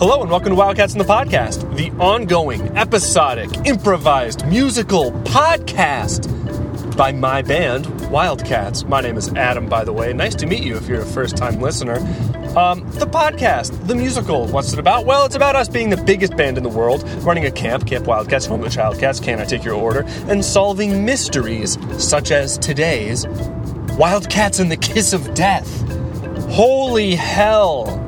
Hello 0.00 0.22
and 0.22 0.30
welcome 0.30 0.48
to 0.48 0.54
Wildcats 0.54 0.94
in 0.94 0.98
the 0.98 1.04
Podcast, 1.04 1.76
the 1.76 1.90
ongoing, 2.02 2.74
episodic, 2.74 3.50
improvised 3.66 4.46
musical 4.46 5.12
podcast 5.24 6.26
by 6.96 7.12
my 7.12 7.42
band, 7.42 8.08
Wildcats. 8.08 8.84
My 8.84 9.02
name 9.02 9.18
is 9.18 9.28
Adam, 9.34 9.68
by 9.68 9.84
the 9.84 9.92
way. 9.92 10.14
Nice 10.14 10.34
to 10.36 10.46
meet 10.46 10.62
you 10.62 10.78
if 10.78 10.88
you're 10.88 11.02
a 11.02 11.04
first 11.04 11.36
time 11.36 11.60
listener. 11.60 11.98
Um, 12.56 12.90
the 12.92 13.06
podcast, 13.06 13.88
the 13.88 13.94
musical, 13.94 14.46
what's 14.46 14.72
it 14.72 14.78
about? 14.78 15.04
Well, 15.04 15.26
it's 15.26 15.36
about 15.36 15.54
us 15.54 15.68
being 15.68 15.90
the 15.90 16.02
biggest 16.02 16.34
band 16.34 16.56
in 16.56 16.62
the 16.62 16.70
world, 16.70 17.06
running 17.22 17.44
a 17.44 17.50
camp, 17.50 17.86
Camp 17.86 18.06
Wildcats, 18.06 18.46
home 18.46 18.60
of 18.60 18.70
the 18.70 18.74
Childcats, 18.74 19.20
Can 19.20 19.38
I 19.38 19.44
Take 19.44 19.64
Your 19.64 19.74
Order, 19.74 20.04
and 20.28 20.42
solving 20.42 21.04
mysteries 21.04 21.76
such 22.02 22.30
as 22.30 22.56
today's 22.56 23.26
Wildcats 23.98 24.60
and 24.60 24.72
the 24.72 24.78
Kiss 24.78 25.12
of 25.12 25.34
Death. 25.34 25.68
Holy 26.48 27.16
hell! 27.16 27.99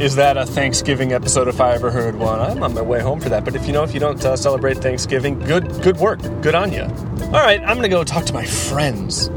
Is 0.00 0.14
that 0.14 0.36
a 0.36 0.46
Thanksgiving 0.46 1.12
episode 1.12 1.48
if 1.48 1.60
I 1.60 1.74
ever 1.74 1.90
heard 1.90 2.14
one? 2.14 2.38
I'm 2.38 2.62
on 2.62 2.72
my 2.72 2.82
way 2.82 3.00
home 3.00 3.20
for 3.20 3.28
that. 3.30 3.44
But 3.44 3.56
if 3.56 3.66
you 3.66 3.72
know, 3.72 3.82
if 3.82 3.92
you 3.92 3.98
don't 3.98 4.24
uh, 4.24 4.36
celebrate 4.36 4.78
Thanksgiving, 4.78 5.38
good, 5.40 5.82
good 5.82 5.96
work, 5.96 6.20
good 6.40 6.54
on 6.54 6.72
you. 6.72 6.82
All 6.82 7.42
right, 7.42 7.60
I'm 7.62 7.76
gonna 7.76 7.88
go 7.88 8.04
talk 8.04 8.24
to 8.26 8.32
my 8.32 8.44
friends. 8.44 9.28
Put 9.28 9.34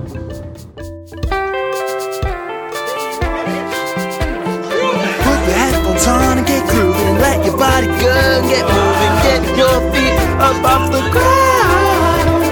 your 5.47 5.57
headphones 5.57 6.07
on 6.07 6.37
and 6.37 6.47
get 6.47 6.69
grooving 6.69 7.11
let 7.21 7.45
your 7.45 7.57
body 7.57 7.87
go 7.87 8.11
and 8.11 8.49
get 8.49 8.65
moving. 8.65 9.13
Get 9.25 9.57
your 9.57 9.77
feet 9.91 10.19
up 10.39 10.63
off 10.63 10.91
the 10.91 11.01
ground. 11.09 12.43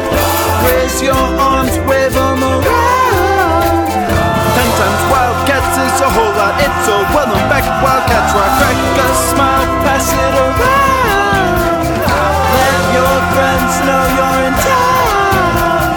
Raise 0.66 1.02
your 1.02 1.39
Wildcats 7.84 8.34
rock. 8.34 8.54
Smile, 9.30 9.68
pass 9.84 10.08
it 10.12 10.34
around. 10.46 11.58
Let 12.56 12.82
your 12.98 13.16
friends 13.34 13.74
know 13.88 14.04
you're 14.18 14.40
in 14.48 14.56
town. 14.68 15.94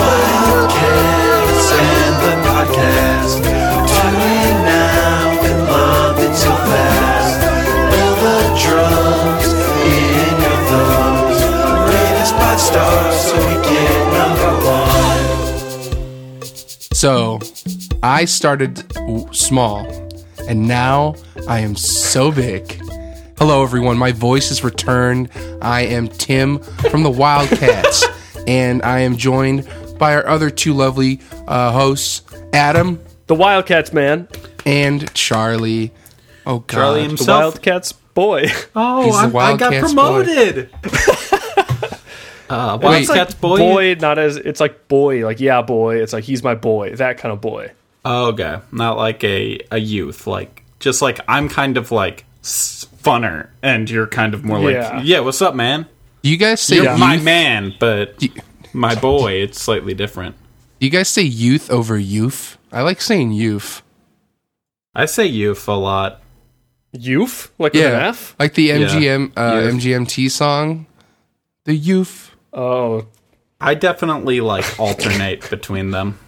Wildcats 0.00 1.66
and 1.72 2.14
the 2.22 2.34
podcast. 2.48 3.34
So 12.34 13.32
so 13.32 13.36
we 13.48 13.54
get 13.64 13.96
number 14.12 14.52
one. 14.64 15.26
So 16.92 17.12
I 18.02 18.24
started 18.24 18.84
small 19.32 19.86
and 20.48 20.66
now 20.68 21.14
I 21.48 21.60
am 21.60 21.76
so 21.76 22.30
big. 22.32 22.80
Hello, 23.38 23.62
everyone. 23.62 23.98
My 23.98 24.12
voice 24.12 24.48
has 24.50 24.62
returned. 24.62 25.30
I 25.60 25.82
am 25.82 26.08
Tim 26.08 26.58
from 26.60 27.02
the 27.02 27.10
Wildcats, 27.10 28.04
and 28.46 28.82
I 28.82 29.00
am 29.00 29.16
joined 29.16 29.68
by 29.98 30.14
our 30.14 30.26
other 30.26 30.50
two 30.50 30.74
lovely 30.74 31.20
uh, 31.48 31.72
hosts, 31.72 32.22
Adam 32.52 33.00
The 33.26 33.34
Wildcats, 33.34 33.92
man. 33.92 34.28
and 34.66 35.12
Charlie. 35.14 35.92
Oh, 36.46 36.58
God. 36.60 36.68
Charlie 36.76 37.02
The 37.02 37.08
himself. 37.08 37.42
Wildcats 37.54 37.92
boy. 37.92 38.46
Oh, 38.76 39.02
He's 39.04 39.14
the 39.32 39.38
I'm- 39.38 39.54
I 39.54 39.56
got 39.56 39.72
promoted. 39.80 40.70
uh, 42.50 42.78
Wildcats 42.82 43.34
boy. 43.34 43.58
boy, 43.58 43.96
not 44.00 44.18
as 44.18 44.36
it's 44.36 44.60
like 44.60 44.88
boy, 44.88 45.24
like 45.24 45.40
yeah, 45.40 45.62
boy. 45.62 45.96
It's 46.02 46.12
like 46.12 46.24
he's 46.24 46.42
my 46.42 46.54
boy, 46.54 46.94
that 46.96 47.18
kind 47.18 47.32
of 47.32 47.40
boy. 47.40 47.70
Oh, 48.04 48.26
okay, 48.28 48.60
not 48.72 48.96
like 48.96 49.22
a 49.24 49.60
a 49.70 49.78
youth. 49.78 50.26
Like 50.26 50.64
just 50.80 51.02
like 51.02 51.20
I'm 51.28 51.48
kind 51.48 51.76
of 51.76 51.90
like 51.92 52.24
funner, 52.42 53.48
and 53.62 53.88
you're 53.88 54.06
kind 54.06 54.34
of 54.34 54.44
more 54.44 54.58
Yeah. 54.70 54.96
like 54.96 55.06
yeah. 55.06 55.20
What's 55.20 55.40
up, 55.42 55.54
man? 55.54 55.86
Do 56.22 56.30
you 56.30 56.36
guys 56.36 56.60
say 56.60 56.76
You're 56.76 56.90
youth? 56.90 56.98
my 57.00 57.16
man, 57.18 57.74
but 57.80 58.18
Do 58.18 58.28
my 58.72 58.94
boy. 58.94 59.32
It's 59.34 59.60
slightly 59.60 59.94
different. 59.94 60.36
Do 60.80 60.86
you 60.86 60.90
guys 60.90 61.08
say 61.08 61.22
youth 61.22 61.70
over 61.70 61.98
youth? 61.98 62.58
I 62.72 62.82
like 62.82 63.00
saying 63.00 63.32
youth. 63.32 63.82
I 64.94 65.06
say 65.06 65.26
youth 65.26 65.66
a 65.68 65.72
lot. 65.74 66.20
Youth, 66.92 67.50
like 67.58 67.72
with 67.72 67.82
an 67.84 67.92
Yeah, 67.92 68.08
F. 68.08 68.36
like 68.38 68.52
the 68.54 68.68
MGM 68.70 69.32
uh, 69.36 69.60
Youth. 69.62 69.74
MGMT 69.76 70.30
song, 70.30 70.86
the 71.64 71.74
youth. 71.74 72.34
Oh, 72.52 73.06
I 73.60 73.74
definitely 73.74 74.40
like 74.42 74.78
alternate 74.78 75.48
between 75.50 75.90
them. 75.90 76.18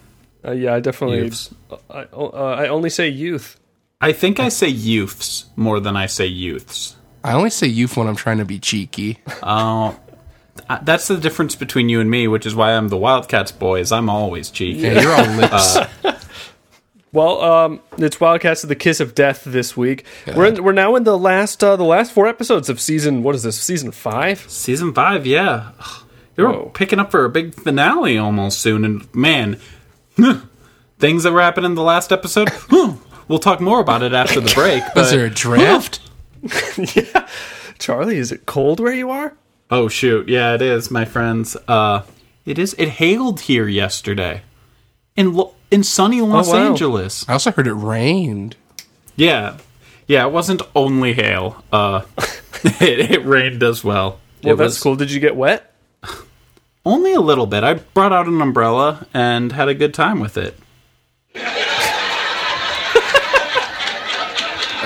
Uh, 0.44 0.52
yeah, 0.52 0.74
I 0.74 0.80
definitely. 0.80 1.18
Youths. 1.18 1.54
I, 1.90 2.06
uh, 2.12 2.56
I 2.58 2.68
only 2.68 2.90
say 2.90 3.08
youth. 3.08 3.58
I 4.00 4.12
think 4.12 4.38
I 4.38 4.48
say 4.48 4.68
youths 4.68 5.46
more 5.56 5.80
than 5.80 5.96
I 5.96 6.06
say 6.06 6.26
youths. 6.26 6.96
I 7.22 7.32
only 7.32 7.50
say 7.50 7.66
youth 7.66 7.96
when 7.96 8.06
I'm 8.06 8.16
trying 8.16 8.38
to 8.38 8.44
be 8.44 8.58
cheeky. 8.58 9.18
Oh, 9.42 9.98
uh, 10.68 10.78
that's 10.82 11.08
the 11.08 11.18
difference 11.18 11.56
between 11.56 11.88
you 11.88 12.00
and 12.00 12.08
me, 12.10 12.28
which 12.28 12.46
is 12.46 12.54
why 12.54 12.72
I'm 12.72 12.88
the 12.88 12.96
Wildcats 12.96 13.50
boy. 13.50 13.80
Is 13.80 13.90
I'm 13.92 14.08
always 14.08 14.50
cheeky. 14.50 14.82
Yeah, 14.82 15.00
you're 15.00 15.12
all 15.12 15.36
lips. 15.36 15.78
Well, 17.14 17.40
um, 17.42 17.80
it's 17.96 18.20
Wildcats 18.20 18.64
of 18.64 18.68
the 18.68 18.74
Kiss 18.74 18.98
of 18.98 19.14
Death 19.14 19.44
this 19.44 19.76
week. 19.76 20.04
We're 20.34 20.46
in, 20.46 20.64
we're 20.64 20.72
now 20.72 20.96
in 20.96 21.04
the 21.04 21.16
last 21.16 21.62
uh, 21.62 21.76
the 21.76 21.84
last 21.84 22.10
four 22.10 22.26
episodes 22.26 22.68
of 22.68 22.80
season. 22.80 23.22
What 23.22 23.36
is 23.36 23.44
this? 23.44 23.56
Season 23.56 23.92
five. 23.92 24.40
Season 24.50 24.92
five, 24.92 25.24
yeah. 25.24 25.70
They 26.34 26.42
were 26.42 26.50
Whoa. 26.50 26.70
picking 26.74 26.98
up 26.98 27.12
for 27.12 27.24
a 27.24 27.30
big 27.30 27.54
finale 27.54 28.18
almost 28.18 28.58
soon, 28.58 28.84
and 28.84 29.14
man, 29.14 29.60
things 30.98 31.22
that 31.22 31.32
were 31.32 31.40
happening 31.40 31.70
in 31.72 31.74
the 31.74 31.82
last 31.82 32.12
episode. 32.12 32.50
we'll 33.28 33.38
talk 33.38 33.60
more 33.60 33.80
about 33.80 34.02
it 34.02 34.12
after 34.12 34.40
the 34.40 34.52
break. 34.54 34.82
Was 34.94 35.10
But, 35.10 35.10
there 35.10 35.26
a 35.26 35.30
draft? 35.30 36.00
yeah, 36.96 37.28
Charlie, 37.78 38.18
is 38.18 38.32
it 38.32 38.46
cold 38.46 38.80
where 38.80 38.92
you 38.92 39.10
are? 39.10 39.34
oh 39.70 39.88
shoot, 39.88 40.28
yeah, 40.28 40.54
it 40.54 40.62
is, 40.62 40.90
my 40.90 41.04
friends. 41.04 41.56
Uh, 41.66 42.02
it 42.44 42.58
is. 42.58 42.74
It 42.78 42.90
hailed 42.90 43.40
here 43.40 43.66
yesterday 43.66 44.42
in 45.16 45.32
Lo- 45.32 45.54
in 45.70 45.82
sunny 45.82 46.20
Los 46.20 46.48
wow. 46.48 46.70
Angeles. 46.70 47.28
I 47.28 47.32
also 47.32 47.50
heard 47.50 47.66
it 47.66 47.72
rained. 47.72 48.56
Yeah, 49.16 49.56
yeah. 50.06 50.26
It 50.26 50.32
wasn't 50.32 50.62
only 50.76 51.14
hail. 51.14 51.64
Uh, 51.72 52.02
it, 52.18 53.10
it 53.10 53.24
rained 53.24 53.62
as 53.62 53.82
well. 53.82 54.20
Well, 54.42 54.54
it 54.54 54.56
that's 54.56 54.74
was 54.74 54.82
cool. 54.82 54.96
Did 54.96 55.10
you 55.10 55.20
get 55.20 55.34
wet? 55.36 55.73
Only 56.84 57.12
a 57.12 57.20
little 57.20 57.46
bit. 57.46 57.64
I 57.64 57.74
brought 57.74 58.12
out 58.12 58.26
an 58.26 58.40
umbrella 58.40 59.06
and 59.14 59.52
had 59.52 59.68
a 59.68 59.74
good 59.74 59.94
time 59.94 60.20
with 60.20 60.36
it. 60.36 60.56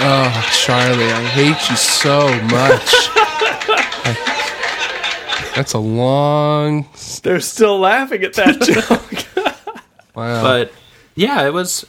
Oh, 0.01 0.51
Charlie, 0.53 1.11
I 1.11 1.25
hate 1.25 1.71
you 1.71 1.77
so 1.77 2.29
much. 2.45 2.95
I- 4.05 5.53
that's 5.57 5.73
a 5.73 5.79
long. 5.81 6.87
They're 7.25 7.41
still 7.41 7.81
laughing 7.81 8.23
at 8.23 8.35
that 8.35 8.61
joke. 9.37 9.45
Wow. 10.15 10.43
But 10.43 10.73
yeah, 11.17 11.45
it 11.47 11.53
was. 11.53 11.85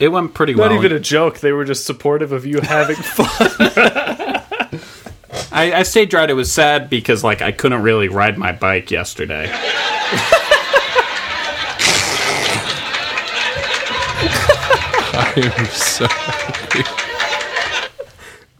It 0.00 0.08
went 0.08 0.34
pretty 0.34 0.54
Not 0.54 0.60
well. 0.62 0.70
Not 0.70 0.84
even 0.84 0.96
a 0.96 1.00
joke. 1.00 1.38
They 1.38 1.52
were 1.52 1.64
just 1.64 1.86
supportive 1.86 2.32
of 2.32 2.44
you 2.44 2.60
having 2.60 2.96
fun. 3.02 3.28
I, 5.52 5.72
I 5.80 5.82
stayed 5.82 6.08
dry. 6.08 6.24
It 6.24 6.32
was 6.32 6.50
sad 6.50 6.88
because 6.90 7.22
like 7.22 7.42
I 7.42 7.52
couldn't 7.52 7.82
really 7.82 8.08
ride 8.08 8.38
my 8.38 8.52
bike 8.52 8.90
yesterday. 8.90 9.50
I 15.14 15.32
am 15.36 15.66
so. 15.66 16.06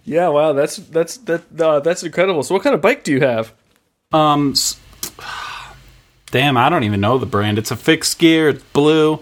yeah, 0.05 0.29
wow, 0.29 0.53
that's 0.53 0.77
that's 0.77 1.17
that 1.19 1.43
uh, 1.61 1.81
that's 1.81 2.03
incredible. 2.03 2.43
So, 2.43 2.55
what 2.55 2.63
kind 2.63 2.75
of 2.75 2.81
bike 2.81 3.05
do 3.05 3.13
you 3.13 3.21
have? 3.21 3.53
Um, 4.13 4.51
s- 4.53 4.79
damn, 6.31 6.57
I 6.57 6.69
don't 6.69 6.85
even 6.85 7.01
know 7.01 7.19
the 7.19 7.27
brand. 7.27 7.59
It's 7.59 7.71
a 7.71 7.77
fixed 7.77 8.19
gear. 8.19 8.51
It's 8.51 8.63
blue. 8.73 9.21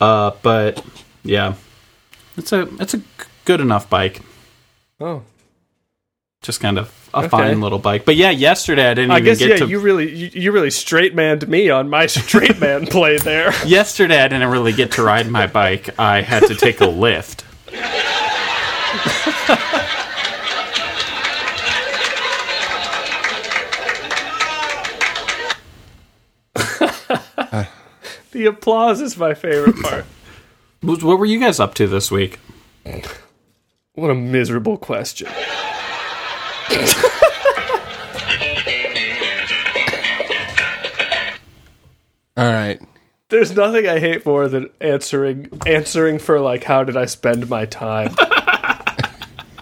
Uh, 0.00 0.32
but 0.42 0.84
yeah, 1.22 1.54
it's 2.36 2.52
a 2.52 2.62
it's 2.80 2.94
a 2.94 2.98
g- 2.98 3.04
good 3.44 3.60
enough 3.60 3.88
bike. 3.88 4.20
Oh, 5.00 5.22
Just 6.42 6.60
kind 6.60 6.78
of 6.78 6.88
a 7.16 7.20
Okay. 7.20 7.28
fine 7.28 7.60
little 7.60 7.78
bike. 7.78 8.04
But 8.04 8.16
yeah, 8.16 8.30
yesterday 8.30 8.90
I 8.90 8.94
didn't 8.94 9.10
I 9.10 9.20
guess 9.20 9.40
yeah. 9.40 9.56
to. 9.56 9.66
You 9.66 9.80
really 9.80 10.14
you, 10.14 10.30
you 10.32 10.52
really 10.52 10.70
straight 10.70 11.14
manned 11.14 11.48
me 11.48 11.70
on 11.70 11.88
my 11.88 12.06
straight 12.06 12.58
man 12.58 12.86
play 12.86 13.18
there. 13.18 13.52
Yesterday 13.64 14.20
I 14.20 14.28
didn't 14.28 14.50
really 14.50 14.72
get 14.72 14.92
to 14.92 15.02
ride 15.02 15.28
my 15.28 15.46
bike. 15.46 15.98
I 15.98 16.22
had 16.22 16.46
to 16.46 16.54
take 16.54 16.80
a 16.80 16.86
lift. 16.86 17.44
The 28.32 28.46
applause 28.46 29.00
is 29.00 29.16
my 29.16 29.32
favorite 29.32 29.80
part. 29.82 30.04
What 30.82 31.02
were 31.02 31.24
you 31.24 31.40
guys 31.40 31.58
up 31.58 31.72
to 31.76 31.86
this 31.86 32.10
week? 32.10 32.38
What 33.94 34.10
a 34.10 34.14
miserable 34.14 34.76
question. 34.76 35.28
All 42.36 42.52
right. 42.52 42.80
There's 43.28 43.56
nothing 43.56 43.88
I 43.88 43.98
hate 43.98 44.24
more 44.26 44.48
than 44.48 44.70
answering 44.80 45.48
answering 45.66 46.18
for 46.18 46.40
like 46.40 46.64
how 46.64 46.84
did 46.84 46.96
I 46.96 47.06
spend 47.06 47.48
my 47.48 47.64
time. 47.66 48.14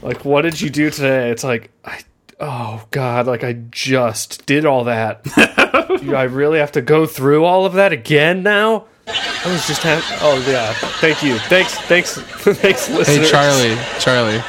Like, 0.05 0.23
what 0.27 0.43
did 0.43 0.61
you 0.61 0.69
do 0.69 0.91
today? 0.91 1.31
It's 1.31 1.45
like, 1.45 1.71
I, 1.83 1.99
oh 2.39 2.85
God, 2.91 3.27
like 3.27 3.43
I 3.43 3.55
just 3.71 4.45
did 4.45 4.67
all 4.67 4.85
that. 4.85 5.25
do 6.03 6.15
I 6.15 6.25
really 6.25 6.59
have 6.59 6.73
to 6.73 6.83
go 6.83 7.07
through 7.07 7.47
all 7.47 7.65
of 7.65 7.73
that 7.73 7.95
again 7.95 8.43
now? 8.43 8.85
I 9.07 9.51
was 9.51 9.67
just 9.67 9.83
having. 9.83 10.05
Oh 10.21 10.45
yeah, 10.47 10.75
thank 11.01 11.23
you, 11.23 11.39
thanks, 11.39 11.79
thanks, 11.81 12.19
thanks, 12.19 12.87
Hey. 12.87 13.27
Charlie, 13.27 13.79
Charlie, 13.99 14.43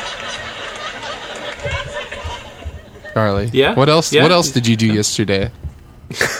Charlie. 3.16 3.50
Yeah? 3.54 3.76
What 3.76 3.88
else? 3.88 4.12
Yeah? 4.12 4.24
What 4.24 4.34
else 4.34 4.52
did 4.52 4.68
you 4.68 4.76
do 4.76 4.88
yesterday? 4.88 5.50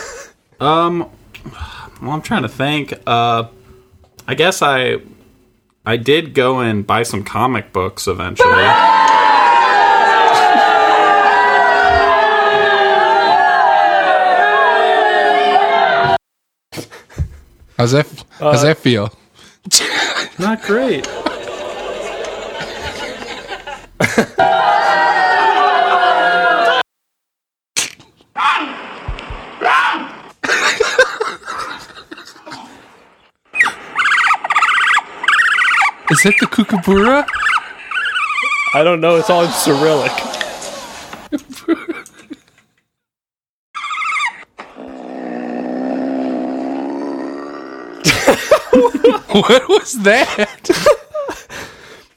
Um, 0.58 1.10
well, 2.00 2.12
I'm 2.12 2.22
trying 2.22 2.40
to 2.40 2.48
think. 2.48 2.94
Uh, 3.06 3.44
I 4.26 4.34
guess 4.34 4.62
I 4.62 5.00
I 5.84 5.98
did 5.98 6.32
go 6.32 6.60
and 6.60 6.86
buy 6.86 7.02
some 7.02 7.24
comic 7.24 7.74
books 7.74 8.06
eventually. 8.08 8.64
How's 17.76 17.92
that? 17.92 18.24
How's 18.40 18.62
that 18.62 18.78
feel? 18.78 19.12
Not 20.38 20.62
great. 20.62 21.06
Is 36.10 36.22
that 36.22 36.34
the 36.40 36.46
kookaburra? 36.46 37.26
I 38.74 38.84
don't 38.84 39.00
know. 39.00 39.16
It's 39.16 39.30
all 39.30 39.44
in 39.44 39.50
Cyrillic. 39.50 40.12
What 49.32 49.68
was 49.68 49.92
that? 50.02 50.70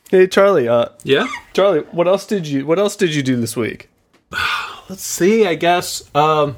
Hey 0.09 0.25
Charlie, 0.27 0.67
uh, 0.67 0.85
Yeah. 1.03 1.27
Charlie, 1.53 1.81
what 1.91 2.07
else 2.07 2.25
did 2.25 2.47
you 2.47 2.65
what 2.65 2.79
else 2.79 2.95
did 2.95 3.13
you 3.13 3.21
do 3.21 3.35
this 3.35 3.55
week? 3.55 3.89
Let's 4.89 5.03
see. 5.03 5.45
I 5.45 5.53
guess 5.55 6.03
um, 6.15 6.57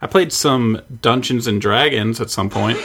I 0.00 0.06
played 0.06 0.32
some 0.32 0.80
Dungeons 1.02 1.46
and 1.46 1.60
Dragons 1.60 2.20
at 2.20 2.30
some 2.30 2.48
point. 2.48 2.78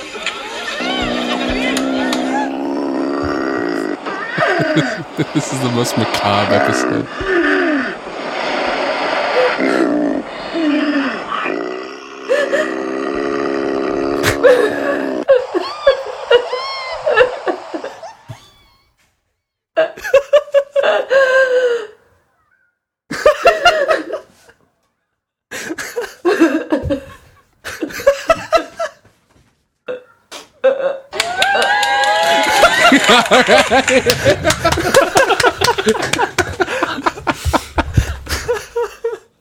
this 5.34 5.52
is 5.52 5.60
the 5.62 5.72
most 5.72 5.98
macabre 5.98 6.54
episode. 6.54 7.41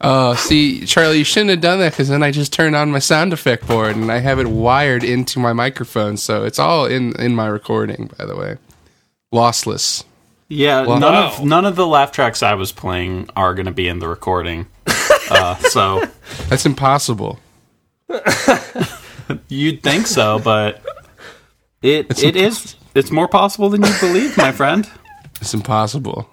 Oh, 0.03 0.33
see, 0.37 0.85
Charlie, 0.85 1.19
you 1.19 1.23
shouldn't 1.23 1.51
have 1.51 1.61
done 1.61 1.79
that 1.79 1.91
because 1.93 2.09
then 2.09 2.23
I 2.23 2.31
just 2.31 2.51
turned 2.53 2.75
on 2.75 2.91
my 2.91 2.99
sound 2.99 3.33
effect 3.33 3.67
board 3.67 3.95
and 3.95 4.11
I 4.11 4.19
have 4.19 4.39
it 4.39 4.47
wired 4.47 5.03
into 5.03 5.39
my 5.39 5.53
microphone, 5.53 6.17
so 6.17 6.43
it's 6.43 6.59
all 6.59 6.85
in 6.85 7.15
in 7.19 7.35
my 7.35 7.47
recording. 7.47 8.09
By 8.17 8.25
the 8.25 8.35
way, 8.35 8.57
lossless. 9.33 10.03
Yeah, 10.47 10.85
Wow. 10.85 10.97
none 10.97 11.15
of 11.15 11.43
none 11.45 11.65
of 11.65 11.75
the 11.75 11.87
laugh 11.87 12.11
tracks 12.11 12.43
I 12.43 12.55
was 12.55 12.71
playing 12.71 13.29
are 13.35 13.53
going 13.53 13.67
to 13.67 13.71
be 13.71 13.87
in 13.87 13.99
the 13.99 14.07
recording. 14.07 14.67
uh, 15.29 15.55
so 15.55 16.03
That's 16.49 16.65
impossible. 16.65 17.39
you'd 19.47 19.81
think 19.83 20.07
so, 20.07 20.39
but 20.39 20.81
it 21.81 22.21
it 22.23 22.35
is 22.35 22.75
it's 22.95 23.11
more 23.11 23.27
possible 23.27 23.69
than 23.69 23.83
you 23.83 23.93
believe, 23.99 24.37
my 24.37 24.51
friend. 24.51 24.89
It's 25.41 25.55
impossible. 25.55 26.29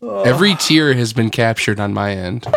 Every 0.00 0.54
tear 0.54 0.94
has 0.94 1.12
been 1.12 1.28
captured 1.30 1.80
on 1.80 1.92
my 1.92 2.12
end. 2.12 2.46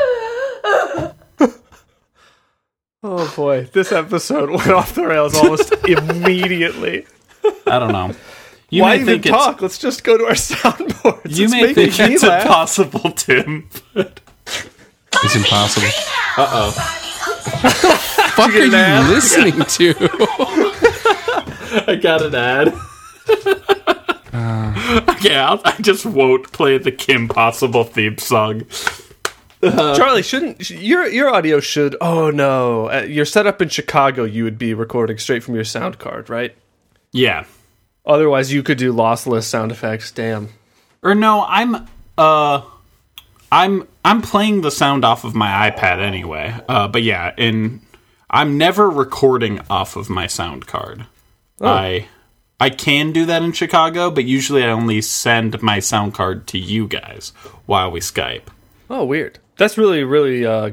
Oh 3.06 3.34
boy, 3.36 3.66
this 3.74 3.92
episode 3.92 4.50
went 4.50 4.70
off 4.70 4.96
the 4.96 5.06
rails 5.06 5.36
almost 5.36 5.74
immediately. 5.88 7.06
I 7.68 7.78
don't 7.78 7.92
know. 7.92 8.14
You 8.70 8.84
Why 8.84 8.96
may 8.96 9.02
even 9.02 9.22
think 9.22 9.26
talk? 9.26 9.62
Let's 9.62 9.78
just 9.78 10.06
go 10.06 10.18
to 10.18 10.24
our 10.24 10.32
soundboards. 10.32 11.38
you 11.38 11.44
It's 11.46 11.52
may 11.52 11.74
think 11.74 12.00
it's 12.00 12.24
laugh. 12.24 12.44
impossible, 12.44 13.12
Tim. 13.12 13.68
But... 13.94 14.22
It's 14.46 15.36
impossible. 15.36 15.90
Uh 16.38 16.48
oh. 16.50 17.00
What 17.62 17.82
the 17.82 17.98
Fuck 18.36 18.52
are 18.56 18.64
you 18.64 19.14
listening 19.14 19.66
to? 19.66 19.94
I 21.88 21.96
got 21.96 22.22
an 22.22 22.36
ad. 22.36 22.68
okay, 25.10 25.36
I'll, 25.36 25.62
I 25.66 25.76
just 25.82 26.06
won't 26.06 26.52
play 26.52 26.78
the 26.78 26.92
Kim 26.92 27.28
Possible 27.28 27.84
theme 27.84 28.18
song. 28.20 28.64
Charlie, 29.62 30.22
shouldn't 30.22 30.70
your 30.70 31.08
your 31.08 31.34
audio 31.34 31.60
should? 31.60 31.96
Oh 32.00 32.30
no, 32.30 32.92
uh, 32.92 33.06
you're 33.08 33.26
set 33.26 33.48
up 33.48 33.62
in 33.62 33.70
Chicago. 33.70 34.24
You 34.24 34.44
would 34.44 34.60
be 34.60 34.74
recording 34.74 35.18
straight 35.18 35.44
from 35.44 35.56
your 35.56 35.64
sound 35.64 35.98
card, 35.98 36.30
right? 36.30 36.56
Yeah. 37.12 37.46
Otherwise, 38.06 38.52
you 38.52 38.62
could 38.62 38.78
do 38.78 38.94
lossless 38.94 39.44
sound 39.44 39.72
effects. 39.72 40.12
Damn. 40.12 40.50
Or 41.02 41.16
no, 41.16 41.46
I'm 41.48 41.88
uh 42.18 42.62
I'm 43.52 43.88
I'm 44.06 44.22
playing 44.22 44.62
the 44.62 44.72
sound 44.72 45.06
off 45.06 45.24
of 45.24 45.34
my 45.34 45.72
iPad 45.72 46.02
anyway. 46.02 46.54
Uh 46.68 46.88
but 46.88 47.02
yeah, 47.02 47.34
and 47.38 47.82
I'm 48.30 48.58
never 48.58 48.90
recording 48.90 49.62
off 49.70 49.96
of 49.96 50.10
my 50.10 50.28
sound 50.28 50.68
card. 50.68 51.06
I 51.70 52.08
I 52.60 52.70
can 52.70 53.12
do 53.12 53.26
that 53.26 53.44
in 53.44 53.52
Chicago, 53.52 54.10
but 54.12 54.26
usually 54.26 54.64
I 54.64 54.70
only 54.70 55.02
send 55.02 55.62
my 55.62 55.80
sound 55.80 56.14
card 56.14 56.48
to 56.48 56.58
you 56.58 56.88
guys 56.88 57.34
while 57.66 57.92
we 57.92 58.00
Skype. 58.00 58.44
Oh, 58.90 59.06
weird. 59.06 59.40
That's 59.58 59.78
really 59.78 60.04
really. 60.04 60.46
Uh, 60.46 60.72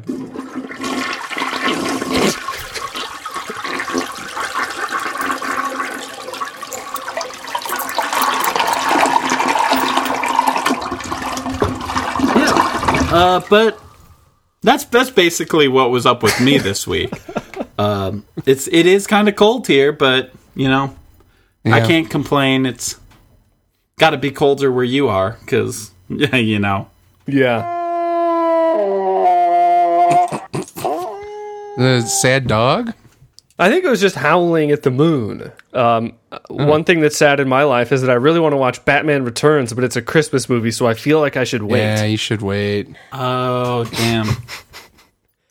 Yeah. 12.37 13.09
Uh, 13.13 13.41
but 13.49 13.79
that's 14.63 14.85
that's 14.85 15.11
basically 15.11 15.69
what 15.69 15.91
was 15.91 16.07
up 16.07 16.23
with 16.23 16.41
me 16.41 16.59
this 16.59 16.87
week. 16.87 17.13
um, 17.79 18.25
it's 18.47 18.69
it 18.69 18.87
is 18.87 19.07
kind 19.07 19.29
of 19.29 19.37
cold 19.37 19.67
here, 19.67 19.93
but 19.93 20.33
you 20.61 20.69
know, 20.69 20.95
I 21.65 21.81
can't 21.81 22.11
complain. 22.11 22.67
It's 22.67 23.01
got 23.99 24.11
to 24.11 24.19
be 24.19 24.31
colder 24.31 24.71
where 24.71 24.85
you 24.85 25.09
are, 25.09 25.39
because 25.41 25.91
yeah, 26.11 26.37
you 26.53 26.59
know. 26.59 26.91
yeah. 27.27 27.79
The 31.79 32.03
sad 32.03 32.47
dog? 32.47 32.93
I 33.59 33.71
think 33.71 33.85
it 33.85 33.89
was 33.89 34.03
just 34.03 34.17
howling 34.17 34.71
at 34.71 34.83
the 34.83 34.91
moon. 34.91 35.51
Um, 35.73 36.13
One 36.51 36.85
thing 36.85 37.01
that's 37.01 37.17
sad 37.17 37.41
in 37.41 37.49
my 37.49 37.63
life 37.63 37.91
is 37.91 38.03
that 38.03 38.11
I 38.11 38.15
really 38.15 38.41
want 38.41 38.53
to 38.53 38.59
watch 38.59 38.85
Batman 38.85 39.25
Returns, 39.25 39.73
but 39.73 39.83
it's 39.83 39.97
a 39.97 40.03
Christmas 40.03 40.47
movie, 40.51 40.73
so 40.73 40.87
I 40.87 40.93
feel 40.93 41.21
like 41.21 41.39
I 41.39 41.45
should 41.45 41.63
wait. 41.63 41.81
Yeah, 41.81 42.05
you 42.05 42.19
should 42.19 42.43
wait. 42.43 42.89
Oh 43.13 43.85
damn. 43.85 44.27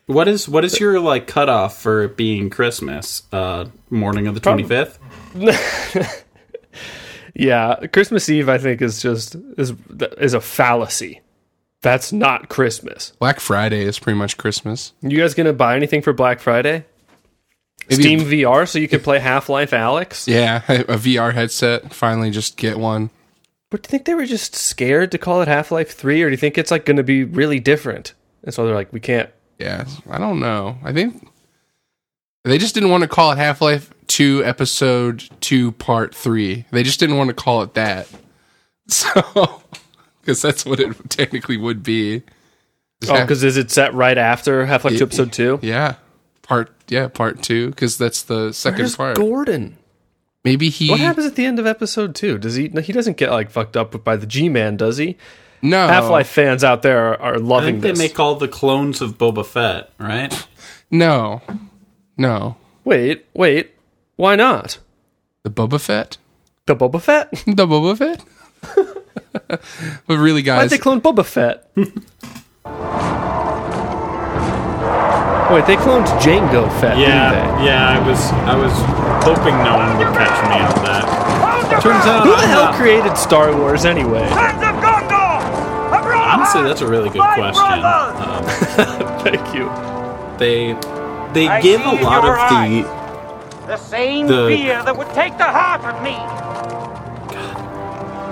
What 0.09 0.27
is 0.27 0.49
what 0.49 0.65
is 0.65 0.79
your 0.79 0.99
like 0.99 1.27
cutoff 1.27 1.79
for 1.79 2.01
it 2.01 2.17
being 2.17 2.49
Christmas? 2.49 3.21
Uh, 3.31 3.65
morning 3.91 4.25
of 4.25 4.33
the 4.33 4.39
twenty 4.41 4.63
fifth. 4.63 4.97
Yeah, 7.35 7.75
Christmas 7.93 8.27
Eve 8.27 8.49
I 8.49 8.57
think 8.57 8.81
is 8.81 9.01
just 9.01 9.35
is 9.57 9.71
is 10.17 10.33
a 10.33 10.41
fallacy. 10.41 11.21
That's 11.81 12.11
not 12.11 12.49
Christmas. 12.49 13.13
Black 13.19 13.39
Friday 13.39 13.83
is 13.83 13.99
pretty 13.99 14.17
much 14.17 14.37
Christmas. 14.37 14.93
You 15.01 15.17
guys 15.19 15.35
gonna 15.35 15.53
buy 15.53 15.75
anything 15.75 16.01
for 16.01 16.11
Black 16.11 16.39
Friday? 16.39 16.85
Maybe- 17.89 18.01
Steam 18.01 18.19
VR 18.21 18.67
so 18.67 18.79
you 18.79 18.87
can 18.89 18.99
play 18.99 19.19
Half 19.19 19.47
Life 19.47 19.71
Alyx? 19.71 20.27
Yeah, 20.27 20.63
a 20.67 20.97
VR 20.97 21.33
headset. 21.33 21.93
Finally, 21.93 22.31
just 22.31 22.57
get 22.57 22.77
one. 22.77 23.09
But 23.69 23.83
do 23.83 23.87
you 23.87 23.91
think 23.91 24.05
they 24.05 24.15
were 24.15 24.25
just 24.25 24.55
scared 24.55 25.11
to 25.11 25.17
call 25.17 25.41
it 25.43 25.47
Half 25.47 25.71
Life 25.71 25.91
3, 25.91 26.23
or 26.23 26.27
do 26.29 26.31
you 26.31 26.37
think 26.37 26.57
it's 26.57 26.71
like 26.71 26.83
gonna 26.85 27.03
be 27.03 27.23
really 27.23 27.59
different? 27.59 28.15
And 28.43 28.53
so 28.53 28.65
they're 28.65 28.75
like, 28.75 28.91
we 28.91 28.99
can't 28.99 29.29
Yeah, 29.59 29.85
I 30.09 30.17
don't 30.17 30.39
know. 30.39 30.77
I 30.83 30.93
think 30.93 31.27
they 32.45 32.57
just 32.57 32.73
didn't 32.73 32.89
want 32.89 33.01
to 33.01 33.07
call 33.09 33.31
it 33.33 33.37
Half 33.37 33.61
Life 33.61 33.93
2 34.07 34.43
Episode 34.45 35.29
2 35.41 35.73
Part 35.73 36.15
3. 36.15 36.65
They 36.71 36.83
just 36.83 36.99
didn't 36.99 37.17
want 37.17 37.27
to 37.27 37.33
call 37.33 37.61
it 37.61 37.73
that. 37.75 38.07
So, 38.91 39.61
because 40.21 40.41
that's 40.41 40.65
what 40.65 40.79
it 40.79 40.97
technically 41.11 41.57
would 41.57 41.83
be. 41.83 42.23
Oh, 43.07 43.21
because 43.21 43.43
is 43.43 43.55
it 43.55 43.69
set 43.69 43.93
right 43.93 44.17
after 44.17 44.65
Half 44.65 44.83
Life 44.83 44.97
Two 44.97 45.03
Episode 45.03 45.31
Two? 45.31 45.59
yeah, 45.61 45.95
part 46.41 46.71
yeah 46.87 47.07
part 47.07 47.43
two 47.43 47.69
because 47.69 47.99
that's 47.99 48.23
the 48.23 48.51
second 48.51 48.79
Where's 48.79 48.95
part. 48.95 49.15
Gordon? 49.15 49.77
Maybe 50.43 50.69
he 50.69 50.89
What 50.89 50.99
happens 50.99 51.27
at 51.27 51.35
the 51.35 51.45
end 51.45 51.59
of 51.59 51.67
Episode 51.67 52.15
Two? 52.15 52.39
Does 52.39 52.55
he? 52.55 52.67
He 52.69 52.91
doesn't 52.91 53.17
get 53.17 53.29
like 53.29 53.51
fucked 53.51 53.77
up 53.77 54.03
by 54.03 54.15
the 54.15 54.25
G 54.25 54.49
Man, 54.49 54.75
does 54.75 54.97
he? 54.97 55.15
No 55.61 55.87
Half 55.87 56.09
Life 56.09 56.27
fans 56.29 56.63
out 56.63 56.81
there 56.83 57.07
are, 57.09 57.21
are 57.21 57.33
I 57.35 57.37
loving 57.37 57.75
think 57.75 57.83
they 57.83 57.89
this. 57.91 57.99
make 57.99 58.19
all 58.19 58.35
the 58.35 58.47
clones 58.47 59.01
of 59.01 59.17
Boba 59.17 59.45
Fett, 59.45 59.91
right? 59.99 60.47
no 60.91 61.41
no 62.17 62.55
Wait, 62.85 63.25
wait. 63.33 63.71
Why 64.15 64.35
not? 64.35 64.79
the 65.43 65.49
Boba 65.49 65.79
Fett 65.79 66.17
The 66.65 66.75
Boba 66.75 67.01
Fett? 67.01 67.29
the 67.45 67.65
Boba 67.67 67.97
Fett. 67.97 68.23
but 70.07 70.15
really, 70.17 70.41
guys. 70.41 70.57
Why'd 70.57 70.63
guys, 70.63 70.69
they 70.71 70.77
clone 70.77 71.01
Boba 71.01 71.25
Fett? 71.25 71.69
wait, 75.51 75.65
they 75.65 75.75
cloned 75.77 76.05
Jango 76.21 76.69
Fett, 76.79 76.97
Yeah, 76.97 77.31
didn't 77.31 77.65
yeah. 77.65 77.89
I 77.99 78.07
was, 78.07 78.31
I 78.31 78.55
was 78.55 78.71
hoping 79.25 79.55
no 79.63 79.77
one 79.77 79.97
would 79.97 80.13
catch 80.15 80.37
me 80.49 80.59
on 80.61 80.83
that. 80.85 81.81
Turns 81.81 82.05
out, 82.05 82.23
they? 82.23 82.29
Who 82.29 82.35
the 82.35 82.41
I'm 82.43 82.49
hell 82.49 82.63
not- 82.65 82.75
created 82.75 83.17
Star 83.17 83.55
Wars 83.55 83.85
anyway? 83.85 84.27
Honestly, 86.55 86.63
that's 86.63 86.81
a 86.81 86.87
really 86.87 87.09
good 87.09 87.21
question. 87.21 87.83
Um, 87.83 89.19
Thank 89.23 89.53
you. 89.55 89.69
they, 90.37 90.73
they 91.33 91.47
I 91.47 91.61
give 91.61 91.81
see 91.81 91.87
a 91.89 91.93
in 91.95 92.03
lot 92.03 92.23
your 92.23 92.37
of 92.39 92.49
the. 92.49 93.67
The 93.67 93.77
same 93.77 94.27
The- 94.27 94.47
fear 94.47 94.83
that 94.83 94.97
would 94.97 95.09
take 95.13 95.37
the 95.37 95.43
heart 95.45 95.83
of 95.85 96.01
me. 96.03 96.15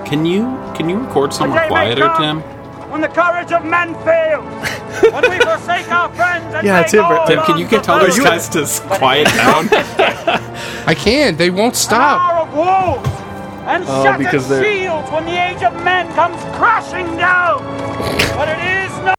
Can 0.08 0.24
you, 0.24 0.42
can 0.74 0.88
you 0.88 0.98
record 1.00 1.30
A 1.30 1.34
somewhere 1.34 1.60
day 1.68 1.74
may 1.74 1.94
quieter, 1.94 2.06
come 2.08 2.42
Tim? 2.42 2.90
When 2.90 3.00
the 3.02 3.08
courage 3.08 3.52
of 3.52 3.62
men 3.64 3.92
fails, 4.04 4.46
when 5.12 5.30
we 5.30 5.38
forsake 5.44 5.90
our 5.92 6.08
friends 6.14 6.54
and 6.54 6.66
Yeah, 6.66 6.80
make 6.80 6.88
Tim, 6.90 7.04
all 7.04 7.26
Tim, 7.26 7.36
Tim, 7.36 7.44
can 7.44 7.56
you 7.58 7.64
wrongs 7.64 7.70
get 7.70 7.84
tell 7.84 7.96
avenged. 7.98 8.16
those 8.16 8.24
guys 8.24 8.48
to 8.50 8.60
s- 8.62 8.80
quiet 8.80 9.26
down? 9.36 9.68
I 10.86 10.94
can't. 10.96 11.36
They 11.36 11.50
won't 11.50 11.76
stop. 11.76 12.18
hour 12.20 12.48
of 12.48 12.54
woes 13.04 13.17
and 13.68 13.84
Oh, 13.86 14.02
shattered 14.04 14.18
because 14.24 14.48
they're- 14.48 14.64
shields 14.64 15.10
when 15.10 15.24
the 15.26 15.36
age 15.36 15.62
of 15.62 15.72
men 15.84 16.12
comes 16.14 16.40
crashing 16.56 17.06
down. 17.16 17.58
but 18.36 18.48
it 18.48 18.58
is 18.84 18.98
not. 19.04 19.18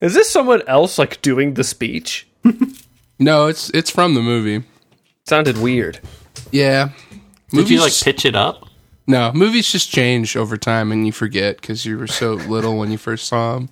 Is 0.00 0.14
this 0.14 0.28
someone 0.30 0.62
else 0.68 0.98
like 0.98 1.22
doing 1.22 1.54
the 1.54 1.64
speech? 1.64 2.26
No, 3.20 3.48
it's 3.48 3.68
it's 3.70 3.90
from 3.90 4.14
the 4.14 4.22
movie. 4.22 4.64
Sounded 5.26 5.58
weird. 5.58 5.98
Yeah. 6.52 6.90
Did 7.50 7.68
you 7.68 7.78
like 7.78 7.86
Movies- 7.86 8.02
pitch 8.04 8.24
it 8.24 8.36
up? 8.36 8.68
No, 9.08 9.32
movies 9.34 9.72
just 9.72 9.90
change 9.90 10.36
over 10.36 10.56
time, 10.56 10.92
and 10.92 11.04
you 11.04 11.10
forget 11.12 11.60
because 11.60 11.84
you 11.84 11.98
were 11.98 12.06
so 12.06 12.34
little 12.34 12.78
when 12.78 12.92
you 12.92 12.96
first 12.98 13.26
saw 13.26 13.54
them. 13.54 13.70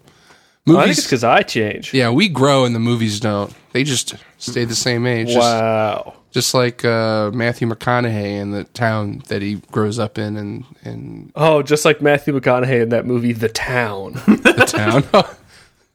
Well, 0.66 0.78
I 0.78 0.84
think 0.86 0.98
it's 0.98 1.06
because 1.06 1.22
I 1.24 1.42
change. 1.42 1.94
yeah, 1.94 2.10
we 2.10 2.28
grow 2.28 2.64
and 2.64 2.74
the 2.74 2.80
movies 2.80 3.20
don't. 3.20 3.54
They 3.72 3.84
just 3.84 4.14
stay 4.38 4.64
the 4.64 4.74
same 4.74 5.06
age. 5.06 5.28
Just, 5.28 5.38
Wow. 5.38 6.14
just 6.32 6.54
like 6.54 6.84
uh, 6.84 7.30
Matthew 7.32 7.68
McConaughey 7.68 8.40
in 8.40 8.50
the 8.50 8.64
town 8.64 9.22
that 9.28 9.42
he 9.42 9.56
grows 9.70 9.98
up 9.98 10.18
in, 10.18 10.36
and 10.36 10.64
in 10.84 11.30
Oh, 11.36 11.62
just 11.62 11.84
like 11.84 12.02
Matthew 12.02 12.38
McConaughey 12.38 12.82
in 12.82 12.88
that 12.88 13.06
movie, 13.06 13.32
The 13.32 13.48
Town. 13.48 14.14
the 14.26 14.64
town. 14.66 15.04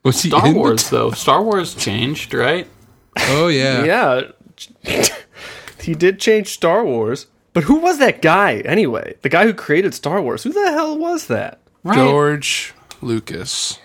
Was 0.04 0.22
he 0.24 0.30
Star 0.30 0.48
in 0.48 0.54
the 0.54 0.60
Wars, 0.60 0.84
t- 0.90 0.96
though. 0.96 1.12
Star 1.12 1.44
Wars 1.44 1.76
changed, 1.76 2.34
right? 2.34 2.66
oh 3.18 3.50
yeah. 3.50 3.84
yeah. 3.84 4.22
he 5.82 5.94
did 5.96 6.20
change 6.20 6.48
Star 6.48 6.86
Wars. 6.86 7.28
But 7.54 7.64
who 7.66 7.76
was 7.80 7.98
that 8.00 8.22
guy 8.22 8.60
anyway? 8.60 9.16
The 9.24 9.30
guy 9.30 9.44
who 9.46 9.54
created 9.54 9.94
Star 9.94 10.22
Wars. 10.22 10.44
Who 10.44 10.54
the 10.54 10.72
hell 10.72 10.98
was 10.98 11.28
that? 11.28 11.60
Right. 11.84 11.96
George 11.96 12.74
Lucas. 13.02 13.78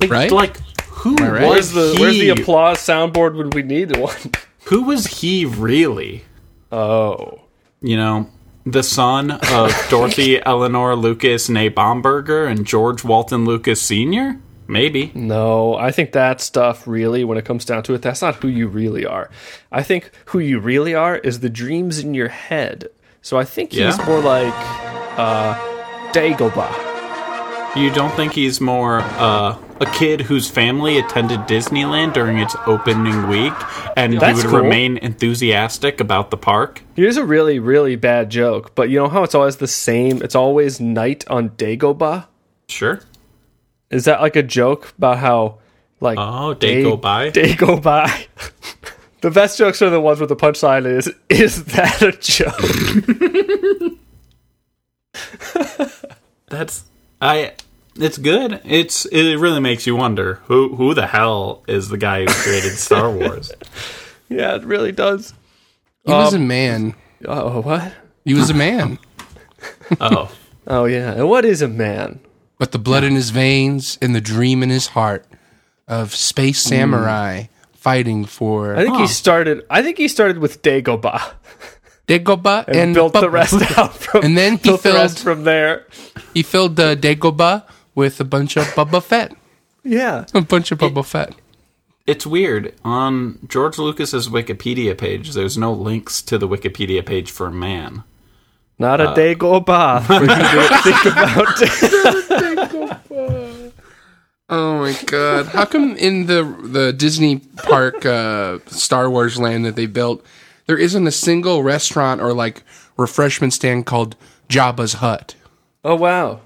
Like, 0.00 0.10
Right? 0.10 0.30
Like, 0.30 0.56
who 0.88 1.14
right? 1.16 1.46
was 1.46 1.72
Where's 1.72 1.72
the 1.72 1.94
he? 1.96 2.00
Where's 2.00 2.18
the 2.18 2.28
applause 2.30 2.78
soundboard 2.78 3.36
when 3.36 3.50
we 3.50 3.62
need 3.62 3.96
one? 3.96 4.16
Who 4.64 4.82
was 4.82 5.06
he 5.06 5.44
really? 5.46 6.24
Oh. 6.70 7.40
You 7.80 7.96
know, 7.96 8.28
the 8.66 8.82
son 8.82 9.30
of 9.30 9.86
Dorothy 9.90 10.40
Eleanor 10.44 10.94
Lucas 10.94 11.48
née 11.48 11.70
Bomberger 11.72 12.46
and 12.50 12.66
George 12.66 13.02
Walton 13.02 13.44
Lucas 13.46 13.80
Sr.? 13.80 14.38
Maybe. 14.68 15.10
No, 15.14 15.74
I 15.74 15.90
think 15.90 16.12
that 16.12 16.40
stuff 16.40 16.86
really, 16.86 17.24
when 17.24 17.36
it 17.38 17.44
comes 17.44 17.64
down 17.64 17.82
to 17.84 17.94
it, 17.94 18.02
that's 18.02 18.22
not 18.22 18.36
who 18.36 18.46
you 18.48 18.68
really 18.68 19.04
are. 19.04 19.28
I 19.72 19.82
think 19.82 20.10
who 20.26 20.38
you 20.38 20.60
really 20.60 20.94
are 20.94 21.16
is 21.16 21.40
the 21.40 21.50
dreams 21.50 21.98
in 21.98 22.14
your 22.14 22.28
head. 22.28 22.88
So 23.22 23.36
I 23.38 23.44
think 23.44 23.72
he's 23.72 23.80
Yeah? 23.98 24.04
more 24.06 24.20
like 24.20 24.54
uh 25.18 25.54
Dagobah. 26.12 27.76
You 27.76 27.90
don't 27.90 28.12
think 28.14 28.32
he's 28.34 28.60
more 28.60 29.00
uh, 29.00 29.56
a 29.80 29.86
kid 29.86 30.20
whose 30.20 30.48
family 30.50 30.98
attended 30.98 31.40
Disneyland 31.40 32.12
during 32.12 32.38
its 32.38 32.54
opening 32.66 33.28
week 33.28 33.52
and 33.96 34.12
he 34.12 34.18
would 34.18 34.44
cool. 34.44 34.60
remain 34.60 34.98
enthusiastic 34.98 36.00
about 36.00 36.30
the 36.30 36.36
park? 36.36 36.82
Here's 36.94 37.16
a 37.16 37.24
really, 37.24 37.58
really 37.58 37.96
bad 37.96 38.30
joke, 38.30 38.74
but 38.74 38.90
you 38.90 38.98
know 38.98 39.08
how 39.08 39.22
it's 39.22 39.34
always 39.34 39.56
the 39.56 39.66
same? 39.66 40.22
It's 40.22 40.34
always 40.34 40.80
night 40.80 41.24
on 41.28 41.50
Dagobah? 41.50 42.26
Sure. 42.68 43.00
Is 43.90 44.04
that 44.04 44.20
like 44.20 44.36
a 44.36 44.42
joke 44.42 44.92
about 44.98 45.18
how 45.18 45.58
like 46.00 46.18
Oh, 46.20 46.54
day 46.54 46.82
go 46.82 46.96
by. 46.96 47.30
Day 47.30 47.54
go 47.54 47.78
by. 47.80 48.26
the 49.22 49.30
best 49.30 49.58
jokes 49.58 49.82
are 49.82 49.90
the 49.90 50.00
ones 50.00 50.20
with 50.20 50.28
the 50.28 50.36
punchline 50.36 50.86
is 50.86 51.12
is 51.28 51.64
that 51.64 52.02
a 52.02 52.12
joke? 52.12 52.54
That's 56.48 56.84
I. 57.20 57.54
It's 57.96 58.18
good. 58.18 58.60
It's 58.64 59.04
it 59.06 59.36
really 59.38 59.60
makes 59.60 59.86
you 59.86 59.96
wonder 59.96 60.34
who 60.44 60.74
who 60.76 60.94
the 60.94 61.06
hell 61.06 61.64
is 61.66 61.88
the 61.88 61.96
guy 61.98 62.20
who 62.20 62.26
created 62.28 62.72
Star 62.78 63.10
Wars? 63.10 63.52
yeah, 64.28 64.54
it 64.56 64.64
really 64.64 64.92
does. 64.92 65.34
He 66.04 66.12
was 66.12 66.34
a 66.34 66.38
man. 66.38 66.94
Oh, 67.26 67.60
what? 67.60 67.92
He 68.24 68.34
was 68.34 68.50
a 68.50 68.54
man. 68.54 68.98
Oh, 70.00 70.30
Oh 70.66 70.84
yeah. 70.86 71.12
And 71.12 71.28
what 71.28 71.44
is 71.44 71.60
a 71.62 71.68
man? 71.68 72.20
but 72.58 72.72
the 72.72 72.78
blood 72.78 73.02
in 73.04 73.14
his 73.14 73.30
veins 73.30 73.98
and 74.00 74.14
the 74.14 74.20
dream 74.20 74.62
in 74.62 74.70
his 74.70 74.88
heart 74.88 75.26
of 75.88 76.14
space 76.14 76.60
samurai 76.60 77.44
fighting 77.72 78.24
for 78.24 78.76
I 78.76 78.84
think 78.84 78.96
he 78.98 79.06
started 79.06 79.64
I 79.70 79.82
think 79.82 79.98
he 79.98 80.08
started 80.08 80.38
with 80.38 80.62
Dagobah 80.62 81.32
Dagobah 82.06 82.66
and, 82.68 82.76
and, 82.76 82.94
built 82.94 83.12
the 83.14 83.30
rest 83.30 83.54
out 83.78 83.94
from 83.94 84.24
And 84.24 84.36
then 84.36 84.52
he 84.52 84.58
built 84.58 84.82
the 84.82 84.90
filled- 84.90 84.96
rest 85.02 85.18
from 85.22 85.44
there. 85.44 85.86
He 86.34 86.42
filled 86.42 86.78
uh, 86.78 86.96
Dagobah 86.96 87.64
with 87.94 88.20
a 88.20 88.24
bunch 88.24 88.56
of 88.56 88.64
Bubba 88.68 89.02
Fett. 89.02 89.36
Yeah. 89.82 90.26
A 90.34 90.42
bunch 90.42 90.70
of 90.72 90.78
Bubba 90.78 91.02
Fett. 91.06 91.34
it's 92.06 92.26
weird. 92.26 92.74
On 92.84 93.38
George 93.48 93.78
Lucas's 93.78 94.28
Wikipedia 94.28 94.94
page, 94.96 95.32
there's 95.32 95.56
no 95.56 95.72
links 95.72 96.20
to 96.22 96.36
the 96.36 96.46
Wikipedia 96.46 97.02
page 97.04 97.30
for 97.30 97.50
man. 97.50 98.04
Not 98.78 99.00
Uh, 99.00 99.12
a 99.12 99.14
day 99.14 99.34
go 99.34 99.58
by 99.58 100.00
for 100.00 100.20
you 100.20 100.26
to 100.26 100.82
think 100.82 101.04
about. 101.06 101.46
Oh 104.52 104.80
my 104.80 104.96
god! 105.06 105.46
How 105.46 105.64
come 105.64 105.94
in 105.96 106.26
the 106.26 106.42
the 106.62 106.92
Disney 106.92 107.38
park 107.62 108.04
uh, 108.04 108.58
Star 108.66 109.08
Wars 109.08 109.38
land 109.38 109.64
that 109.64 109.76
they 109.76 109.86
built, 109.86 110.26
there 110.66 110.76
isn't 110.76 111.06
a 111.06 111.12
single 111.12 111.62
restaurant 111.62 112.20
or 112.20 112.32
like 112.32 112.64
refreshment 112.96 113.52
stand 113.52 113.86
called 113.86 114.16
Jabba's 114.48 114.94
Hut? 114.94 115.36
oh 115.84 115.94
wow. 115.94 116.40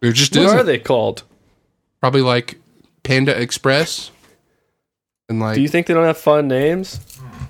There 0.00 0.12
just 0.12 0.34
What 0.36 0.44
isn't. 0.46 0.58
are 0.58 0.62
they 0.64 0.78
called? 0.78 1.22
Probably 2.00 2.20
like 2.22 2.58
Panda 3.02 3.38
Express. 3.40 4.10
And 5.28 5.40
like 5.40 5.54
Do 5.54 5.62
you 5.62 5.68
think 5.68 5.86
they 5.86 5.94
don't 5.94 6.04
have 6.04 6.18
fun 6.18 6.48
names? 6.48 7.00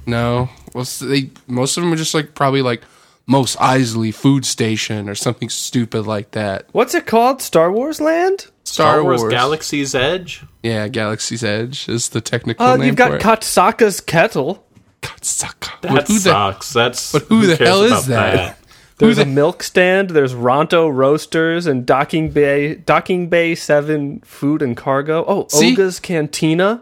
no, 0.06 0.48
well 0.74 0.84
they 1.00 1.30
most 1.46 1.76
of 1.76 1.82
them 1.82 1.92
are 1.92 1.96
just 1.96 2.14
like 2.14 2.34
probably 2.34 2.62
like 2.62 2.82
Mos 3.26 3.56
Eisley 3.56 4.14
Food 4.14 4.44
Station 4.44 5.08
or 5.08 5.14
something 5.14 5.48
stupid 5.48 6.06
like 6.06 6.32
that. 6.32 6.66
What's 6.72 6.94
it 6.94 7.06
called? 7.06 7.40
Star 7.42 7.72
Wars 7.72 8.00
Land? 8.00 8.46
Star, 8.64 9.02
Wars, 9.02 9.22
Galaxy's 9.24 9.94
Edge. 9.94 10.42
Yeah, 10.62 10.88
Galaxy's 10.88 11.42
Edge 11.44 11.88
is 11.88 12.10
the 12.10 12.20
technical 12.20 12.64
Uh, 12.66 12.76
name 12.76 12.86
you've 12.86 12.96
got 12.96 13.10
for 13.10 13.16
it. 13.16 13.22
Kat 13.22 13.44
Saka's 13.44 14.00
Kettle. 14.00 14.64
Katsaka. 15.02 15.80
That 15.82 15.92
But 15.92 16.08
who 16.08 16.18
the. 16.18 16.56
That's 16.72 17.12
but 17.12 17.22
who 17.24 17.46
the 17.46 17.56
hell 17.56 17.82
is 17.82 17.92
about 17.92 18.06
that? 18.34 18.58
There's 18.98 19.18
a 19.18 19.24
milk 19.26 19.62
stand. 19.62 20.10
There's 20.10 20.34
Ronto 20.34 20.88
Roasters 20.88 21.66
and 21.66 21.84
Docking 21.84 22.30
Bay, 22.30 22.76
Docking 22.76 23.28
Bay 23.28 23.54
Seven 23.54 24.20
Food 24.20 24.62
and 24.62 24.76
Cargo. 24.76 25.24
Oh, 25.26 25.46
See? 25.48 25.72
Oga's 25.72 25.98
Cantina. 26.00 26.80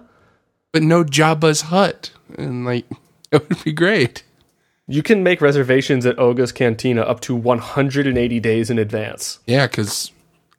but 0.73 0.83
no 0.83 1.05
Jabba's 1.05 1.63
hut, 1.63 2.11
and 2.37 2.65
like 2.65 2.85
it 3.33 3.49
would 3.49 3.65
be 3.65 3.73
great. 3.73 4.25
You 4.87 5.03
can 5.03 5.23
make 5.23 5.41
reservations 5.41 6.05
at 6.05 6.19
Oga's 6.19 6.53
Cantina 6.53 7.01
up 7.03 7.21
to 7.21 7.35
180 7.35 8.41
days 8.41 8.69
in 8.69 8.79
advance. 8.79 9.39
Yeah, 9.47 9.67
because 9.67 10.11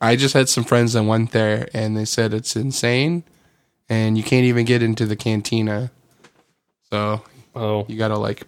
I 0.01 0.15
just 0.15 0.33
had 0.33 0.49
some 0.49 0.63
friends 0.63 0.93
that 0.93 1.03
went 1.03 1.31
there, 1.31 1.67
and 1.73 1.95
they 1.95 2.05
said 2.05 2.33
it's 2.33 2.55
insane, 2.55 3.23
and 3.89 4.17
you 4.17 4.23
can't 4.23 4.45
even 4.45 4.65
get 4.65 4.81
into 4.81 5.05
the 5.05 5.15
cantina. 5.15 5.91
So 6.89 7.21
Oh, 7.55 7.85
you 7.87 7.97
gotta 7.97 8.17
like 8.17 8.43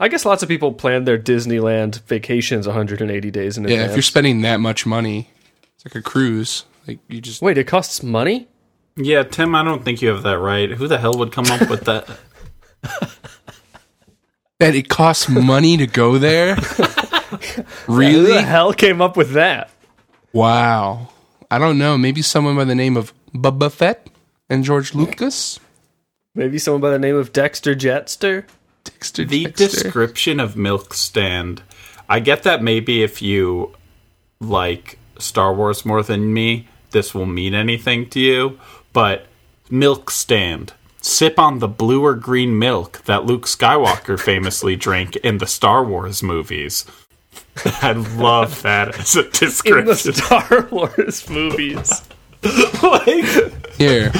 I 0.00 0.08
guess 0.08 0.24
lots 0.24 0.42
of 0.42 0.48
people 0.48 0.72
plan 0.72 1.04
their 1.04 1.18
Disneyland 1.18 2.00
vacations 2.04 2.66
180 2.66 3.30
days 3.30 3.58
in 3.58 3.64
Yeah, 3.64 3.68
advance. 3.68 3.80
Yeah, 3.86 3.90
if 3.90 3.96
you're 3.96 4.02
spending 4.02 4.40
that 4.42 4.56
much 4.58 4.86
money, 4.86 5.28
it's 5.76 5.84
like 5.84 5.94
a 5.94 6.02
cruise. 6.02 6.64
Like 6.88 6.98
you 7.08 7.20
just 7.20 7.42
Wait, 7.42 7.58
it 7.58 7.66
costs 7.66 8.02
money? 8.02 8.48
Yeah, 8.96 9.22
Tim, 9.22 9.54
I 9.54 9.62
don't 9.62 9.84
think 9.84 10.00
you 10.02 10.08
have 10.08 10.22
that 10.22 10.38
right. 10.38 10.70
Who 10.70 10.88
the 10.88 10.98
hell 10.98 11.12
would 11.18 11.32
come 11.32 11.46
up 11.46 11.68
with 11.68 11.84
that? 11.84 12.08
that 14.58 14.74
it 14.74 14.88
costs 14.88 15.28
money 15.28 15.76
to 15.76 15.86
go 15.86 16.18
there. 16.18 16.54
Who 16.56 17.64
really? 17.88 18.32
the 18.32 18.42
hell 18.42 18.72
came 18.72 19.00
up 19.00 19.16
with 19.16 19.32
that? 19.32 19.70
Wow. 20.32 21.08
I 21.50 21.58
don't 21.58 21.78
know. 21.78 21.96
Maybe 21.98 22.22
someone 22.22 22.56
by 22.56 22.64
the 22.64 22.74
name 22.74 22.96
of 22.96 23.12
Bubba 23.34 23.70
Fett 23.70 24.06
and 24.48 24.64
George 24.64 24.94
Lucas. 24.94 25.60
Maybe 26.34 26.58
someone 26.58 26.80
by 26.80 26.90
the 26.90 26.98
name 26.98 27.16
of 27.16 27.32
Dexter 27.32 27.74
Jettster? 27.74 28.44
Dexter 28.92 29.24
the 29.24 29.44
Dexter. 29.44 29.66
description 29.68 30.40
of 30.40 30.56
milk 30.56 30.94
stand. 30.94 31.62
I 32.08 32.20
get 32.20 32.42
that 32.42 32.62
maybe 32.62 33.02
if 33.02 33.22
you 33.22 33.74
like 34.40 34.98
Star 35.18 35.52
Wars 35.54 35.84
more 35.84 36.02
than 36.02 36.32
me, 36.32 36.68
this 36.90 37.14
will 37.14 37.26
mean 37.26 37.54
anything 37.54 38.08
to 38.10 38.20
you. 38.20 38.58
But 38.92 39.26
milk 39.70 40.10
stand. 40.10 40.72
Sip 41.02 41.38
on 41.38 41.60
the 41.60 41.68
blue 41.68 42.04
or 42.04 42.14
green 42.14 42.58
milk 42.58 43.02
that 43.04 43.24
Luke 43.24 43.46
Skywalker 43.46 44.18
famously 44.20 44.76
drank 44.76 45.16
in 45.16 45.38
the 45.38 45.46
Star 45.46 45.84
Wars 45.84 46.22
movies. 46.22 46.84
I 47.64 47.92
love 47.92 48.62
that 48.62 48.98
as 48.98 49.16
a 49.16 49.30
description. 49.30 49.78
In 49.80 49.86
the. 49.86 49.94
Star 49.94 50.68
Wars 50.70 51.28
movies. 51.30 52.02
like, 52.82 53.24
Here. 53.76 54.10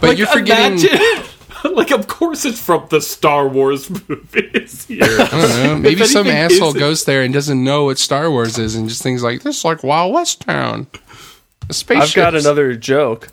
But 0.00 0.08
like, 0.10 0.18
you're 0.18 0.26
forgetting. 0.26 0.78
imagine- 0.78 1.24
like, 1.72 1.90
of 1.90 2.06
course, 2.06 2.44
it's 2.44 2.60
from 2.60 2.86
the 2.90 3.00
Star 3.00 3.48
Wars 3.48 3.90
movies. 4.08 4.86
Here. 4.86 5.02
I 5.02 5.28
don't 5.30 5.48
know. 5.62 5.76
Maybe 5.80 6.04
some 6.04 6.26
asshole 6.26 6.68
isn't- 6.68 6.78
goes 6.80 7.04
there 7.04 7.22
and 7.22 7.32
doesn't 7.32 7.62
know 7.62 7.84
what 7.84 7.98
Star 7.98 8.30
Wars 8.30 8.58
is 8.58 8.74
and 8.74 8.88
just 8.88 9.02
thinks 9.02 9.22
like 9.22 9.42
this 9.42 9.58
is 9.58 9.64
like 9.64 9.82
Wild 9.82 10.12
West 10.14 10.40
town. 10.42 10.86
A 11.68 11.74
spaceship. 11.74 12.02
I've 12.24 12.32
got 12.32 12.34
another 12.34 12.74
joke. 12.74 13.28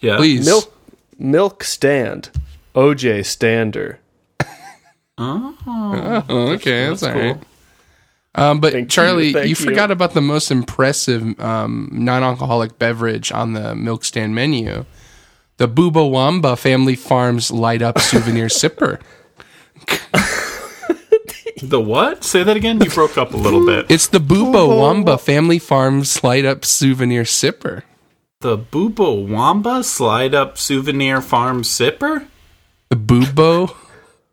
Yeah. 0.00 0.16
Please. 0.16 0.46
Milk 0.46 0.74
milk 1.18 1.64
stand. 1.64 2.30
OJ 2.74 3.24
Stander. 3.26 3.98
Oh, 5.18 6.24
okay, 6.54 6.86
that's, 6.88 7.02
all 7.02 7.12
right. 7.12 7.36
Um, 8.34 8.60
but 8.60 8.72
Thank 8.72 8.88
Charlie, 8.90 9.28
you, 9.28 9.40
you. 9.40 9.54
forgot 9.54 9.90
about 9.90 10.14
the 10.14 10.22
most 10.22 10.50
impressive 10.50 11.38
um, 11.40 11.90
non-alcoholic 11.92 12.78
beverage 12.78 13.30
on 13.30 13.52
the 13.52 13.74
milk 13.74 14.04
stand 14.04 14.34
menu: 14.34 14.86
the 15.60 15.68
Booba 15.68 16.10
Wamba 16.10 16.56
Family 16.56 16.96
Farms 16.96 17.50
Light 17.50 17.82
Up 17.82 17.98
Souvenir 17.98 18.46
Sipper. 18.60 18.98
The 21.62 21.78
what? 21.78 22.24
Say 22.24 22.42
that 22.42 22.56
again. 22.56 22.80
You 22.80 22.88
broke 22.88 23.18
up 23.18 23.34
a 23.34 23.36
little 23.36 23.66
bit. 23.66 23.90
It's 23.90 24.06
the 24.06 24.20
Booba 24.20 24.66
Wamba 24.66 25.18
Family 25.18 25.58
Farms 25.58 26.24
Light 26.24 26.46
Up 26.46 26.64
Souvenir 26.64 27.24
Sipper. 27.24 27.82
The 28.40 28.56
Boobo 28.56 29.28
Wamba 29.28 29.84
Slide 29.84 30.34
Up 30.34 30.56
Souvenir 30.56 31.20
Farm 31.20 31.60
Sipper? 31.60 32.26
The 32.88 32.96
Boobo 32.96 33.76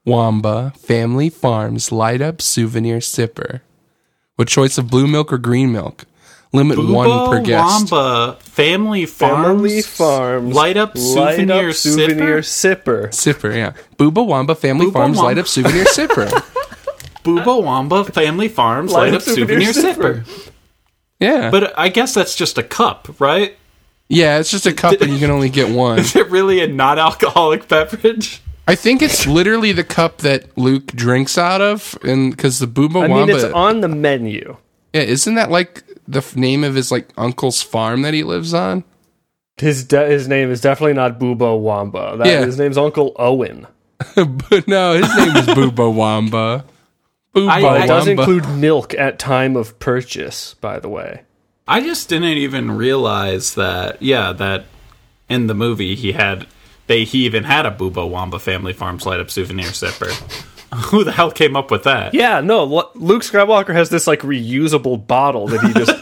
Wamba 0.06 0.72
Family 0.78 1.30
Farms 1.30 1.92
Light 1.92 2.22
Up 2.22 2.42
Souvenir 2.42 3.00
Sipper. 3.00 3.60
What 4.38 4.48
choice 4.48 4.78
of 4.78 4.90
blue 4.90 5.08
milk 5.08 5.34
or 5.34 5.38
green 5.38 5.74
milk? 5.74 6.06
Limit 6.54 6.78
one 6.80 7.30
per 7.30 7.42
guest. 7.42 7.92
Wamba 7.92 8.38
Family 8.40 9.06
Farms. 9.06 9.46
Family 9.46 9.82
Farms. 9.82 10.56
Light 10.56 10.78
Up 10.78 10.96
Light 10.96 11.36
Souvenir 11.36 11.70
up 11.70 11.76
souvenir 11.76 12.40
Sipper? 12.40 13.08
sipper. 13.08 13.08
Sipper, 13.10 13.56
yeah. 13.56 13.74
Booba 13.98 14.26
Wamba 14.26 14.56
Family 14.56 14.86
Booba 14.88 14.94
Farms 14.94 15.18
Light 15.18 15.38
Up 15.38 15.48
Souvenir 15.48 15.86
Sipper. 15.86 16.30
Boobo 17.28 17.62
Wamba 17.62 18.06
Family 18.06 18.48
Farms 18.48 18.94
Light, 18.94 19.14
Up 19.14 19.22
Souvenir, 19.22 19.72
Sipper. 19.74 20.26
Yeah. 21.20 21.52
But 21.52 21.78
I 21.78 21.90
guess 21.90 22.14
that's 22.14 22.36
just 22.36 22.58
a 22.58 22.64
cup, 22.64 23.20
right? 23.20 23.58
yeah, 24.08 24.40
it's 24.40 24.50
just 24.50 24.66
a 24.66 24.74
cup 24.74 25.02
and 25.02 25.12
you 25.12 25.20
can 25.20 25.30
only 25.30 25.50
get 25.50 25.70
one. 25.76 26.00
Is 26.00 26.16
it 26.16 26.30
really 26.30 26.62
a 26.62 26.68
non 26.68 26.98
alcoholic 26.98 27.68
beverage? 27.68 28.42
I 28.66 28.76
think 28.76 29.02
it's 29.02 29.28
literally 29.28 29.74
the 29.74 29.84
cup 29.84 30.20
that 30.20 30.58
Luke 30.58 30.88
drinks 30.88 31.38
out 31.38 31.62
of, 31.62 31.98
and 32.04 32.32
because 32.32 32.60
the 32.60 32.66
Booba 32.68 33.04
I 33.04 33.08
mean, 33.08 33.18
Wamba, 33.18 33.36
it's 33.36 33.54
on 33.54 33.82
the 33.82 33.88
menu. 33.90 34.56
yeah, 34.94 35.02
isn't 35.02 35.36
that 35.36 35.50
like 35.52 35.84
the 36.08 36.20
f- 36.20 36.36
name 36.36 36.64
of 36.64 36.76
his 36.76 36.92
like 36.92 37.10
uncle's 37.18 37.62
farm 37.62 38.02
that 38.04 38.14
he 38.14 38.24
lives 38.24 38.54
on? 38.54 38.84
His 39.58 39.84
de- 39.86 40.08
his 40.08 40.28
name 40.28 40.52
is 40.52 40.62
definitely 40.62 40.94
not 40.94 41.20
Boobo 41.20 41.60
Wamba. 41.60 42.16
That, 42.18 42.28
Yeah. 42.28 42.46
His 42.46 42.58
name's 42.60 42.78
Uncle 42.78 43.14
Owen. 43.18 43.66
but 44.16 44.68
no, 44.68 44.94
his 45.02 45.16
name 45.18 45.36
is 45.36 45.48
Booba 45.48 45.92
Wamba. 45.94 46.64
Booba 47.36 47.50
I- 47.50 47.62
But 47.62 47.82
it 47.82 47.88
does 47.88 48.08
Wamba. 48.08 48.22
include 48.22 48.50
milk 48.58 48.94
at 48.94 49.18
time 49.20 49.56
of 49.56 49.78
purchase, 49.80 50.54
by 50.62 50.80
the 50.80 50.90
way. 50.90 51.22
I 51.68 51.82
just 51.82 52.08
didn't 52.08 52.38
even 52.38 52.72
realize 52.72 53.56
that, 53.56 54.02
yeah, 54.02 54.32
that 54.34 54.66
in 55.28 55.48
the 55.48 55.54
movie 55.54 55.96
he 55.96 56.14
had, 56.14 56.48
they 56.86 57.04
he 57.04 57.26
even 57.26 57.44
had 57.44 57.66
a 57.66 57.72
Boobo 57.72 58.08
Wamba 58.10 58.40
Family 58.40 58.72
Farms 58.74 59.06
Light 59.06 59.20
Up 59.20 59.30
Souvenir 59.30 59.70
Sipper. 59.72 60.14
Who 60.88 61.04
the 61.04 61.12
hell 61.12 61.32
came 61.32 61.56
up 61.56 61.72
with 61.72 61.84
that? 61.84 62.14
Yeah, 62.14 62.42
no, 62.42 62.64
Luke 62.96 63.24
Skywalker 63.24 63.74
has 63.74 63.90
this 63.90 64.06
like 64.08 64.20
reusable 64.22 65.06
bottle 65.06 65.48
that 65.48 65.62
he 65.62 65.74
just 65.74 65.96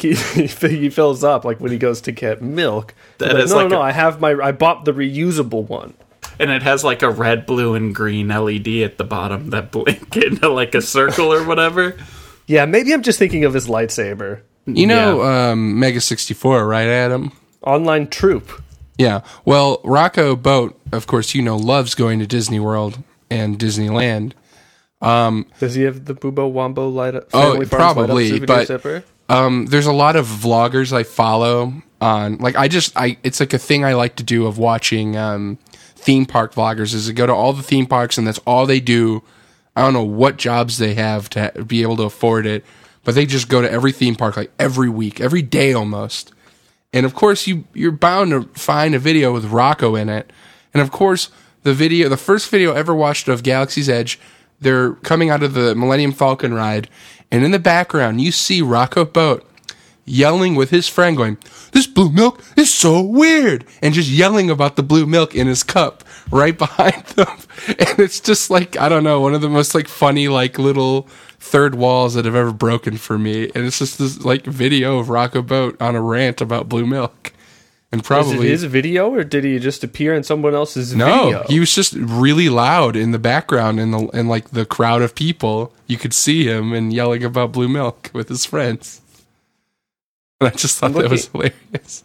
he, 0.00 0.46
he 0.78 0.90
fills 0.90 1.22
up 1.24 1.44
like 1.44 1.60
when 1.60 1.72
he 1.72 1.78
goes 1.78 2.00
to 2.02 2.12
get 2.12 2.40
milk. 2.42 2.94
That 3.18 3.34
Like, 3.34 3.44
is 3.44 3.50
no, 3.50 3.56
like 3.56 3.68
no, 3.68 3.76
no, 3.76 3.82
a- 3.82 3.86
I 3.86 3.92
have 3.92 4.20
my 4.20 4.32
I 4.32 4.52
bought 4.52 4.84
the 4.84 4.92
reusable 4.92 5.66
one. 5.68 5.94
and 6.38 6.50
it 6.50 6.62
has 6.62 6.82
like 6.84 7.02
a 7.02 7.10
red, 7.10 7.44
blue, 7.46 7.74
and 7.74 7.94
green 7.94 8.28
LED 8.28 8.68
at 8.82 8.96
the 8.98 9.04
bottom 9.04 9.50
that 9.50 9.70
blink 9.70 10.16
into 10.16 10.48
like 10.48 10.74
a 10.74 10.82
circle 10.82 11.32
or 11.32 11.44
whatever. 11.46 11.96
Yeah, 12.46 12.64
maybe 12.64 12.92
I'm 12.92 13.02
just 13.02 13.18
thinking 13.18 13.44
of 13.44 13.54
his 13.54 13.66
lightsaber. 13.68 14.40
You 14.66 14.86
know, 14.86 15.22
um, 15.22 15.78
Mega 15.78 16.00
sixty 16.00 16.34
four, 16.34 16.66
right, 16.66 16.86
Adam? 16.86 17.32
Online 17.62 18.06
troop. 18.08 18.50
Yeah. 18.98 19.20
Well, 19.44 19.80
Rocco 19.84 20.36
Botte, 20.36 20.74
of 20.92 21.06
course, 21.06 21.34
you 21.34 21.40
know, 21.42 21.56
loves 21.56 21.94
going 21.94 22.18
to 22.20 22.26
Disney 22.26 22.60
World 22.60 23.02
and 23.30 23.58
Disneyland. 23.58 24.32
Does 25.00 25.74
he 25.74 25.82
have 25.82 26.04
the 26.04 26.14
Boobo 26.14 26.50
Wombo 26.50 26.88
light 26.88 27.14
up? 27.14 27.28
Oh, 27.32 27.52
Family 27.52 27.66
Farms 27.66 27.72
light 27.72 27.90
up 27.90 27.94
probably, 28.06 28.40
but- 28.40 28.66
zipper? 28.66 29.04
um, 29.28 29.66
there's 29.66 29.86
a 29.86 29.92
lot 29.92 30.16
of 30.16 30.26
vloggers 30.26 30.92
I 30.92 31.04
follow 31.04 31.72
on 32.00 32.38
like 32.38 32.56
I 32.56 32.66
just 32.68 32.96
I 32.96 33.18
it's 33.22 33.40
like 33.40 33.52
a 33.52 33.58
thing 33.58 33.84
I 33.84 33.92
like 33.94 34.16
to 34.16 34.22
do 34.22 34.46
of 34.46 34.58
watching 34.58 35.16
um, 35.16 35.58
theme 35.96 36.24
park 36.26 36.54
vloggers 36.54 36.94
is 36.94 37.06
to 37.06 37.12
go 37.12 37.26
to 37.26 37.32
all 37.32 37.52
the 37.52 37.62
theme 37.62 37.86
parks 37.86 38.18
and 38.18 38.26
that's 38.26 38.38
all 38.46 38.66
they 38.66 38.80
do. 38.80 39.22
I 39.76 39.82
don't 39.82 39.92
know 39.92 40.02
what 40.04 40.36
jobs 40.36 40.78
they 40.78 40.94
have 40.94 41.30
to 41.30 41.64
be 41.66 41.82
able 41.82 41.96
to 41.98 42.02
afford 42.04 42.46
it, 42.46 42.64
but 43.04 43.14
they 43.14 43.24
just 43.26 43.48
go 43.48 43.62
to 43.62 43.70
every 43.70 43.92
theme 43.92 44.16
park 44.16 44.36
like 44.36 44.50
every 44.58 44.88
week, 44.88 45.20
every 45.20 45.42
day 45.42 45.72
almost. 45.72 46.32
And 46.92 47.06
of 47.06 47.14
course, 47.14 47.46
you 47.46 47.64
you're 47.72 47.92
bound 47.92 48.30
to 48.32 48.42
find 48.60 48.94
a 48.94 48.98
video 48.98 49.32
with 49.32 49.44
Rocco 49.44 49.94
in 49.94 50.08
it. 50.08 50.32
And 50.74 50.80
of 50.82 50.90
course, 50.90 51.30
the 51.62 51.74
video, 51.74 52.08
the 52.08 52.16
first 52.16 52.50
video 52.50 52.72
I 52.74 52.78
ever 52.78 52.94
watched 52.94 53.28
of 53.28 53.42
Galaxy's 53.42 53.88
Edge, 53.88 54.18
they're 54.60 54.92
coming 54.94 55.30
out 55.30 55.42
of 55.42 55.54
the 55.54 55.74
Millennium 55.74 56.12
Falcon 56.12 56.54
ride, 56.54 56.88
and 57.30 57.44
in 57.44 57.50
the 57.50 57.58
background 57.58 58.20
you 58.20 58.32
see 58.32 58.62
Rocco 58.62 59.04
Botte 59.04 59.44
yelling 60.04 60.54
with 60.56 60.70
his 60.70 60.88
friend, 60.88 61.16
going, 61.16 61.38
"This 61.72 61.86
blue 61.86 62.10
milk 62.10 62.42
is 62.56 62.72
so 62.72 63.00
weird," 63.00 63.64
and 63.80 63.94
just 63.94 64.08
yelling 64.08 64.50
about 64.50 64.76
the 64.76 64.82
blue 64.82 65.06
milk 65.06 65.34
in 65.34 65.46
his 65.46 65.62
cup 65.62 66.04
right 66.30 66.56
behind 66.58 67.04
them. 67.16 67.38
And 67.68 67.98
it's 67.98 68.20
just 68.20 68.50
like 68.50 68.78
I 68.78 68.88
don't 68.88 69.04
know, 69.04 69.20
one 69.20 69.34
of 69.34 69.40
the 69.40 69.48
most 69.48 69.74
like 69.74 69.88
funny 69.88 70.28
like 70.28 70.58
little 70.58 71.08
third 71.38 71.74
walls 71.74 72.14
that 72.14 72.26
have 72.26 72.34
ever 72.34 72.52
broken 72.52 72.98
for 72.98 73.18
me. 73.18 73.50
And 73.54 73.64
it's 73.64 73.78
just 73.78 73.98
this 73.98 74.24
like 74.24 74.44
video 74.44 74.98
of 74.98 75.08
Rocco 75.08 75.42
Botte 75.42 75.80
on 75.80 75.96
a 75.96 76.02
rant 76.02 76.40
about 76.40 76.68
blue 76.68 76.86
milk. 76.86 77.32
And 77.92 78.00
Is 78.00 78.04
it 78.04 78.06
probably 78.06 78.48
his 78.48 78.64
video 78.64 79.12
or 79.12 79.24
did 79.24 79.42
he 79.42 79.58
just 79.58 79.82
appear 79.82 80.14
in 80.14 80.22
someone 80.22 80.54
else's 80.54 80.94
no, 80.94 81.24
video? 81.24 81.44
he 81.48 81.58
was 81.58 81.74
just 81.74 81.92
really 81.94 82.48
loud 82.48 82.94
in 82.94 83.10
the 83.10 83.18
background 83.18 83.80
in 83.80 83.90
the 83.90 84.06
in 84.08 84.28
like 84.28 84.50
the 84.50 84.64
crowd 84.64 85.02
of 85.02 85.14
people. 85.14 85.72
You 85.88 85.96
could 85.96 86.14
see 86.14 86.44
him 86.46 86.72
and 86.72 86.92
yelling 86.92 87.24
about 87.24 87.50
blue 87.50 87.68
milk 87.68 88.10
with 88.12 88.28
his 88.28 88.44
friends. 88.44 89.00
And 90.40 90.48
I 90.52 90.52
just 90.52 90.78
thought 90.78 90.92
that 90.92 91.10
was 91.10 91.26
hilarious. 91.26 92.04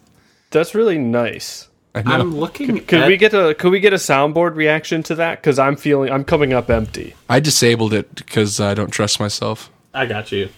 That's 0.50 0.74
really 0.74 0.98
nice. 0.98 1.68
I 1.94 2.02
know. 2.02 2.12
I'm 2.12 2.36
looking. 2.36 2.84
Could 2.84 3.02
at, 3.02 3.08
we 3.08 3.16
get 3.16 3.32
a 3.32 3.54
could 3.54 3.70
we 3.70 3.80
get 3.80 3.92
a 3.92 3.96
soundboard 3.96 4.56
reaction 4.56 5.02
to 5.04 5.14
that? 5.14 5.40
Because 5.40 5.58
I'm 5.58 5.76
feeling 5.76 6.10
I'm 6.10 6.24
coming 6.24 6.52
up 6.52 6.68
empty. 6.68 7.14
I 7.28 7.40
disabled 7.40 7.94
it 7.94 8.14
because 8.16 8.60
I 8.60 8.74
don't 8.74 8.90
trust 8.90 9.18
myself. 9.18 9.70
I 9.94 10.06
got 10.06 10.32
you. 10.32 10.50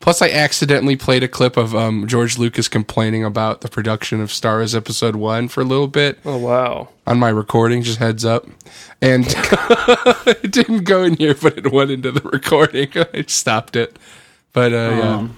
Plus, 0.00 0.22
I 0.22 0.30
accidentally 0.30 0.96
played 0.96 1.22
a 1.22 1.28
clip 1.28 1.56
of 1.56 1.74
um, 1.74 2.06
George 2.06 2.38
Lucas 2.38 2.68
complaining 2.68 3.24
about 3.24 3.60
the 3.62 3.68
production 3.68 4.20
of 4.20 4.32
Star 4.32 4.58
Wars 4.58 4.74
Episode 4.74 5.16
One 5.16 5.48
for 5.48 5.60
a 5.60 5.64
little 5.64 5.88
bit 5.88 6.18
Oh 6.24 6.38
wow. 6.38 6.88
on 7.06 7.18
my 7.18 7.28
recording. 7.28 7.82
Just 7.82 7.98
heads 7.98 8.24
up, 8.24 8.46
and 9.02 9.24
it 9.28 10.50
didn't 10.52 10.84
go 10.84 11.02
in 11.02 11.16
here, 11.16 11.34
but 11.34 11.58
it 11.58 11.72
went 11.72 11.90
into 11.90 12.12
the 12.12 12.20
recording. 12.30 12.88
I 13.12 13.24
stopped 13.26 13.74
it, 13.76 13.98
but 14.52 14.72
uh, 14.72 14.76
yeah. 14.76 15.16
Um, 15.16 15.36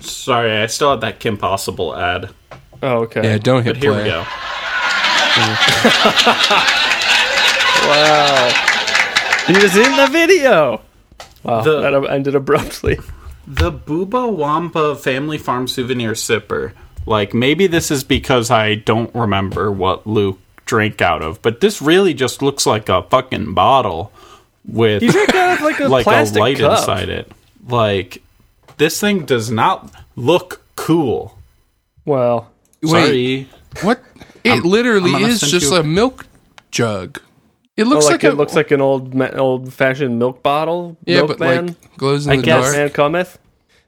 Sorry, 0.00 0.52
I 0.52 0.66
still 0.66 0.90
have 0.90 1.00
that 1.00 1.18
Kim 1.18 1.38
Possible 1.38 1.96
ad. 1.96 2.28
Oh 2.82 2.98
okay. 3.04 3.22
Yeah, 3.24 3.38
don't 3.38 3.64
hit 3.64 3.76
But 3.76 3.82
here 3.82 3.92
play. 3.92 4.02
we 4.04 4.10
go. 4.10 4.24
Wow. 7.82 8.48
he 9.48 9.54
was 9.54 9.76
in 9.76 9.96
the 9.96 10.06
video. 10.10 10.80
Wow, 11.42 11.62
The- 11.62 11.80
that 11.80 12.10
ended 12.10 12.34
abruptly. 12.34 12.98
The 13.44 13.72
Booba 13.72 14.32
Wampa 14.32 14.94
Family 14.94 15.36
Farm 15.36 15.66
Souvenir 15.66 16.12
Sipper. 16.12 16.72
Like, 17.06 17.34
maybe 17.34 17.66
this 17.66 17.90
is 17.90 18.04
because 18.04 18.52
I 18.52 18.76
don't 18.76 19.12
remember 19.16 19.72
what 19.72 20.06
Luke 20.06 20.38
drank 20.64 21.02
out 21.02 21.22
of, 21.22 21.42
but 21.42 21.60
this 21.60 21.82
really 21.82 22.14
just 22.14 22.40
looks 22.40 22.66
like 22.66 22.88
a 22.88 23.02
fucking 23.02 23.52
bottle 23.52 24.12
with 24.64 25.02
You 25.02 25.10
drink 25.10 25.34
out 25.34 25.54
of 25.58 25.60
like 25.60 25.80
a 25.80 25.88
like 25.88 26.06
a 26.06 26.38
light 26.38 26.58
cup. 26.58 26.78
inside 26.78 27.08
it. 27.08 27.32
Like, 27.68 28.22
this 28.76 29.00
thing 29.00 29.24
does 29.24 29.50
not 29.50 29.92
look 30.14 30.62
cool. 30.76 31.36
Well, 32.04 32.48
Wait, 32.80 32.90
Sorry. 32.90 33.48
what? 33.84 34.04
It 34.44 34.64
literally 34.64 35.14
I'm 35.16 35.24
is 35.24 35.40
just 35.40 35.72
you- 35.72 35.76
a 35.78 35.82
milk 35.82 36.26
jug. 36.70 37.20
It 37.82 37.86
oh, 37.86 37.90
looks 37.90 38.04
like, 38.04 38.22
like, 38.22 38.32
it 38.32 38.36
looks 38.36 38.54
like 38.54 38.70
an 38.70 38.80
old 38.80 39.20
old 39.34 39.72
fashioned 39.72 40.16
milk 40.18 40.40
bottle. 40.40 40.96
yeah, 41.04 41.16
milk 41.16 41.28
but 41.28 41.40
man. 41.40 41.66
like 41.66 41.96
glows 41.96 42.26
in 42.26 42.32
I 42.32 42.36
the 42.36 42.42
guess 42.42 42.64
dark. 42.64 42.76
man 42.76 42.90
cometh. 42.90 43.38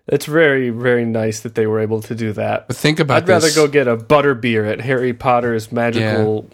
It's 0.09 0.27
very 0.27 0.71
very 0.71 1.05
nice 1.05 1.41
that 1.41 1.55
they 1.55 1.69
were 1.69 1.79
able 1.79 2.03
to 2.03 2.15
do 2.17 2.33
that. 2.33 2.67
But 2.67 2.77
think 2.77 2.99
about 2.99 3.23
I'd 3.23 3.29
rather 3.29 3.53
go 3.55 3.69
get 3.69 3.87
a 3.87 3.97
butter 3.97 4.35
beer 4.35 4.65
at 4.65 4.81
Harry 4.81 5.13
Potter's 5.13 5.71
magical 5.71 6.51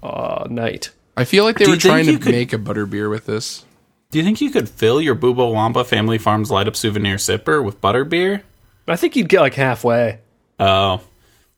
uh, 0.00 0.46
night. 0.48 0.90
I 1.16 1.24
feel 1.24 1.42
like 1.42 1.58
they 1.58 1.64
Do 1.64 1.72
were 1.72 1.76
trying 1.76 2.06
to 2.06 2.18
could- 2.18 2.32
make 2.32 2.52
a 2.52 2.58
butterbeer 2.58 3.10
with 3.10 3.26
this. 3.26 3.64
Do 4.12 4.18
you 4.18 4.24
think 4.24 4.40
you 4.40 4.50
could 4.50 4.68
fill 4.68 5.00
your 5.02 5.16
Booba 5.16 5.52
Wampa 5.52 5.82
Family 5.84 6.16
Farms 6.16 6.50
light 6.50 6.68
up 6.68 6.76
souvenir 6.76 7.16
sipper 7.16 7.62
with 7.62 7.80
butter 7.80 8.04
butterbeer? 8.04 8.42
I 8.86 8.94
think 8.94 9.16
you'd 9.16 9.28
get 9.28 9.40
like 9.40 9.54
halfway. 9.54 10.20
Oh, 10.60 11.00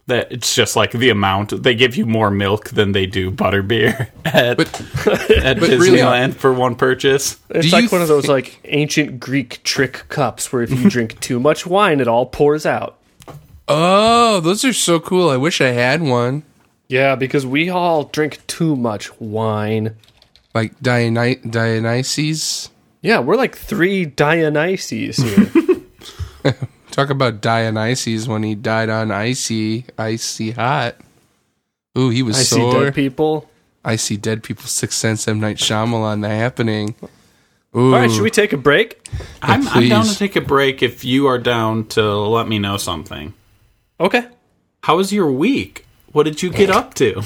that 0.08 0.30
it's 0.32 0.54
just 0.54 0.74
like 0.76 0.90
the 0.92 1.08
amount 1.10 1.62
they 1.62 1.74
give 1.74 1.96
you 1.96 2.04
more 2.04 2.30
milk 2.30 2.70
than 2.70 2.92
they 2.92 3.06
do 3.06 3.30
butterbeer 3.30 4.08
at 4.26 4.56
But 4.56 4.80
at 5.30 5.60
but 5.60 5.68
really- 5.70 5.98
Disneyland 6.00 6.34
for 6.34 6.52
one 6.52 6.74
purchase. 6.74 7.38
It's 7.50 7.66
Do 7.70 7.72
like 7.76 7.84
you 7.84 7.88
one 7.90 8.02
of 8.02 8.08
those 8.08 8.26
like 8.26 8.60
ancient 8.64 9.20
Greek 9.20 9.62
trick 9.62 10.04
cups 10.08 10.52
where 10.52 10.62
if 10.62 10.70
you 10.70 10.90
drink 10.96 11.18
too 11.20 11.38
much 11.40 11.64
wine, 11.66 12.00
it 12.00 12.08
all 12.08 12.26
pours 12.26 12.66
out. 12.66 12.98
oh, 13.68 14.40
those 14.40 14.64
are 14.64 14.72
so 14.72 14.98
cool. 15.00 15.30
I 15.30 15.36
wish 15.36 15.60
I 15.60 15.68
had 15.68 16.02
one. 16.02 16.42
Yeah, 16.88 17.14
because 17.16 17.44
we 17.46 17.68
all 17.70 18.04
drink 18.04 18.40
too 18.46 18.74
much 18.76 19.10
wine. 19.20 19.94
Like 20.54 20.78
Diony- 20.80 21.36
Dionysus. 21.48 22.70
Yeah, 23.02 23.20
we're 23.20 23.36
like 23.36 23.54
three 23.56 24.06
Dionysus 24.06 25.18
here. 25.18 25.50
Talk 26.98 27.10
about 27.10 27.40
Dionysus 27.40 28.26
when 28.26 28.42
he 28.42 28.56
died 28.56 28.88
on 28.88 29.12
icy, 29.12 29.84
icy 29.96 30.50
hot. 30.50 30.96
Ooh, 31.96 32.08
he 32.08 32.24
was 32.24 32.36
I 32.36 32.42
see 32.42 32.72
dead 32.72 32.92
people. 32.92 33.48
I 33.84 33.94
see 33.94 34.16
dead 34.16 34.42
people. 34.42 34.64
Six 34.64 34.96
Sense, 34.96 35.28
M 35.28 35.38
Night 35.38 35.58
Shyamalan, 35.58 36.22
The 36.22 36.28
Happening. 36.28 36.96
Ooh, 37.76 37.94
All 37.94 38.00
right, 38.00 38.10
should 38.10 38.24
we 38.24 38.32
take 38.32 38.52
a 38.52 38.56
break? 38.56 39.00
I'm, 39.42 39.68
I'm 39.68 39.88
down 39.88 40.06
to 40.06 40.18
take 40.18 40.34
a 40.34 40.40
break 40.40 40.82
if 40.82 41.04
you 41.04 41.28
are 41.28 41.38
down 41.38 41.86
to 41.90 42.02
let 42.02 42.48
me 42.48 42.58
know 42.58 42.76
something. 42.76 43.32
Okay. 44.00 44.26
How 44.82 44.96
was 44.96 45.12
your 45.12 45.30
week? 45.30 45.86
What 46.10 46.24
did 46.24 46.42
you 46.42 46.50
get 46.50 46.68
up 46.68 46.94
to? 46.94 47.22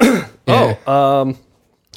Yeah. 0.00 0.28
Oh, 0.48 0.92
um, 0.92 1.38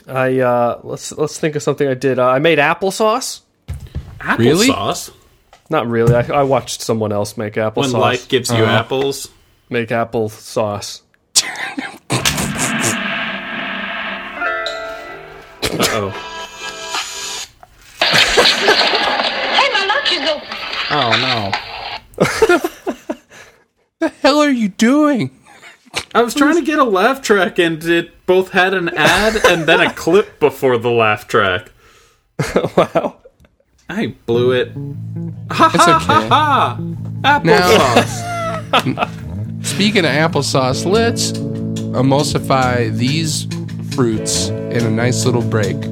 I 0.07 0.39
uh 0.39 0.79
let's 0.83 1.11
let's 1.11 1.39
think 1.39 1.55
of 1.55 1.61
something 1.61 1.87
I 1.87 1.93
did. 1.93 2.17
Uh, 2.17 2.29
I 2.29 2.39
made 2.39 2.57
applesauce. 2.57 3.41
Really? 4.39 4.69
Applesauce. 4.69 5.11
Not 5.69 5.87
really. 5.87 6.15
I, 6.15 6.21
I 6.39 6.43
watched 6.43 6.81
someone 6.81 7.11
else 7.11 7.37
make 7.37 7.55
When 7.55 7.71
applesauce. 7.71 7.93
life 7.93 8.27
gives 8.27 8.49
you 8.49 8.63
uh-huh. 8.63 8.79
apples. 8.79 9.29
make 9.69 9.89
applesauce. 9.89 11.01
Uh-oh. 15.71 16.09
Hey, 19.59 19.69
my 19.71 19.85
lunch 19.85 20.11
is 20.11 20.29
open. 20.29 20.47
Oh 20.91 21.11
no. 21.21 21.51
the 23.99 24.09
hell 24.21 24.39
are 24.39 24.49
you 24.49 24.69
doing? 24.69 25.29
I 26.15 26.23
was 26.23 26.33
trying 26.33 26.55
to 26.55 26.63
get 26.63 26.79
a 26.79 26.83
laugh 26.83 27.21
track 27.21 27.59
and 27.59 27.83
it 27.83 28.25
both 28.25 28.49
had 28.49 28.73
an 28.73 28.89
ad 28.89 29.35
and 29.45 29.67
then 29.67 29.79
a 29.79 29.93
clip 29.93 30.39
before 30.39 30.79
the 30.79 30.89
laugh 30.89 31.27
track. 31.27 31.71
wow. 32.75 33.18
I 33.89 34.07
blew 34.25 34.51
it. 34.51 34.71
Ha 35.51 35.71
It's 35.73 35.83
ha 35.83 35.95
okay. 35.97 36.05
ha 36.29 36.29
ha! 36.29 36.77
Applesauce. 37.39 39.09
Speaking 39.65 40.05
of 40.05 40.11
applesauce, 40.11 40.85
let's 40.85 41.31
emulsify 41.31 42.95
these 42.95 43.47
fruits 43.95 44.49
in 44.49 44.85
a 44.85 44.91
nice 44.91 45.25
little 45.25 45.41
break. 45.41 45.75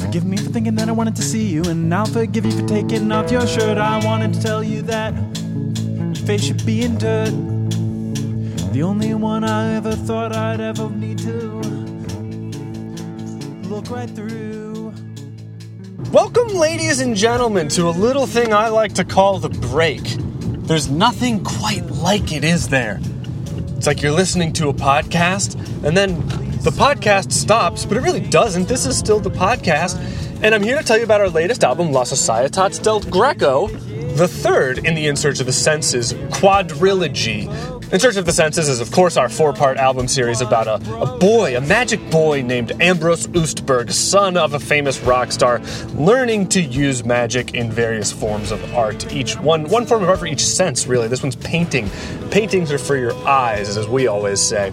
Forgive 0.00 0.24
me 0.24 0.36
for 0.36 0.50
thinking 0.50 0.76
that 0.76 0.88
I 0.88 0.92
wanted 0.92 1.16
to 1.16 1.22
see 1.22 1.44
you, 1.46 1.64
and 1.64 1.92
I'll 1.92 2.06
forgive 2.06 2.46
you 2.46 2.52
for 2.52 2.66
taking 2.68 3.10
off 3.10 3.30
your 3.32 3.46
shirt. 3.46 3.76
I 3.76 3.98
wanted 4.04 4.32
to 4.34 4.40
tell 4.40 4.62
you 4.62 4.82
that 4.82 5.12
your 5.98 6.14
face 6.26 6.44
should 6.44 6.64
be 6.64 6.82
in 6.84 6.96
dirt. 6.98 7.32
The 8.72 8.82
only 8.82 9.12
one 9.14 9.42
I 9.42 9.74
ever 9.74 9.92
thought 9.92 10.34
I'd 10.34 10.60
ever 10.60 10.88
need 10.88 11.18
to 11.18 11.60
look 13.68 13.90
right 13.90 14.08
through. 14.08 14.75
Welcome, 16.16 16.48
ladies 16.48 17.00
and 17.00 17.14
gentlemen, 17.14 17.68
to 17.68 17.90
a 17.90 17.90
little 17.90 18.26
thing 18.26 18.54
I 18.54 18.68
like 18.68 18.94
to 18.94 19.04
call 19.04 19.38
the 19.38 19.50
break. 19.50 20.00
There's 20.66 20.88
nothing 20.88 21.44
quite 21.44 21.84
like 21.90 22.32
it, 22.32 22.42
is 22.42 22.70
there? 22.70 23.00
It's 23.76 23.86
like 23.86 24.00
you're 24.00 24.12
listening 24.12 24.54
to 24.54 24.70
a 24.70 24.72
podcast, 24.72 25.56
and 25.84 25.94
then 25.94 26.26
the 26.62 26.70
podcast 26.70 27.32
stops, 27.32 27.84
but 27.84 27.98
it 27.98 28.00
really 28.00 28.22
doesn't. 28.22 28.66
This 28.66 28.86
is 28.86 28.96
still 28.96 29.20
the 29.20 29.30
podcast. 29.30 29.98
And 30.42 30.54
I'm 30.54 30.62
here 30.62 30.78
to 30.78 30.82
tell 30.82 30.96
you 30.96 31.04
about 31.04 31.20
our 31.20 31.28
latest 31.28 31.62
album, 31.62 31.92
La 31.92 32.04
Societas 32.04 32.82
del 32.82 33.00
Greco, 33.00 33.68
the 33.68 34.26
third 34.26 34.86
in 34.86 34.94
the 34.94 35.08
In 35.08 35.16
Search 35.16 35.40
of 35.40 35.44
the 35.44 35.52
Senses 35.52 36.14
quadrilogy. 36.14 37.75
In 37.92 38.00
Search 38.00 38.16
of 38.16 38.26
the 38.26 38.32
Senses 38.32 38.68
is, 38.68 38.80
of 38.80 38.90
course, 38.90 39.16
our 39.16 39.28
four 39.28 39.52
part 39.52 39.76
album 39.76 40.08
series 40.08 40.40
about 40.40 40.66
a, 40.66 40.74
a 41.00 41.18
boy, 41.18 41.56
a 41.56 41.60
magic 41.60 42.10
boy 42.10 42.42
named 42.42 42.72
Ambrose 42.82 43.28
Oostberg, 43.28 43.92
son 43.92 44.36
of 44.36 44.54
a 44.54 44.58
famous 44.58 44.98
rock 45.02 45.30
star, 45.30 45.60
learning 45.94 46.48
to 46.48 46.60
use 46.60 47.04
magic 47.04 47.54
in 47.54 47.70
various 47.70 48.10
forms 48.10 48.50
of 48.50 48.74
art. 48.74 49.12
Each 49.12 49.38
one, 49.38 49.68
one 49.68 49.86
form 49.86 50.02
of 50.02 50.08
art 50.08 50.18
for 50.18 50.26
each 50.26 50.44
sense, 50.44 50.88
really. 50.88 51.06
This 51.06 51.22
one's 51.22 51.36
painting. 51.36 51.88
Paintings 52.32 52.72
are 52.72 52.78
for 52.78 52.96
your 52.96 53.14
eyes, 53.24 53.76
as 53.76 53.86
we 53.86 54.08
always 54.08 54.40
say. 54.40 54.72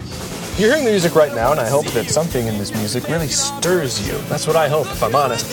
You're 0.58 0.70
hearing 0.70 0.84
the 0.84 0.90
music 0.90 1.14
right 1.14 1.32
now, 1.36 1.52
and 1.52 1.60
I 1.60 1.68
hope 1.68 1.86
that 1.92 2.06
something 2.06 2.48
in 2.48 2.58
this 2.58 2.72
music 2.72 3.06
really 3.08 3.28
stirs 3.28 4.04
you. 4.08 4.18
That's 4.28 4.48
what 4.48 4.56
I 4.56 4.68
hope, 4.68 4.88
if 4.88 5.04
I'm 5.04 5.14
honest. 5.14 5.46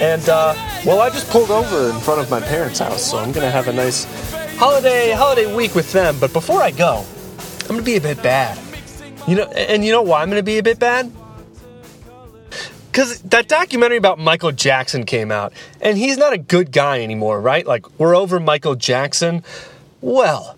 And, 0.00 0.26
uh, 0.30 0.54
well, 0.86 1.02
I 1.02 1.10
just 1.10 1.28
pulled 1.28 1.50
over 1.50 1.90
in 1.90 2.00
front 2.00 2.22
of 2.22 2.30
my 2.30 2.40
parents' 2.40 2.78
house, 2.78 3.02
so 3.02 3.18
I'm 3.18 3.32
gonna 3.32 3.50
have 3.50 3.68
a 3.68 3.72
nice 3.74 4.06
holiday 4.62 5.10
holiday 5.10 5.52
week 5.52 5.74
with 5.74 5.90
them. 5.90 6.16
But 6.20 6.32
before 6.32 6.62
I 6.62 6.70
go, 6.70 7.04
I'm 7.62 7.66
gonna 7.66 7.82
be 7.82 7.96
a 7.96 8.00
bit 8.00 8.22
bad. 8.22 8.56
You 9.26 9.34
know, 9.34 9.46
and 9.46 9.84
you 9.84 9.90
know 9.90 10.02
why 10.02 10.22
I'm 10.22 10.28
gonna 10.28 10.44
be 10.44 10.58
a 10.58 10.62
bit 10.62 10.78
bad? 10.78 11.10
Because 12.92 13.22
that 13.22 13.48
documentary 13.48 13.96
about 13.96 14.20
Michael 14.20 14.52
Jackson 14.52 15.04
came 15.04 15.32
out, 15.32 15.52
and 15.80 15.98
he's 15.98 16.16
not 16.16 16.32
a 16.32 16.38
good 16.38 16.70
guy 16.70 17.02
anymore, 17.02 17.40
right? 17.40 17.66
Like, 17.66 17.98
we're 17.98 18.14
over 18.14 18.38
Michael 18.38 18.76
Jackson. 18.76 19.42
Well, 20.00 20.56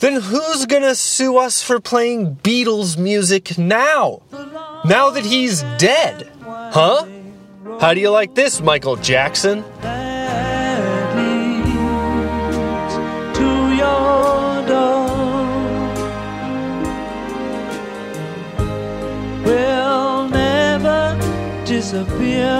then 0.00 0.20
who's 0.20 0.66
gonna 0.66 0.94
sue 0.94 1.38
us 1.38 1.62
for 1.62 1.80
playing 1.80 2.36
Beatles 2.36 2.98
music 2.98 3.56
now? 3.56 4.20
Now 4.84 5.08
that 5.10 5.24
he's 5.24 5.62
dead? 5.78 6.30
Huh? 6.42 7.06
How 7.80 7.94
do 7.94 8.00
you 8.00 8.10
like 8.10 8.34
this, 8.34 8.60
Michael 8.60 8.96
Jackson? 8.96 9.64
Disappear. 21.94 22.50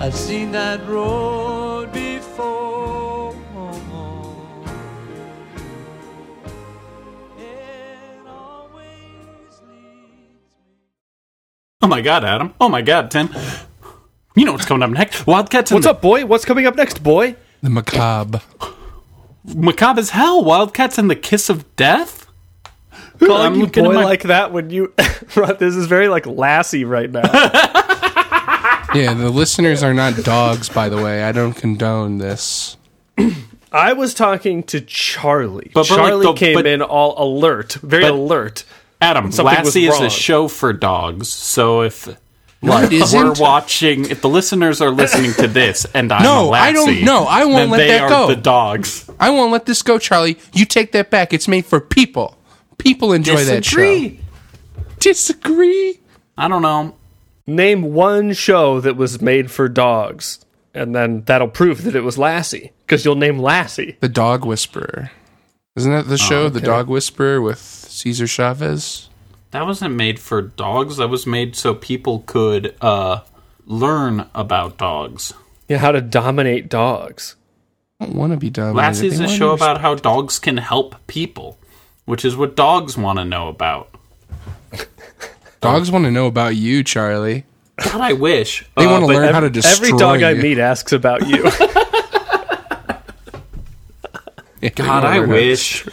I've 0.00 0.14
seen 0.14 0.50
that 0.52 0.84
road 0.86 1.92
before. 1.92 3.34
It 7.38 8.26
always 8.26 9.60
leads 9.70 10.80
Oh 11.82 11.86
my 11.86 12.00
god, 12.00 12.24
Adam. 12.24 12.54
Oh 12.60 12.68
my 12.68 12.82
god, 12.82 13.12
Tim. 13.12 13.28
You 14.34 14.44
know 14.44 14.52
what's 14.52 14.66
coming 14.66 14.82
up 14.82 14.90
next? 14.90 15.24
Wildcats 15.24 15.70
in 15.70 15.76
What's 15.76 15.86
the 15.86 15.92
up, 15.92 16.02
boy? 16.02 16.26
What's 16.26 16.44
coming 16.44 16.66
up 16.66 16.74
next, 16.74 17.02
boy? 17.02 17.36
The 17.62 17.70
macabre. 17.70 18.42
macabre 19.44 20.00
as 20.00 20.10
hell. 20.10 20.42
Wildcats 20.42 20.98
and 20.98 21.08
the 21.08 21.16
kiss 21.16 21.48
of 21.48 21.76
death. 21.76 22.23
Calling 23.26 23.46
I'm 23.46 23.54
you 23.56 23.62
looking 23.64 23.84
boy 23.84 23.94
my- 23.94 24.04
like 24.04 24.22
that 24.24 24.52
when 24.52 24.70
you. 24.70 24.92
this 24.96 25.74
is 25.76 25.86
very 25.86 26.08
like 26.08 26.26
Lassie 26.26 26.84
right 26.84 27.10
now. 27.10 27.22
Yeah, 28.94 29.12
the 29.14 29.28
listeners 29.28 29.82
are 29.82 29.92
not 29.92 30.14
dogs, 30.22 30.68
by 30.68 30.88
the 30.88 31.02
way. 31.02 31.24
I 31.24 31.32
don't 31.32 31.52
condone 31.54 32.18
this. 32.18 32.76
I 33.72 33.92
was 33.92 34.14
talking 34.14 34.62
to 34.64 34.80
Charlie. 34.80 35.72
But- 35.74 35.88
but, 35.88 35.96
like, 35.98 36.06
Charlie 36.06 36.26
the- 36.26 36.32
came 36.34 36.54
but- 36.54 36.66
in 36.66 36.80
all 36.80 37.14
alert, 37.20 37.72
very 37.82 38.04
but- 38.04 38.12
alert. 38.12 38.64
Adam, 39.00 39.32
Something 39.32 39.64
Lassie 39.64 39.86
is 39.86 39.98
a 40.00 40.08
show 40.08 40.46
for 40.46 40.72
dogs. 40.72 41.28
So 41.28 41.82
if 41.82 42.06
No, 42.62 42.76
we're 42.76 42.92
isn't. 42.92 43.40
watching, 43.40 44.08
if 44.08 44.20
the 44.20 44.28
listeners 44.28 44.80
are 44.80 44.90
listening 44.90 45.32
to 45.34 45.48
this, 45.48 45.86
and 45.92 46.12
I'm 46.12 46.22
No, 46.22 46.50
a 46.54 46.56
I 46.56 46.70
don't- 46.72 46.86
Lassie, 46.86 47.02
no, 47.04 47.24
I 47.24 47.44
won't 47.46 47.70
let 47.72 47.78
they 47.78 47.88
that 47.88 48.02
are 48.02 48.08
go. 48.08 48.26
The 48.28 48.36
dogs 48.36 49.10
I 49.18 49.30
won't 49.30 49.50
let 49.50 49.66
this 49.66 49.82
go, 49.82 49.98
Charlie. 49.98 50.38
You 50.52 50.64
take 50.66 50.92
that 50.92 51.10
back. 51.10 51.32
It's 51.32 51.48
made 51.48 51.66
for 51.66 51.80
people. 51.80 52.36
People 52.78 53.12
enjoy 53.12 53.44
that 53.44 53.64
show. 53.64 53.76
disagree. 53.80 54.20
Disagree? 55.00 56.00
I 56.36 56.48
don't 56.48 56.62
know. 56.62 56.94
Name 57.46 57.92
one 57.94 58.32
show 58.32 58.80
that 58.80 58.96
was 58.96 59.20
made 59.20 59.50
for 59.50 59.68
dogs, 59.68 60.44
and 60.72 60.94
then 60.94 61.22
that'll 61.26 61.48
prove 61.48 61.84
that 61.84 61.94
it 61.94 62.00
was 62.02 62.16
Lassie 62.16 62.72
because 62.86 63.04
you'll 63.04 63.14
name 63.16 63.38
Lassie. 63.38 63.96
The 64.00 64.08
Dog 64.08 64.44
Whisperer. 64.44 65.10
Isn't 65.76 65.92
that 65.92 66.08
the 66.08 66.16
show, 66.16 66.48
The 66.48 66.58
okay. 66.58 66.66
Dog 66.66 66.88
Whisperer 66.88 67.40
with 67.42 67.58
Cesar 67.58 68.26
Chavez? 68.26 69.10
That 69.50 69.66
wasn't 69.66 69.94
made 69.94 70.18
for 70.18 70.40
dogs. 70.40 70.96
That 70.96 71.08
was 71.08 71.26
made 71.26 71.54
so 71.54 71.74
people 71.74 72.20
could 72.26 72.74
uh, 72.80 73.20
learn 73.66 74.26
about 74.34 74.78
dogs. 74.78 75.34
Yeah, 75.68 75.78
how 75.78 75.92
to 75.92 76.00
dominate 76.00 76.68
dogs. 76.68 77.36
I 78.00 78.06
don't 78.06 78.16
want 78.16 78.32
to 78.32 78.36
be 78.38 78.50
dominated. 78.50 78.76
Lassie's 78.86 79.20
a 79.20 79.28
show 79.28 79.52
about 79.52 79.80
how 79.80 79.94
dogs 79.94 80.38
can 80.38 80.56
help 80.56 80.96
people, 81.06 81.58
which 82.04 82.24
is 82.24 82.36
what 82.36 82.54
dogs 82.56 82.96
want 82.96 83.18
to 83.18 83.24
know 83.24 83.48
about. 83.48 83.88
Dogs 85.60 85.90
want 85.90 86.04
to 86.04 86.10
know 86.10 86.26
about 86.26 86.56
you, 86.56 86.82
Charlie. 86.84 87.44
God, 87.82 88.00
I 88.00 88.12
wish. 88.12 88.66
They 88.76 88.84
Uh, 88.84 88.90
want 88.90 89.02
to 89.04 89.06
but 89.08 89.16
learn 89.16 89.32
how 89.34 89.40
to 89.40 89.48
destroy. 89.50 89.72
Every 89.72 89.90
destroy 89.92 89.98
dog 89.98 90.22
I 90.22 90.34
meet 90.34 90.58
asks 90.58 90.92
about 90.92 91.26
you. 91.26 91.50
Yeah, 94.60 94.70
God, 94.70 95.04
I 95.04 95.18
learn 95.18 95.28
how 95.28 95.34
to 95.36 95.40
wish. 95.40 95.86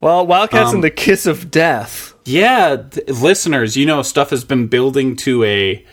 well, 0.00 0.26
Wildcats 0.26 0.68
Um, 0.70 0.76
and 0.76 0.84
the 0.84 0.90
Kiss 0.90 1.26
of 1.26 1.50
Death. 1.50 2.14
Yeah, 2.24 2.76
th- 2.90 3.08
listeners, 3.08 3.76
you 3.76 3.86
know 3.86 4.02
stuff 4.02 4.30
has 4.30 4.44
been 4.44 4.66
building 4.66 5.16
to 5.16 5.44
a 5.44 5.84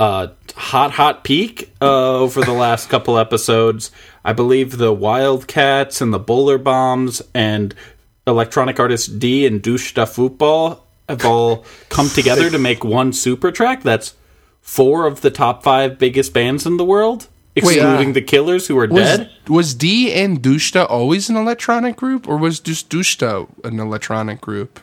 uh, 0.00 0.28
hot, 0.56 0.92
hot 0.92 1.22
peak 1.24 1.70
uh, 1.82 2.18
over 2.18 2.40
the 2.40 2.52
last 2.54 2.88
couple 2.88 3.18
episodes. 3.18 3.90
I 4.24 4.32
believe 4.32 4.78
the 4.78 4.92
Wildcats 4.94 6.00
and 6.00 6.12
the 6.12 6.18
Bowler 6.18 6.56
Bombs 6.58 7.20
and 7.34 7.74
electronic 8.26 8.80
artist 8.80 9.18
D 9.18 9.46
and 9.46 9.60
Douche 9.62 9.92
da 9.92 10.06
Football 10.06 10.86
have 11.08 11.24
all 11.24 11.66
come 11.90 12.08
together 12.14 12.48
to 12.50 12.58
make 12.58 12.82
one 12.82 13.12
super 13.12 13.52
track. 13.52 13.82
That's 13.82 14.14
four 14.62 15.06
of 15.06 15.20
the 15.20 15.30
top 15.30 15.62
five 15.62 15.98
biggest 15.98 16.32
bands 16.32 16.64
in 16.64 16.78
the 16.78 16.84
world, 16.84 17.28
excluding 17.54 18.10
uh, 18.10 18.12
the 18.12 18.22
Killers, 18.22 18.68
who 18.68 18.78
are 18.78 18.86
Was, 18.88 19.18
dead. 19.18 19.30
was 19.48 19.74
D 19.74 20.14
and 20.14 20.42
Dushta 20.42 20.88
always 20.88 21.28
an 21.28 21.36
electronic 21.36 21.96
group, 21.96 22.26
or 22.26 22.38
was 22.38 22.58
just 22.58 22.88
Dushta 22.88 23.48
an 23.64 23.78
electronic 23.78 24.40
group? 24.40 24.80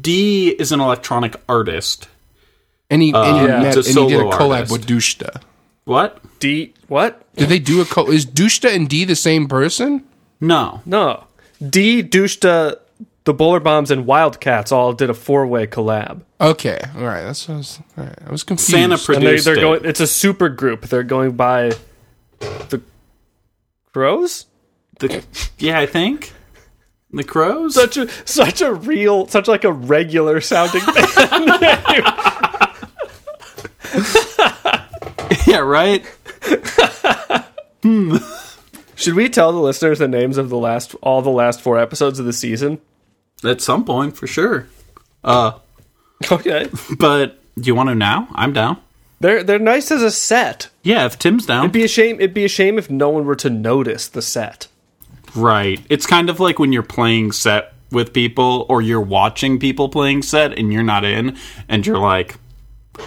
D 0.00 0.50
is 0.58 0.72
an 0.72 0.80
electronic 0.80 1.36
artist. 1.46 2.08
And 2.90 3.02
he, 3.02 3.12
uh, 3.14 3.22
and 3.22 3.36
he, 3.36 3.46
yeah. 3.46 3.62
met, 3.62 3.76
and 3.76 3.86
he 3.86 4.06
did 4.08 4.20
a 4.20 4.24
collab 4.24 4.50
artist. 4.50 4.72
with 4.72 4.86
Dushta. 4.86 5.40
What? 5.84 6.20
D. 6.40 6.74
What? 6.88 7.32
Did 7.34 7.48
they 7.48 7.58
do 7.58 7.80
a 7.80 7.84
co? 7.84 8.10
Is 8.10 8.26
Dushta 8.26 8.74
and 8.74 8.88
D 8.88 9.04
the 9.04 9.16
same 9.16 9.48
person? 9.48 10.04
No. 10.40 10.82
No. 10.84 11.24
D. 11.66 12.02
Dushta, 12.02 12.78
the 13.24 13.34
Bowler 13.34 13.60
Bombs, 13.60 13.90
and 13.90 14.06
Wildcats 14.06 14.72
all 14.72 14.92
did 14.92 15.08
a 15.10 15.14
four 15.14 15.46
way 15.46 15.66
collab. 15.66 16.22
Okay, 16.40 16.80
all 16.96 17.04
right. 17.04 17.22
That's 17.22 17.46
what 17.48 17.54
I 17.54 17.58
was. 17.58 17.80
All 17.96 18.04
right, 18.04 18.18
I 18.26 18.30
was 18.30 18.42
confused. 18.44 18.70
Santa 18.70 18.94
And 18.94 19.00
they, 19.00 19.04
produced 19.04 19.44
they're 19.44 19.58
it. 19.58 19.60
going. 19.60 19.84
It's 19.84 20.00
a 20.00 20.06
super 20.06 20.48
group. 20.48 20.86
They're 20.86 21.02
going 21.02 21.32
by 21.32 21.72
the 22.38 22.82
Crows. 23.92 24.46
The, 25.00 25.24
yeah, 25.58 25.80
I 25.80 25.86
think 25.86 26.32
the 27.12 27.24
crows. 27.24 27.74
Such 27.74 27.96
a 27.96 28.08
such 28.26 28.60
a 28.60 28.72
real, 28.72 29.26
such 29.28 29.48
like 29.48 29.64
a 29.64 29.72
regular 29.72 30.40
sounding 30.40 30.82
band. 30.94 32.04
yeah, 35.46 35.58
right. 35.58 36.04
Should 38.96 39.14
we 39.14 39.28
tell 39.28 39.52
the 39.52 39.58
listeners 39.60 39.98
the 39.98 40.08
names 40.08 40.36
of 40.36 40.50
the 40.50 40.58
last 40.58 40.94
all 41.02 41.22
the 41.22 41.30
last 41.30 41.60
four 41.60 41.78
episodes 41.78 42.18
of 42.18 42.26
the 42.26 42.32
season? 42.32 42.80
At 43.42 43.60
some 43.62 43.84
point, 43.84 44.16
for 44.16 44.26
sure. 44.26 44.66
Uh, 45.24 45.52
Okay. 46.30 46.68
but 46.98 47.38
do 47.56 47.62
you 47.66 47.74
want 47.74 47.88
to 47.88 47.94
now? 47.94 48.28
I'm 48.34 48.52
down. 48.52 48.76
They're 49.20 49.42
they're 49.42 49.58
nice 49.58 49.90
as 49.90 50.02
a 50.02 50.10
set. 50.10 50.68
Yeah, 50.82 51.06
if 51.06 51.18
Tim's 51.18 51.46
down, 51.46 51.64
It'd 51.64 51.72
be 51.72 51.84
a 51.84 51.88
shame. 51.88 52.16
It'd 52.16 52.34
be 52.34 52.44
a 52.44 52.48
shame 52.48 52.78
if 52.78 52.90
no 52.90 53.08
one 53.08 53.24
were 53.24 53.36
to 53.36 53.48
notice 53.48 54.06
the 54.08 54.20
set. 54.22 54.66
right. 55.34 55.80
It's 55.88 56.06
kind 56.06 56.28
of 56.28 56.38
like 56.38 56.58
when 56.58 56.72
you're 56.74 56.82
playing 56.82 57.32
set 57.32 57.72
with 57.90 58.12
people, 58.12 58.66
or 58.68 58.82
you're 58.82 59.00
watching 59.00 59.58
people 59.58 59.88
playing 59.88 60.22
set, 60.22 60.58
and 60.58 60.70
you're 60.72 60.82
not 60.82 61.04
in, 61.04 61.36
and 61.68 61.86
you're 61.86 61.98
like, 61.98 62.36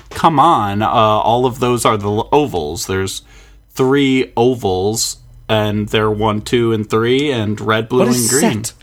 "Come 0.09 0.39
on!" 0.39 0.81
Uh, 0.81 0.87
all 0.89 1.45
of 1.45 1.59
those 1.59 1.85
are 1.85 1.97
the 1.97 2.09
ovals. 2.31 2.87
There's 2.87 3.21
three 3.69 4.31
ovals, 4.37 5.17
and 5.49 5.89
they're 5.89 6.11
one, 6.11 6.41
two, 6.41 6.71
and 6.71 6.89
three, 6.89 7.31
and 7.31 7.59
red, 7.59 7.89
blue, 7.89 8.03
and 8.07 8.29
green. 8.29 8.63
set? 8.63 8.73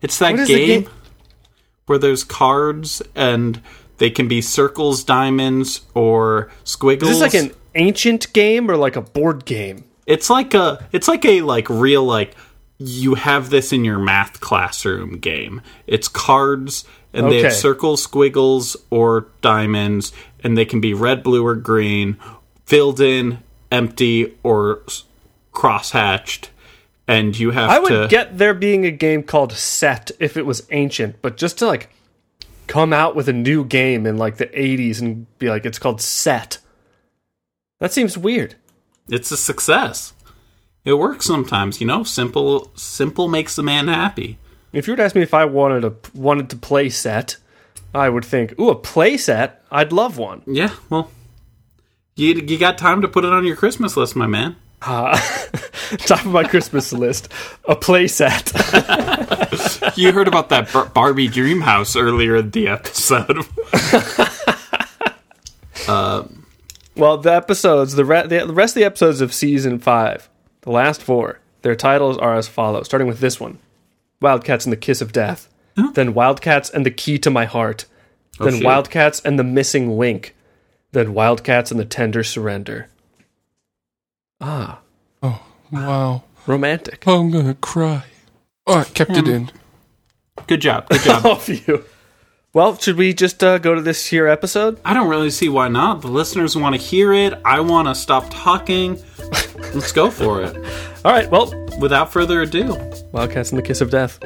It's 0.00 0.18
that 0.18 0.32
What 0.32 0.40
is 0.40 0.48
the 0.48 0.54
game, 0.54 0.82
game? 0.82 0.90
where 1.86 1.98
there's 1.98 2.24
cards 2.24 3.02
and 3.14 3.60
they 3.98 4.10
can 4.10 4.26
be 4.26 4.40
circles, 4.40 5.04
diamonds, 5.04 5.82
or 5.94 6.50
squiggles. 6.64 7.12
Is 7.12 7.20
this 7.20 7.34
like 7.34 7.42
an 7.44 7.52
ancient 7.76 8.32
game 8.32 8.70
or 8.70 8.76
like 8.76 8.96
a 8.96 9.02
board 9.02 9.44
game? 9.44 9.84
It's 10.06 10.28
like 10.28 10.54
a 10.54 10.84
it's 10.90 11.06
like 11.06 11.24
a 11.24 11.42
like 11.42 11.70
real 11.70 12.04
like 12.04 12.34
you 12.78 13.14
have 13.14 13.50
this 13.50 13.72
in 13.72 13.84
your 13.84 13.98
math 14.00 14.40
classroom 14.40 15.18
game. 15.18 15.62
It's 15.86 16.08
cards 16.08 16.84
and 17.12 17.30
they 17.30 17.42
have 17.42 17.52
circles, 17.52 18.02
squiggles, 18.02 18.76
or 18.90 19.28
diamonds, 19.42 20.12
and 20.42 20.56
they 20.56 20.64
can 20.64 20.80
be 20.80 20.94
red, 20.94 21.22
blue, 21.22 21.44
or 21.44 21.54
green, 21.54 22.16
filled 22.66 23.00
in, 23.00 23.42
empty, 23.70 24.36
or 24.42 24.82
crosshatched. 25.52 26.48
And 27.08 27.38
you 27.38 27.50
have 27.50 27.70
I 27.70 27.78
would 27.78 27.88
to 27.88 28.08
get 28.08 28.38
there 28.38 28.54
being 28.54 28.86
a 28.86 28.90
game 28.90 29.22
called 29.22 29.52
Set 29.52 30.10
if 30.20 30.36
it 30.36 30.46
was 30.46 30.66
ancient, 30.70 31.20
but 31.20 31.36
just 31.36 31.58
to 31.58 31.66
like 31.66 31.90
come 32.68 32.92
out 32.92 33.16
with 33.16 33.28
a 33.28 33.32
new 33.32 33.64
game 33.64 34.06
in 34.06 34.16
like 34.16 34.36
the 34.36 34.46
80s 34.46 35.00
and 35.00 35.26
be 35.38 35.50
like 35.50 35.66
it's 35.66 35.78
called 35.78 36.00
Set. 36.00 36.58
That 37.80 37.92
seems 37.92 38.16
weird. 38.16 38.54
it's 39.08 39.32
a 39.32 39.36
success. 39.36 40.14
It 40.84 40.94
works 40.94 41.26
sometimes, 41.26 41.80
you 41.80 41.86
know. 41.86 42.02
Simple, 42.02 42.70
simple 42.74 43.28
makes 43.28 43.56
the 43.56 43.62
man 43.62 43.88
happy. 43.88 44.38
If 44.72 44.86
you 44.86 44.92
were 44.92 44.96
to 44.96 45.04
ask 45.04 45.14
me 45.14 45.22
if 45.22 45.34
I 45.34 45.44
wanted 45.44 45.82
to 45.82 46.18
wanted 46.18 46.50
to 46.50 46.56
play 46.56 46.88
Set, 46.88 47.36
I 47.94 48.08
would 48.08 48.24
think, 48.24 48.58
"Ooh, 48.58 48.70
a 48.70 48.76
playset. 48.76 49.52
I'd 49.70 49.92
love 49.92 50.18
one." 50.18 50.42
Yeah, 50.46 50.70
well, 50.90 51.10
you 52.16 52.34
you 52.34 52.58
got 52.58 52.78
time 52.78 53.02
to 53.02 53.08
put 53.08 53.24
it 53.24 53.32
on 53.32 53.44
your 53.44 53.56
Christmas 53.56 53.96
list, 53.96 54.16
my 54.16 54.26
man. 54.26 54.56
Uh, 54.80 55.16
top 55.98 56.20
of 56.24 56.32
my 56.32 56.42
Christmas 56.44 56.92
list, 56.92 57.28
a 57.68 57.76
playset. 57.76 58.52
You 59.96 60.10
heard 60.12 60.26
about 60.26 60.48
that 60.48 60.72
Bar- 60.72 60.86
Barbie 60.86 61.28
dream 61.28 61.60
house 61.60 61.96
earlier 61.96 62.36
in 62.36 62.50
the 62.50 62.68
episode. 62.68 63.44
Uh, 65.88 66.24
well, 66.96 67.16
the 67.18 67.32
episodes, 67.32 67.94
the, 67.94 68.04
re- 68.04 68.26
the 68.26 68.46
rest 68.52 68.76
of 68.76 68.80
the 68.80 68.84
episodes 68.84 69.20
of 69.20 69.32
season 69.34 69.78
five, 69.78 70.28
the 70.60 70.70
last 70.70 71.02
four, 71.02 71.40
their 71.62 71.74
titles 71.74 72.18
are 72.18 72.36
as 72.36 72.46
follows, 72.46 72.86
starting 72.86 73.08
with 73.08 73.18
this 73.20 73.40
one 73.40 73.58
Wildcats 74.20 74.64
and 74.64 74.72
the 74.72 74.76
Kiss 74.76 75.00
of 75.00 75.12
Death, 75.12 75.48
then 75.94 76.14
Wildcats 76.14 76.70
and 76.70 76.84
the 76.86 76.90
Key 76.90 77.18
to 77.20 77.30
My 77.30 77.44
Heart, 77.44 77.86
then 78.40 78.54
shit. 78.54 78.64
Wildcats 78.64 79.20
and 79.20 79.38
the 79.38 79.44
Missing 79.44 79.98
Link, 79.98 80.34
then 80.92 81.14
Wildcats 81.14 81.70
and 81.70 81.78
the 81.80 81.84
Tender 81.84 82.22
Surrender. 82.24 82.88
Ah, 84.40 84.80
Oh, 85.22 85.40
Wow. 85.70 86.24
romantic. 86.46 87.06
I'm 87.06 87.30
gonna 87.30 87.54
cry. 87.54 88.04
Oh, 88.66 88.78
I 88.80 88.84
kept 88.84 89.12
it 89.16 89.28
in. 89.28 89.50
Good 90.46 90.60
job, 90.60 90.88
good 90.88 91.00
job. 91.02 91.24
All 91.26 91.32
Of 91.36 91.48
you. 91.48 91.84
Well, 92.54 92.76
should 92.76 92.96
we 92.96 93.14
just 93.14 93.42
uh, 93.42 93.56
go 93.58 93.74
to 93.74 93.80
this 93.80 94.06
here 94.06 94.26
episode? 94.28 94.78
I 94.84 94.92
don't 94.92 95.08
really 95.08 95.30
see 95.30 95.48
why 95.48 95.68
not. 95.68 96.02
The 96.02 96.08
listeners 96.08 96.54
want 96.54 96.74
to 96.74 96.80
hear 96.80 97.12
it. 97.14 97.32
I 97.46 97.60
want 97.60 97.88
to 97.88 97.94
stop 97.94 98.26
talking. 98.28 99.02
Let's 99.72 99.92
go 99.92 100.10
for 100.10 100.42
it. 100.42 100.54
All 101.04 101.12
right, 101.12 101.30
well, 101.30 101.50
Without 101.80 102.12
further 102.12 102.42
ado, 102.42 102.76
Wildcats 103.12 103.50
and 103.50 103.58
the 103.58 103.62
Kiss 103.62 103.80
of 103.80 103.88
Death. 103.90 104.18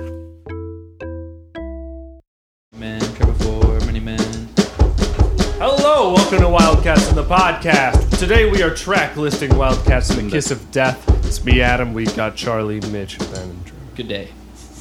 Wildcats 6.86 7.08
and 7.08 7.18
the 7.18 7.24
podcast. 7.24 8.18
Today 8.20 8.48
we 8.48 8.62
are 8.62 8.72
track 8.72 9.16
listing 9.16 9.56
Wildcats 9.56 10.10
and 10.10 10.28
the 10.28 10.30
Kiss 10.30 10.52
of 10.52 10.70
Death. 10.70 11.26
It's 11.26 11.44
me, 11.44 11.60
Adam. 11.60 11.92
We've 11.92 12.14
got 12.14 12.36
Charlie, 12.36 12.78
Mitch, 12.78 13.18
Ben, 13.18 13.50
and 13.50 13.64
Drew. 13.64 13.76
Good 13.96 14.06
day. 14.06 14.28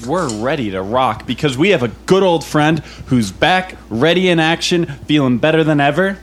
We're 0.06 0.30
ready 0.38 0.70
to 0.70 0.84
rock 0.84 1.26
because 1.26 1.58
we 1.58 1.70
have 1.70 1.82
a 1.82 1.88
good 1.88 2.22
old 2.22 2.46
friend 2.46 2.78
who's 3.08 3.32
back, 3.32 3.76
ready 3.90 4.30
in 4.30 4.40
action, 4.40 4.86
feeling 4.86 5.40
better 5.40 5.64
than 5.64 5.80
ever. 5.80 6.20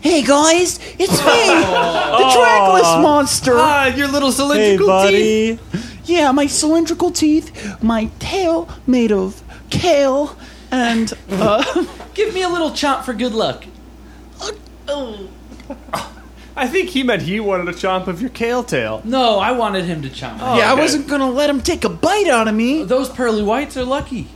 Hey 0.00 0.24
guys, 0.24 0.80
it's 0.98 1.12
me, 1.12 1.16
the 1.54 2.32
trackless 2.34 3.00
monster. 3.00 3.52
Ah, 3.54 3.94
your 3.94 4.08
little 4.08 4.32
Hey 4.32 4.76
cylindrical 4.76 5.06
teeth. 5.06 6.02
Yeah, 6.04 6.32
my 6.32 6.46
cylindrical 6.46 7.12
teeth, 7.12 7.80
my 7.80 8.06
tail 8.18 8.68
made 8.88 9.12
of 9.12 9.40
kale, 9.70 10.36
and 10.72 11.12
uh, 11.30 11.84
Give 12.14 12.34
me 12.34 12.42
a 12.42 12.48
little 12.48 12.70
chomp 12.70 13.04
for 13.04 13.14
good 13.14 13.32
luck. 13.32 13.64
I 16.54 16.66
think 16.68 16.90
he 16.90 17.02
meant 17.02 17.22
he 17.22 17.40
wanted 17.40 17.68
a 17.68 17.72
chomp 17.72 18.06
of 18.08 18.20
your 18.20 18.30
kale 18.30 18.62
tail. 18.62 19.00
No, 19.04 19.38
I 19.38 19.52
wanted 19.52 19.84
him 19.84 20.02
to 20.02 20.08
chomp. 20.08 20.38
yeah, 20.38 20.70
I 20.70 20.74
wasn't 20.74 21.08
gonna 21.08 21.30
let 21.30 21.48
him 21.48 21.60
take 21.60 21.84
a 21.84 21.88
bite 21.88 22.28
out 22.28 22.48
of 22.48 22.54
me. 22.54 22.84
Those 22.84 23.08
pearly 23.08 23.42
whites 23.42 23.76
are 23.76 23.84
lucky. 23.84 24.28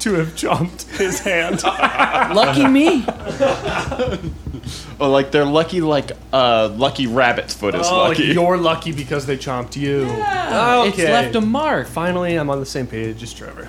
To 0.00 0.14
have 0.14 0.34
chomped 0.34 0.98
his 0.98 1.20
hand. 1.20 1.62
Lucky 2.34 2.66
me. 2.66 3.04
Oh, 4.98 5.10
like 5.10 5.30
they're 5.30 5.44
lucky, 5.44 5.80
like 5.80 6.10
uh, 6.32 6.72
lucky 6.76 7.06
rabbit's 7.06 7.54
foot 7.54 7.76
is 7.76 7.86
oh, 7.86 7.98
like 7.98 8.18
lucky. 8.18 8.24
you're 8.32 8.56
lucky 8.56 8.90
because 8.90 9.26
they 9.26 9.36
chomped 9.36 9.76
you. 9.76 10.06
Yeah, 10.06 10.84
It's 10.86 10.98
left 10.98 11.36
a 11.36 11.40
mark. 11.40 11.86
Finally, 11.86 12.34
I'm 12.34 12.50
on 12.50 12.58
the 12.58 12.66
same 12.66 12.88
page 12.88 13.22
as 13.22 13.32
Trevor. 13.32 13.68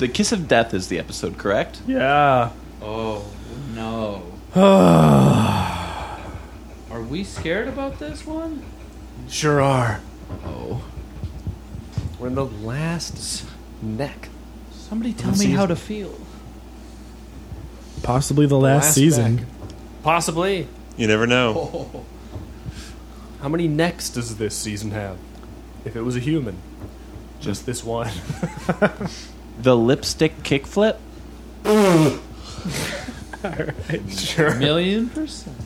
The 0.00 0.08
kiss 0.08 0.32
of 0.32 0.48
death 0.48 0.72
is 0.74 0.88
the 0.88 0.98
episode, 0.98 1.36
correct? 1.38 1.82
Yeah. 1.86 2.50
Oh 2.82 3.24
no. 3.74 4.24
Are 6.90 7.02
we 7.02 7.22
scared 7.22 7.68
about 7.68 7.98
this 7.98 8.26
one? 8.26 8.64
Sure 9.28 9.60
are. 9.60 10.00
Oh. 10.44 10.82
We're 12.18 12.28
in 12.28 12.34
the 12.34 12.46
last 12.46 13.46
neck. 13.82 14.28
Somebody 14.72 15.12
tell 15.12 15.32
me 15.32 15.50
how 15.50 15.66
to 15.66 15.76
feel. 15.76 16.18
Possibly 18.02 18.46
the 18.46 18.56
last, 18.58 18.84
Last 18.86 18.94
season. 18.94 19.36
neck. 19.36 19.44
Possibly. 20.02 20.66
You 20.96 21.06
never 21.06 21.26
know. 21.26 22.04
How 23.42 23.48
many 23.48 23.68
necks 23.68 24.08
does 24.10 24.36
this 24.36 24.56
season 24.56 24.90
have? 24.92 25.18
If 25.84 25.94
it 25.96 26.02
was 26.02 26.16
a 26.16 26.20
human. 26.20 26.56
Just 27.40 27.66
this 27.66 27.84
one. 27.84 28.10
The 29.62 29.76
lipstick 29.76 30.42
kickflip. 30.42 30.96
sure. 34.08 34.54
Million 34.56 35.08
percent. 35.08 35.56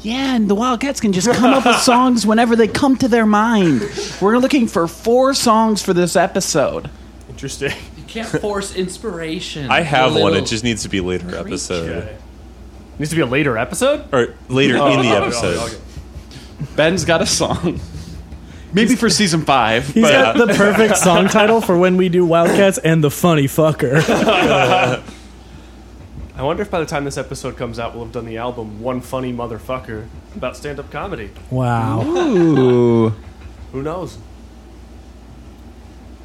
Yeah, 0.00 0.34
and 0.34 0.48
the 0.50 0.54
Wildcats 0.54 1.00
can 1.00 1.12
just 1.14 1.30
come 1.32 1.54
up 1.54 1.64
with 1.64 1.76
songs 1.82 2.26
whenever 2.26 2.56
they 2.56 2.68
come 2.68 2.96
to 2.98 3.08
their 3.08 3.24
mind. 3.24 3.82
We're 4.20 4.36
looking 4.36 4.66
for 4.66 4.86
four 4.86 5.32
songs 5.32 5.82
for 5.82 5.94
this 5.94 6.14
episode. 6.14 6.90
Interesting. 7.30 7.72
You 7.96 8.04
can't 8.04 8.28
force 8.28 8.76
inspiration. 8.76 9.70
I 9.70 9.80
have 9.80 10.14
one. 10.14 10.34
It 10.34 10.46
just 10.46 10.62
needs 10.62 10.82
to 10.82 10.88
be 10.88 11.00
later 11.00 11.34
episode 11.34 12.16
Needs 12.98 13.10
to 13.10 13.16
be 13.16 13.22
a 13.22 13.26
later 13.26 13.58
episode? 13.58 14.04
or 14.14 14.34
later 14.48 14.76
oh, 14.78 14.92
in 14.92 15.00
the 15.00 15.10
Oh, 15.16 15.22
episode. 15.24 15.56
okay, 15.56 15.74
okay. 15.74 16.74
Ben's 16.76 17.04
got 17.04 17.22
a 17.22 17.26
song. 17.26 17.80
Maybe 18.74 18.96
for 18.96 19.08
season 19.20 19.42
five. 19.44 19.86
He's 19.86 20.02
but- 20.02 20.36
got 20.36 20.46
the 20.46 20.54
perfect 20.54 20.96
song 20.98 21.28
title 21.28 21.60
for 21.60 21.78
when 21.78 21.96
we 21.96 22.08
do 22.08 22.26
Wildcats 22.26 22.78
and 22.78 23.02
the 23.02 23.10
funny 23.10 23.44
fucker. 23.44 24.02
I 26.36 26.42
wonder 26.42 26.62
if 26.62 26.70
by 26.70 26.80
the 26.80 26.86
time 26.86 27.04
this 27.04 27.16
episode 27.16 27.56
comes 27.56 27.78
out, 27.78 27.94
we'll 27.94 28.04
have 28.04 28.12
done 28.12 28.26
the 28.26 28.38
album 28.38 28.80
One 28.82 29.00
Funny 29.00 29.32
Motherfucker 29.32 30.08
about 30.34 30.56
stand 30.56 30.80
up 30.80 30.90
comedy. 30.90 31.30
Wow. 31.50 32.02
Ooh. 32.04 33.08
Who 33.72 33.82
knows? 33.82 34.18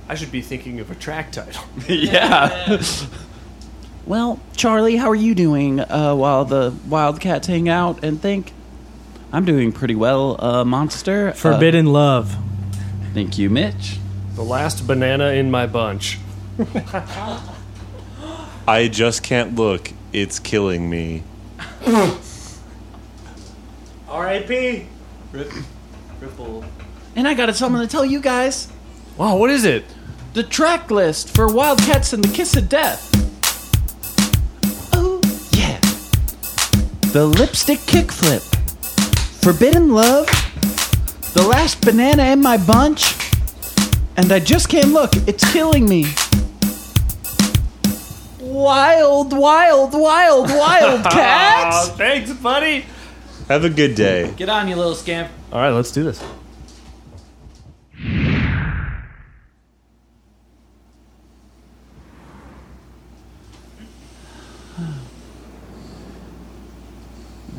I 0.07 0.15
should 0.15 0.31
be 0.31 0.41
thinking 0.41 0.79
of 0.79 0.89
a 0.89 0.95
track 0.95 1.31
title. 1.31 1.63
yeah. 1.87 2.81
Well, 4.07 4.39
Charlie, 4.57 4.95
how 4.95 5.11
are 5.11 5.15
you 5.15 5.35
doing 5.35 5.79
uh, 5.79 6.15
while 6.15 6.43
the 6.45 6.73
Wildcats 6.87 7.45
hang 7.45 7.69
out 7.69 8.03
and 8.03 8.19
think? 8.19 8.51
I'm 9.31 9.45
doing 9.45 9.71
pretty 9.71 9.95
well, 9.95 10.43
uh, 10.43 10.65
Monster. 10.65 11.29
Uh, 11.29 11.33
Forbidden 11.33 11.85
Love. 11.87 12.35
thank 13.13 13.37
you, 13.37 13.49
Mitch. 13.49 13.99
The 14.35 14.43
last 14.43 14.87
banana 14.87 15.27
in 15.33 15.51
my 15.51 15.67
bunch. 15.67 16.17
I 18.67 18.87
just 18.87 19.21
can't 19.23 19.55
look. 19.55 19.91
It's 20.13 20.39
killing 20.39 20.89
me. 20.89 21.23
R.I.P. 24.07 24.87
Ripple. 25.31 26.65
And 27.15 27.27
I 27.27 27.33
got 27.33 27.53
something 27.55 27.81
to 27.81 27.87
tell 27.87 28.05
you 28.05 28.19
guys. 28.19 28.67
Wow, 29.17 29.37
what 29.37 29.49
is 29.51 29.65
it? 29.65 29.85
The 30.33 30.43
track 30.43 30.89
list 30.89 31.35
for 31.35 31.47
Wildcats 31.51 32.13
and 32.13 32.23
the 32.23 32.33
Kiss 32.33 32.55
of 32.55 32.69
Death. 32.69 33.09
Oh, 34.93 35.19
yeah. 35.51 35.79
The 37.11 37.25
Lipstick 37.27 37.79
Kickflip. 37.79 38.55
Forbidden 39.41 39.93
Love. 39.93 40.27
The 41.33 41.45
Last 41.47 41.81
Banana 41.81 42.23
in 42.25 42.41
My 42.41 42.57
Bunch. 42.57 43.15
And 44.17 44.31
I 44.31 44.39
Just 44.39 44.69
Can't 44.69 44.91
Look. 44.91 45.11
It's 45.27 45.49
killing 45.51 45.87
me. 45.87 46.07
Wild, 48.39 49.31
wild, 49.31 49.93
wild, 49.93 50.49
wild 50.49 51.03
cats. 51.11 51.89
Thanks, 51.89 52.33
buddy. 52.33 52.85
Have 53.47 53.63
a 53.63 53.69
good 53.69 53.95
day. 53.95 54.33
Get 54.35 54.49
on, 54.49 54.67
you 54.67 54.75
little 54.75 54.95
scamp. 54.95 55.31
All 55.51 55.59
right, 55.61 55.69
let's 55.71 55.91
do 55.91 56.03
this. 56.03 56.21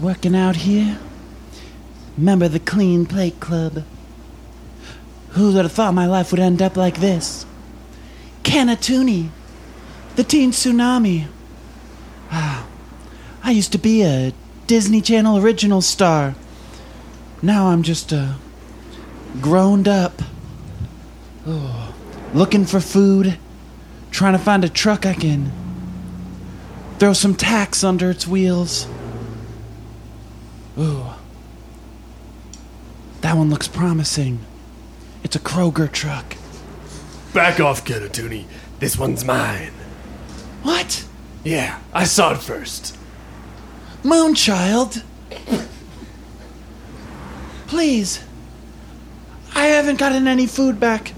Working 0.01 0.35
out 0.35 0.57
here. 0.57 0.99
Remember 2.20 2.48
the 2.48 2.61
Clean 2.61 3.06
Plate 3.06 3.40
Club? 3.40 3.83
Who 5.30 5.54
would 5.54 5.64
have 5.64 5.72
thought 5.72 5.94
my 5.94 6.04
life 6.04 6.30
would 6.30 6.38
end 6.38 6.61
up 6.61 6.76
like 6.76 7.00
this? 7.00 7.46
Canatuni, 8.42 9.30
the 10.16 10.22
teen 10.22 10.50
tsunami. 10.50 11.28
Ah, 12.30 12.66
I 13.42 13.52
used 13.52 13.72
to 13.72 13.78
be 13.78 14.02
a 14.02 14.35
Disney 14.66 15.00
Channel 15.00 15.38
original 15.38 15.80
star. 15.80 16.35
Now 17.40 17.68
I'm 17.68 17.83
just 17.83 18.12
a 18.12 18.37
grown 19.40 19.88
up. 19.88 20.20
Oh, 21.46 21.94
looking 22.35 22.66
for 22.66 22.80
food, 22.80 23.38
trying 24.11 24.35
to 24.35 24.38
find 24.38 24.62
a 24.62 24.68
truck 24.68 25.06
I 25.06 25.14
can 25.14 25.50
throw 26.98 27.14
some 27.14 27.35
tacks 27.35 27.83
under 27.83 28.11
its 28.11 28.26
wheels. 28.26 28.87
Ooh. 30.78 31.06
That 33.20 33.37
one 33.37 33.50
looks 33.50 33.68
promising. 33.68 34.40
It's 35.22 35.37
a 35.37 35.40
Kroger 35.40 35.90
truck. 35.90 36.37
Back 37.35 37.61
off, 37.61 37.85
Canatuni. 37.85 38.46
This 38.78 38.98
one's 38.98 39.24
mine. 39.24 39.72
What? 40.62 41.06
Yeah, 41.44 41.78
I 41.92 42.04
saw 42.04 42.33
it 42.33 42.38
first. 42.38 42.96
Moonchild? 44.02 45.02
Please. 47.66 48.24
I 49.54 49.66
haven't 49.66 49.98
gotten 49.98 50.26
any 50.26 50.46
food 50.46 50.80
back 50.80 51.12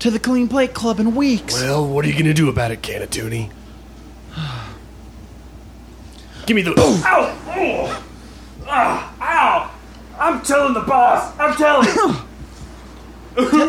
to 0.00 0.10
the 0.10 0.18
Clean 0.18 0.46
Plate 0.48 0.74
Club 0.74 1.00
in 1.00 1.14
weeks. 1.14 1.54
Well, 1.54 1.86
what 1.86 2.04
are 2.04 2.08
you 2.08 2.18
gonna 2.18 2.34
do 2.34 2.48
about 2.48 2.70
it, 2.70 2.82
Canatuni? 2.82 3.50
Give 6.46 6.54
me 6.54 6.62
the. 6.62 6.74
Ow! 6.78 7.38
Oh! 7.56 8.04
Ah! 8.66 9.14
Ow! 9.20 9.73
I'm 10.24 10.40
telling 10.40 10.72
the 10.72 10.80
boss. 10.80 11.38
I'm 11.38 11.54
telling. 11.54 12.18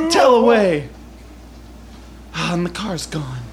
Tell 0.10 0.36
away. 0.36 0.88
Ah, 2.34 2.54
and 2.54 2.66
the 2.66 2.70
car's 2.70 3.06
gone. 3.08 3.45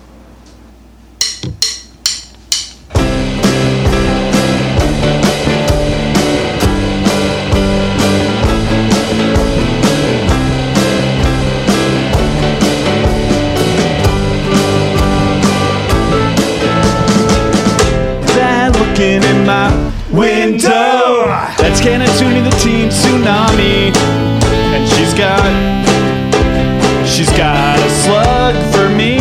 Got, 25.23 27.07
she's 27.07 27.31
got 27.31 27.79
a 27.79 27.91
slug 28.03 28.57
for 28.75 28.89
me, 28.89 29.19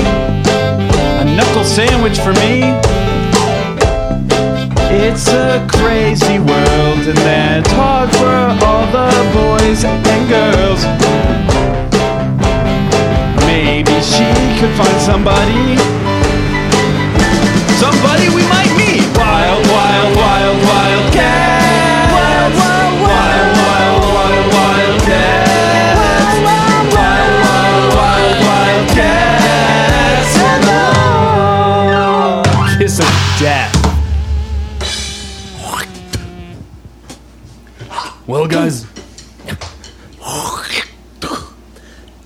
a 1.22 1.26
knuckle 1.36 1.64
sandwich 1.64 2.18
for 2.18 2.34
me. 2.42 2.74
It's 5.06 5.28
a 5.28 5.68
crazy 5.70 6.40
world, 6.40 7.02
and 7.12 7.18
that's 7.20 7.72
hard 7.74 8.10
for 8.18 8.34
all 8.66 8.86
the 8.98 9.12
boys 9.42 9.84
and 9.86 10.24
girls. 10.28 10.82
Maybe 13.46 14.02
she 14.02 14.26
could 14.60 14.74
find 14.76 15.00
somebody 15.02 15.78
Somebody 17.82 18.30
we 18.30 18.44
guys. 38.48 38.86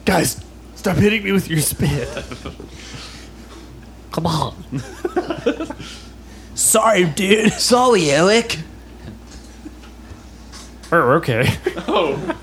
guys, 0.05 0.43
stop 0.75 0.97
hitting 0.97 1.23
me 1.23 1.31
with 1.31 1.49
your 1.49 1.59
spit. 1.59 2.07
Come 4.11 4.27
on. 4.27 4.55
Sorry, 6.55 7.05
dude. 7.05 7.51
Sorry, 7.53 8.11
Eric. 8.11 8.59
Oh, 10.91 11.13
okay. 11.13 11.57
Oh. 11.87 12.37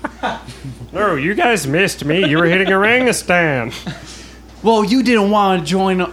oh, 0.93 1.15
you 1.15 1.33
guys 1.33 1.65
missed 1.65 2.05
me. 2.05 2.27
You 2.29 2.37
were 2.37 2.45
hitting 2.45 2.71
orangutan. 2.71 3.71
Well, 4.61 4.83
you 4.83 5.03
didn't 5.03 5.31
want 5.31 5.61
to 5.61 5.65
join 5.65 6.11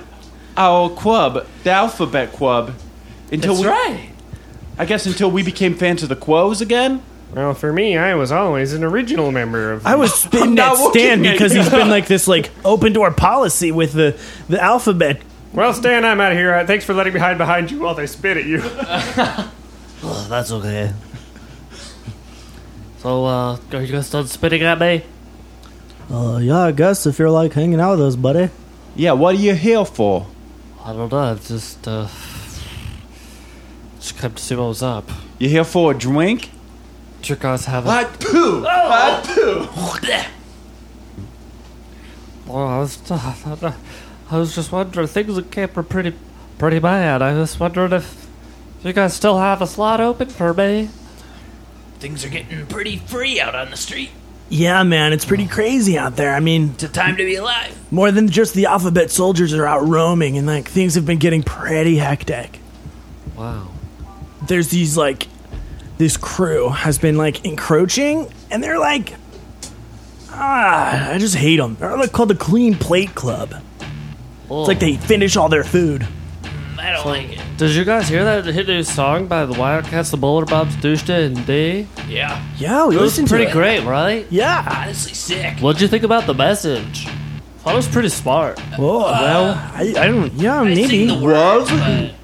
our 0.57 0.91
club, 0.91 1.47
the 1.65 1.71
Alphabet 1.71 2.33
Club, 2.33 2.75
until 3.31 3.55
That's 3.55 3.65
we. 3.65 3.69
right. 3.69 4.11
I 4.79 4.87
guess 4.87 5.05
until 5.05 5.31
we 5.31 5.43
became 5.43 5.75
fans 5.75 6.03
of 6.03 6.09
the 6.09 6.17
Quos 6.17 6.61
again. 6.61 7.03
Well, 7.35 7.55
for 7.55 7.73
me, 7.73 7.97
I 7.97 8.15
was 8.17 8.33
always 8.33 8.73
an 8.73 8.83
original 8.83 9.31
member 9.31 9.73
of. 9.73 9.87
I 9.87 9.95
was 9.95 10.13
spitting 10.23 10.55
not 10.55 10.79
at 10.81 10.91
Stan 10.91 11.23
because 11.23 11.53
he's 11.53 11.69
been 11.71 11.89
like 11.89 12.07
this 12.07 12.27
like 12.27 12.51
open 12.65 12.93
door 12.93 13.11
policy 13.13 13.71
with 13.73 13.93
the 13.93 14.19
the 14.49 14.61
alphabet. 14.61 15.23
Well, 15.53 15.73
Stan, 15.73 16.05
I'm 16.05 16.21
out 16.21 16.33
of 16.33 16.39
here. 16.39 16.55
Uh, 16.55 16.67
Thanks 16.67 16.85
for 16.85 16.95
letting 16.95 17.13
me 17.13 17.21
hide 17.21 17.39
behind 17.39 17.71
you 17.71 17.81
while 17.81 17.95
they 17.95 18.07
spit 18.07 18.37
at 18.37 18.45
you. 18.47 18.63
Oh, 20.03 20.27
that's 20.31 20.51
okay. 20.51 20.95
So, 23.01 23.27
uh, 23.27 23.59
are 23.73 23.83
you 23.83 23.93
guys 23.93 24.09
done 24.11 24.27
spitting 24.27 24.63
at 24.63 24.79
me? 24.79 25.05
Uh, 26.11 26.39
yeah, 26.39 26.61
I 26.61 26.73
guess 26.73 27.05
if 27.05 27.19
you're 27.19 27.29
like 27.29 27.53
hanging 27.53 27.81
out 27.81 27.99
with 27.99 28.07
us, 28.07 28.17
buddy. 28.17 28.49
Yeah, 28.97 29.13
what 29.13 29.35
are 29.35 29.39
you 29.39 29.55
here 29.55 29.85
for? 29.85 30.27
I 30.83 30.95
don't 30.95 31.13
know. 31.13 31.35
It's 31.35 31.49
just, 31.49 31.87
uh, 31.87 32.09
just 33.99 34.17
come 34.17 34.33
to 34.33 34.43
see 34.43 34.57
what 34.57 34.69
was 34.69 34.83
up. 34.83 35.11
You 35.39 35.51
here 35.51 35.65
for 35.65 35.91
a 35.93 35.95
drink? 35.95 36.49
Did 37.21 37.29
you 37.29 37.37
guys 37.37 37.67
have 37.67 37.87
a? 37.87 37.91
I 37.91 38.05
poo. 38.05 38.65
I 38.67 39.23
poo. 39.25 39.69
Well, 42.47 42.67
I 42.67 42.79
was, 42.79 42.99
I 43.11 44.39
was 44.39 44.55
just 44.55 44.73
wondering. 44.73 45.07
Things 45.07 45.39
at 45.39 45.51
camp 45.51 45.77
are 45.77 45.83
pretty, 45.83 46.15
pretty 46.59 46.79
bad. 46.79 47.23
I 47.23 47.35
was 47.35 47.59
wondering 47.61 47.93
if 47.93 48.27
you 48.83 48.93
guys 48.93 49.15
still 49.15 49.39
have 49.39 49.63
a 49.63 49.67
slot 49.67 50.01
open 50.01 50.29
for 50.29 50.53
me. 50.55 50.89
Things 51.99 52.25
are 52.25 52.29
getting 52.31 52.67
pretty 52.67 52.97
free 52.97 53.41
out 53.41 53.55
on 53.55 53.71
the 53.71 53.77
street. 53.77 54.11
Yeah, 54.49 54.83
man, 54.83 55.13
it's 55.13 55.25
pretty 55.25 55.47
crazy 55.47 55.97
out 55.97 56.17
there. 56.17 56.35
I 56.35 56.41
mean, 56.41 56.71
It's 56.71 56.83
a 56.83 56.89
time 56.89 57.17
to 57.19 57.25
be 57.25 57.37
alive. 57.37 57.77
more 57.93 58.11
than 58.11 58.29
just 58.29 58.53
the 58.55 58.67
alphabet 58.67 59.13
soldiers 59.13 59.55
are 59.55 59.65
out 59.67 59.87
roaming, 59.87 60.37
and 60.39 60.47
like 60.47 60.67
things 60.67 60.97
have 60.97 61.07
been 61.07 61.19
getting 61.19 61.45
pretty 61.45 61.97
hectic. 61.99 62.59
Wow. 63.37 63.69
There's 64.49 64.69
these 64.71 64.97
like, 64.97 65.29
this 66.01 66.17
crew 66.17 66.71
has 66.71 66.99
been 66.99 67.19
like 67.19 67.45
encroaching, 67.45 68.27
and 68.51 68.65
they're 68.65 68.79
like, 68.79 69.13
ah, 70.31 71.11
I 71.13 71.19
just 71.19 71.35
hate 71.35 71.59
them. 71.59 71.77
They're 71.79 71.95
like 71.99 72.11
called 72.13 72.31
the 72.31 72.35
Clean 72.35 72.75
Plate 72.75 73.15
Club. 73.15 73.55
It's 73.81 74.69
like 74.69 74.81
they 74.81 74.97
finish 74.97 75.37
all 75.37 75.51
their 75.51 75.63
food. 75.63 76.09
I 76.79 76.93
don't 76.93 77.05
like 77.07 77.39
it. 77.39 77.41
Did 77.59 77.73
you 77.73 77.85
guys 77.85 78.09
hear 78.09 78.25
that 78.25 78.47
hit 78.47 78.67
new 78.67 78.83
song 78.83 79.27
by 79.27 79.45
the 79.45 79.53
Wildcats, 79.53 80.11
the 80.11 80.17
Bowler 80.17 80.47
Bobs, 80.47 80.75
Dushta, 80.77 81.27
and 81.27 81.47
D? 81.47 81.87
Yeah. 82.09 82.43
Yeah, 82.57 82.87
we 82.87 82.95
It 82.97 83.01
was 83.03 83.11
listened 83.13 83.29
to 83.29 83.35
pretty 83.35 83.51
it. 83.51 83.53
great, 83.53 83.85
right? 83.85 84.27
Yeah. 84.31 84.67
Honestly, 84.85 85.13
sick. 85.13 85.59
What'd 85.59 85.83
you 85.83 85.89
think 85.89 86.03
about 86.05 86.27
the 86.27 86.33
message? 86.33 87.07
Thought 87.59 87.75
it 87.75 87.77
was 87.77 87.89
pretty 87.89 88.09
smart. 88.09 88.59
Well, 88.79 89.05
I, 89.05 89.93
I 89.99 90.07
don't. 90.07 90.33
Yeah, 90.33 90.63
I 90.63 90.65
maybe. 90.65 90.89
sing 90.89 91.09
the 91.09 91.19
words, 91.23 91.69
but 91.71 92.15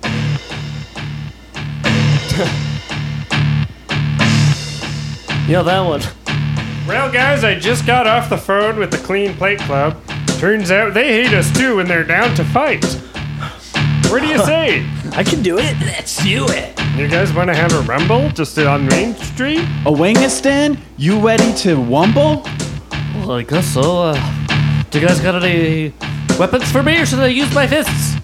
Yeah, 5.48 5.62
that 5.62 5.80
one. 5.80 6.00
Well, 6.88 7.10
guys, 7.10 7.44
I 7.44 7.54
just 7.58 7.86
got 7.86 8.06
off 8.06 8.28
the 8.28 8.36
phone 8.36 8.78
with 8.78 8.90
the 8.90 8.98
Clean 8.98 9.32
Plate 9.34 9.60
Club. 9.60 9.96
Turns 10.38 10.70
out 10.70 10.92
they 10.94 11.22
hate 11.24 11.32
us 11.34 11.50
too, 11.56 11.78
and 11.78 11.88
they're 11.88 12.04
down 12.04 12.34
to 12.36 12.44
fight. 12.44 12.84
What 14.10 14.20
do 14.22 14.26
you 14.26 14.38
say? 14.44 14.84
I 15.12 15.22
can 15.22 15.42
do 15.42 15.58
it. 15.58 15.76
let's 15.80 16.22
do 16.22 16.46
it. 16.48 16.78
You 16.96 17.08
guys 17.08 17.32
want 17.32 17.48
to 17.48 17.54
have 17.54 17.72
a 17.74 17.80
rumble 17.82 18.28
just 18.30 18.58
on 18.58 18.86
Main 18.86 19.14
Street? 19.16 19.60
A 19.84 19.90
Wangistan? 19.92 20.78
You 20.96 21.18
ready 21.20 21.52
to 21.58 21.76
wumble? 21.76 22.44
Well, 23.14 23.32
I 23.32 23.42
guess 23.42 23.66
so. 23.66 24.02
Uh, 24.02 24.84
do 24.90 24.98
you 25.00 25.06
guys 25.06 25.20
got 25.20 25.42
any 25.42 25.92
weapons 26.38 26.70
for 26.72 26.82
me, 26.82 27.00
or 27.00 27.06
should 27.06 27.20
I 27.20 27.26
use 27.28 27.52
my 27.54 27.66
fists? 27.66 28.16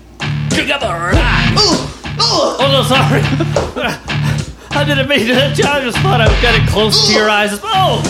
Pick 0.50 0.70
up 0.70 0.82
a 0.82 0.86
rock. 0.86 1.14
Oh 2.24 2.68
no, 2.70 2.82
sorry. 2.84 3.88
I 4.82 4.84
didn't 4.84 5.08
mean 5.08 5.26
to. 5.28 5.34
I 5.68 5.80
just 5.80 5.96
thought 5.98 6.20
I 6.20 6.28
was 6.28 6.40
getting 6.40 6.66
close 6.66 7.06
to 7.06 7.12
your 7.12 7.30
eyes. 7.30 7.50
Oh, 7.62 8.02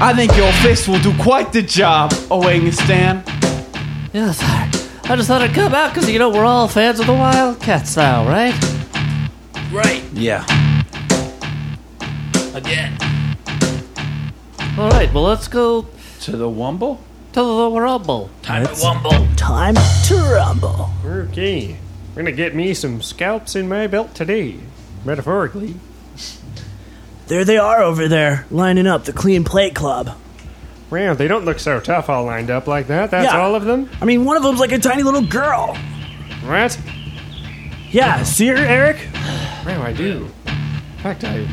I 0.00 0.12
think 0.14 0.36
your 0.36 0.52
fist 0.62 0.88
will 0.88 0.98
do 1.00 1.16
quite 1.22 1.52
the 1.54 1.62
job, 1.62 2.12
a 2.12 2.36
Wangistan. 2.38 3.26
yeah, 4.12 4.32
sorry. 4.32 4.68
I 5.10 5.16
just 5.16 5.26
thought 5.26 5.40
I'd 5.40 5.54
come 5.54 5.74
out 5.74 5.94
because 5.94 6.10
you 6.10 6.18
know 6.18 6.28
we're 6.28 6.44
all 6.44 6.68
fans 6.68 7.00
of 7.00 7.06
the 7.06 7.14
Wildcats 7.14 7.96
now, 7.96 8.28
right? 8.28 8.52
Right. 9.72 10.04
Yeah. 10.12 10.44
Again. 12.54 12.92
All 14.78 14.90
right. 14.90 15.10
Well, 15.14 15.24
let's 15.24 15.48
go 15.48 15.86
To 16.20 16.32
the 16.36 16.48
wumble? 16.48 16.98
to 17.32 17.40
the 17.40 17.70
Rumble. 17.80 18.28
Time 18.42 18.66
to 18.66 18.72
wumble. 18.72 19.34
Time 19.36 19.74
to 20.08 20.14
rumble. 20.34 20.90
Okay. 21.06 21.76
We're 22.18 22.24
gonna 22.24 22.34
get 22.36 22.52
me 22.52 22.74
some 22.74 23.00
scalps 23.00 23.54
in 23.54 23.68
my 23.68 23.86
belt 23.86 24.12
today. 24.12 24.56
Metaphorically. 25.04 25.76
There 27.28 27.44
they 27.44 27.58
are 27.58 27.80
over 27.80 28.08
there, 28.08 28.44
lining 28.50 28.88
up 28.88 29.04
the 29.04 29.12
Clean 29.12 29.44
Plate 29.44 29.76
Club. 29.76 30.16
Well, 30.90 31.14
they 31.14 31.28
don't 31.28 31.44
look 31.44 31.60
so 31.60 31.78
tough 31.78 32.10
all 32.10 32.24
lined 32.24 32.50
up 32.50 32.66
like 32.66 32.88
that. 32.88 33.12
That's 33.12 33.32
Yeah. 33.32 33.38
all 33.40 33.54
of 33.54 33.66
them? 33.66 33.88
I 34.00 34.04
mean, 34.04 34.24
one 34.24 34.36
of 34.36 34.42
them's 34.42 34.58
like 34.58 34.72
a 34.72 34.80
tiny 34.80 35.04
little 35.04 35.22
girl. 35.22 35.76
What? 36.44 36.76
Yeah, 37.92 38.24
see 38.24 38.48
her, 38.48 38.56
Eric? 38.56 38.96
Well, 39.64 39.80
I 39.82 39.92
do. 39.92 40.28
In 40.48 41.02
fact, 41.04 41.22
I 41.22 41.46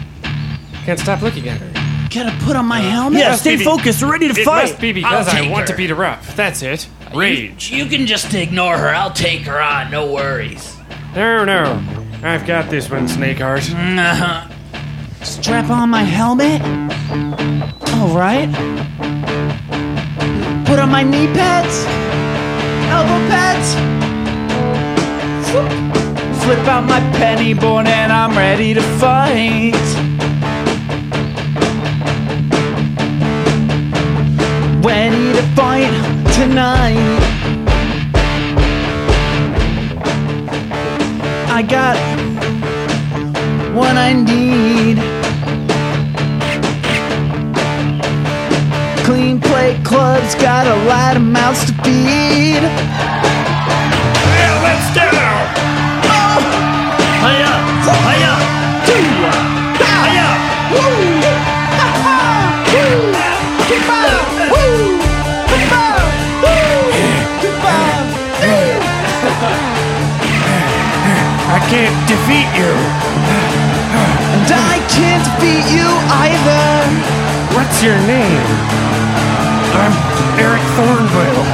can't 0.83 0.99
stop 0.99 1.21
looking 1.21 1.47
at 1.47 1.59
her. 1.61 1.69
Gotta 2.09 2.35
put 2.43 2.55
on 2.55 2.65
my 2.65 2.79
uh, 2.79 2.89
helmet? 2.89 3.19
Yeah, 3.19 3.29
must 3.29 3.41
stay 3.41 3.57
be- 3.57 3.63
focused. 3.63 4.01
We're 4.01 4.11
ready 4.11 4.33
to 4.33 4.41
It 4.41 4.43
fight. 4.43 4.69
must 4.69 4.81
be 4.81 4.93
because 4.93 5.27
I'll 5.27 5.35
I 5.35 5.41
take 5.41 5.51
want 5.51 5.67
to 5.67 5.75
beat 5.75 5.91
her 5.91 6.03
up. 6.05 6.23
That's 6.35 6.63
it. 6.63 6.87
Rage. 7.15 7.71
You 7.71 7.85
can 7.85 8.05
just 8.05 8.33
ignore 8.33 8.77
her. 8.77 8.89
I'll 8.89 9.13
take 9.13 9.43
her 9.43 9.61
on. 9.61 9.89
No 9.89 10.11
worries. 10.11 10.75
No, 11.15 11.45
no. 11.45 11.81
I've 12.21 12.45
got 12.45 12.69
this 12.69 12.89
one, 12.89 13.07
Snakeheart. 13.07 13.71
Uh-huh. 13.71 14.51
Strap 15.23 15.69
on 15.69 15.89
my 15.89 16.03
helmet? 16.03 16.61
Alright. 17.93 18.49
Put 20.65 20.77
on 20.79 20.89
my 20.89 21.03
knee 21.03 21.27
pads? 21.27 21.85
Elbow 22.91 23.27
pads? 23.29 23.75
Whoop. 25.53 25.71
Flip 26.43 26.67
out 26.67 26.83
my 26.83 26.99
penny 27.17 27.53
board 27.53 27.87
and 27.87 28.11
I'm 28.11 28.37
ready 28.37 28.73
to 28.73 28.81
fight. 28.99 29.73
Ready 34.83 35.33
to 35.33 35.41
fight 35.55 36.14
tonight. 36.35 36.99
I 41.49 41.61
got 41.61 41.95
what 43.73 43.95
I 43.95 44.11
need. 44.11 44.97
Clean 49.05 49.39
plate 49.39 49.81
club's 49.85 50.35
got 50.35 50.67
a 50.67 50.75
lot 50.89 51.15
of 51.15 51.23
mouths 51.23 51.63
to 51.67 51.73
feed. 51.83 52.63
Yeah, 54.35 54.53
let's 54.65 54.89
go! 54.93 55.07
Hiya! 57.23 57.53
Hiya! 58.07 58.33
Hiya! 59.79 60.27
Woo! 60.73 61.54
Can't 71.65 71.97
defeat 72.07 72.45
you. 72.53 72.71
And 74.37 74.49
I 74.53 74.77
can't 74.85 75.25
defeat 75.25 75.65
you 75.73 75.89
either. 76.13 76.65
What's 77.57 77.81
your 77.81 77.97
name? 78.05 78.45
I'm 79.73 79.95
Eric 80.37 80.61
Thornville. 80.77 81.45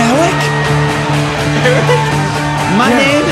Eric? 0.00 0.38
Eric? 1.60 2.00
My 2.80 2.88
name 2.88 3.28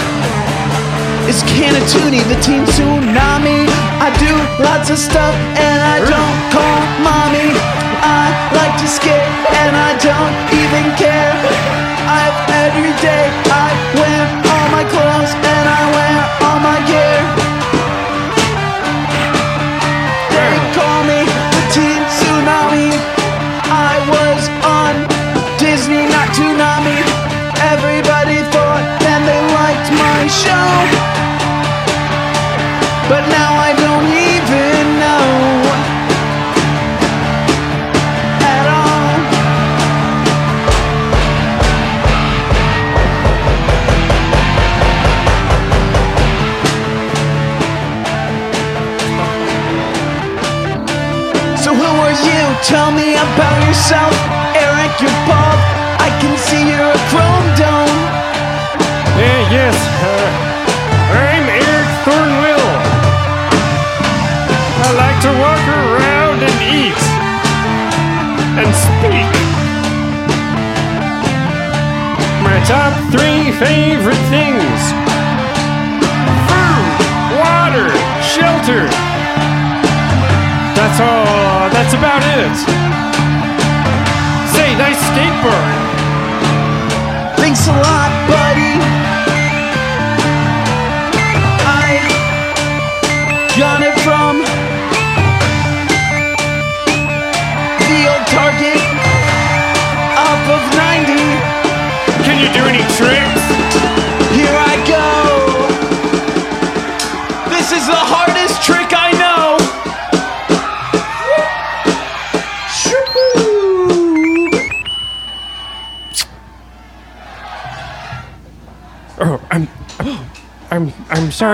is 1.32 1.40
Canatuni, 1.48 2.20
the 2.28 2.36
Teen 2.44 2.68
Tsunami. 2.68 3.64
I 3.96 4.12
do 4.20 4.32
lots 4.62 4.90
of 4.90 4.98
stuff 4.98 5.34
and 5.56 5.78
I 5.80 5.96
don't 6.04 6.38
call 6.52 6.78
mommy. 7.08 7.56
I 8.04 8.36
like 8.52 8.76
to 8.84 8.86
skate 8.86 9.24
and 9.64 9.72
I 9.72 9.96
don't 10.04 10.36
even 10.60 10.84
care. 11.00 11.32
I 12.04 12.28
every 12.68 12.92
day 13.00 13.32
I 13.48 13.72
wear 13.96 14.22
all 14.52 14.68
my 14.76 14.84
clothes 14.92 15.45
I 15.68 15.90
wear 15.90 16.15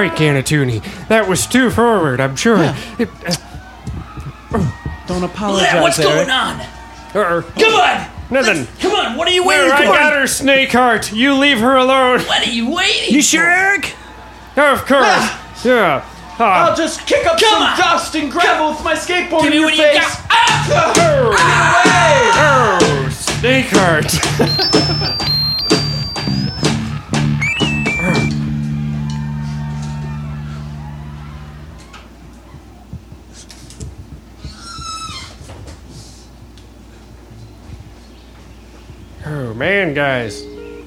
sorry, 0.09 0.19
Canatuni. 0.19 0.83
That 1.09 1.29
was 1.29 1.47
too 1.47 1.71
forward. 1.71 2.21
I'm 2.21 2.37
sure. 2.37 2.59
It, 2.99 3.09
uh, 3.27 3.37
Don't 5.07 5.23
apologize, 5.25 5.73
Yeah, 5.73 5.81
what's 5.83 5.99
Eric. 5.99 6.13
going 6.27 6.31
on? 6.31 6.61
uh, 7.15 7.43
Come 7.59 7.75
on! 7.75 8.07
nothing. 8.31 8.67
Come 8.81 8.93
on, 8.93 9.17
what 9.17 9.29
are 9.29 9.33
you 9.33 9.45
waiting 9.47 9.69
for? 9.69 9.75
I 9.75 9.87
for? 9.87 9.93
got 9.93 10.13
her, 10.15 10.23
Snakeheart. 10.25 11.13
You 11.15 11.35
leave 11.35 11.59
her 11.61 11.77
alone. 11.77 12.21
What 12.21 12.47
are 12.47 12.51
you 12.51 12.71
waiting 12.75 13.15
You 13.15 13.23
sure, 13.23 13.49
Eric? 13.49 13.95
Of 14.57 14.85
course. 14.87 15.65
yeah. 15.65 16.05
I'll 16.39 16.73
Ah, 16.73 16.75
just 16.77 17.07
kick 17.07 17.25
up 17.27 17.39
some 17.39 17.63
on. 17.63 17.77
dust 17.79 18.15
and 18.17 18.33
gravel 18.33 18.71
with 18.71 18.83
my 18.83 18.95
skateboard 18.95 19.43
Give 19.43 19.45
in 19.45 19.51
me 19.51 19.57
your 19.59 19.65
what 19.67 19.77
you 19.77 19.83
face. 19.83 19.99
got. 20.01 20.27
Ah! 20.31 20.69
oh, 22.41 23.09
Snakeheart. 23.11 24.09
Oh 24.41 24.89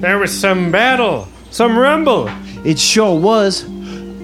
guys, 0.05 0.13
that 0.13 0.19
was 0.19 0.39
some 0.39 0.71
battle, 0.71 1.27
some 1.51 1.77
rumble. 1.77 2.29
It 2.63 2.79
sure 2.79 3.19
was. 3.19 3.65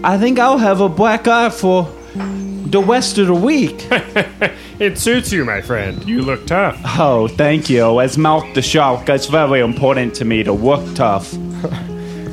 I 0.04 0.18
think 0.18 0.40
I'll 0.40 0.58
have 0.58 0.82
a 0.82 0.90
black 0.90 1.28
eye 1.28 1.50
for 1.50 1.84
the 2.16 2.82
rest 2.82 3.18
of 3.18 3.28
the 3.28 3.36
week. 3.36 3.88
It 4.82 4.98
suits 4.98 5.32
you, 5.32 5.46
my 5.46 5.62
friend. 5.62 6.04
You 6.10 6.24
look 6.24 6.48
tough. 6.48 6.82
Oh, 6.98 7.28
thank 7.28 7.70
you. 7.70 8.00
As 8.02 8.18
Mouth 8.18 8.56
the 8.56 8.64
Shark, 8.64 9.08
it's 9.10 9.28
very 9.28 9.60
important 9.60 10.16
to 10.16 10.26
me 10.26 10.42
to 10.44 10.54
work 10.54 10.96
tough. 10.96 11.32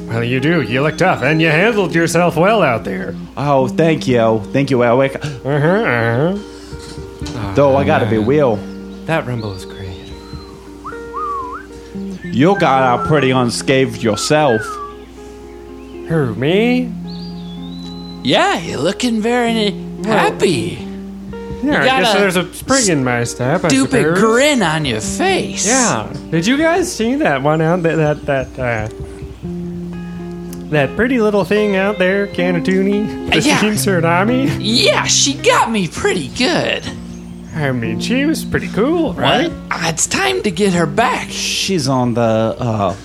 Well, 0.08 0.24
you 0.24 0.40
do. 0.40 0.62
You 0.62 0.80
look 0.80 0.96
tough, 0.96 1.22
and 1.22 1.42
you 1.42 1.48
handled 1.50 1.94
yourself 1.94 2.38
well 2.38 2.62
out 2.62 2.84
there. 2.84 3.14
Oh, 3.36 3.68
thank 3.68 4.08
you. 4.08 4.40
Thank 4.54 4.70
you, 4.70 4.82
Eric. 4.82 5.16
Uh 5.22 5.28
huh. 5.44 6.38
Uh-huh. 6.38 7.54
Though 7.54 7.76
I 7.76 7.84
gotta 7.84 8.06
be 8.08 8.16
real, 8.16 8.56
That 9.04 9.26
rumble 9.26 9.52
is 9.52 9.66
great. 9.66 9.77
You 12.32 12.58
got 12.58 12.82
out 12.82 13.06
pretty 13.06 13.30
unscathed 13.30 14.02
yourself. 14.02 14.60
Who, 16.08 16.34
me? 16.36 16.92
Yeah, 18.24 18.58
you're 18.58 18.78
looking 18.80 19.20
very 19.20 19.70
happy. 20.04 20.84
Yeah, 21.62 21.82
I 21.82 21.84
got 21.84 22.02
guess 22.02 22.14
a 22.14 22.18
there's 22.18 22.36
a 22.36 22.54
spring 22.54 22.88
in 22.88 23.04
my 23.04 23.24
step. 23.24 23.64
I 23.64 23.68
Stupid 23.68 23.90
suppose. 23.90 24.18
grin 24.18 24.62
on 24.62 24.84
your 24.84 25.00
face. 25.00 25.66
Yeah. 25.66 26.12
Did 26.30 26.46
you 26.46 26.56
guys 26.56 26.90
see 26.94 27.16
that 27.16 27.42
one 27.42 27.60
out 27.60 27.82
there? 27.82 27.96
That 27.96 28.26
that 28.26 28.58
uh, 28.58 28.88
that 30.70 30.94
pretty 30.96 31.20
little 31.20 31.44
thing 31.44 31.76
out 31.76 31.98
there, 31.98 32.26
Canatuni, 32.28 33.30
the 33.30 33.40
Yeah. 33.40 33.58
Steam 33.58 33.72
Tsunami. 33.74 34.56
Yeah, 34.60 35.04
she 35.04 35.34
got 35.34 35.70
me 35.70 35.88
pretty 35.88 36.28
good. 36.28 36.84
I 37.58 37.72
mean, 37.72 37.98
she 38.00 38.24
was 38.24 38.44
pretty 38.44 38.68
cool, 38.68 39.14
right? 39.14 39.50
Ah, 39.70 39.88
It's 39.90 40.06
time 40.06 40.42
to 40.42 40.50
get 40.50 40.72
her 40.74 40.86
back. 40.86 41.28
She's 41.30 41.88
on 41.88 42.14
the 42.14 42.20
uh, 42.58 42.96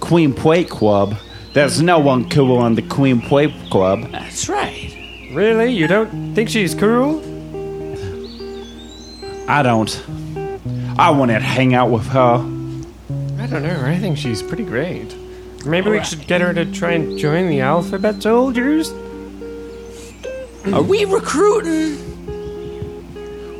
Clean 0.00 0.32
Plate 0.34 0.68
Club. 0.68 1.16
There's 1.54 1.80
no 1.82 1.98
one 1.98 2.28
cool 2.28 2.58
on 2.58 2.74
the 2.74 2.82
Clean 2.82 3.20
Plate 3.20 3.52
Club. 3.70 4.10
That's 4.12 4.48
right. 4.48 4.94
Really? 5.32 5.72
You 5.72 5.86
don't 5.88 6.34
think 6.34 6.48
she's 6.48 6.74
cool? 6.74 7.20
I 9.48 9.62
don't. 9.62 9.90
I 10.98 11.10
want 11.10 11.30
to 11.30 11.40
hang 11.40 11.74
out 11.74 11.90
with 11.90 12.06
her. 12.08 12.36
I 13.38 13.46
don't 13.46 13.62
know. 13.62 13.80
I 13.84 13.98
think 13.98 14.18
she's 14.18 14.42
pretty 14.42 14.64
great. 14.64 15.16
Maybe 15.64 15.90
we 15.90 16.04
should 16.04 16.26
get 16.26 16.40
her 16.40 16.52
to 16.54 16.64
try 16.70 16.92
and 16.92 17.18
join 17.18 17.48
the 17.48 17.60
Alphabet 17.60 18.22
Soldiers. 18.22 18.90
Are 20.72 20.82
we 20.82 21.04
recruiting? 21.06 22.09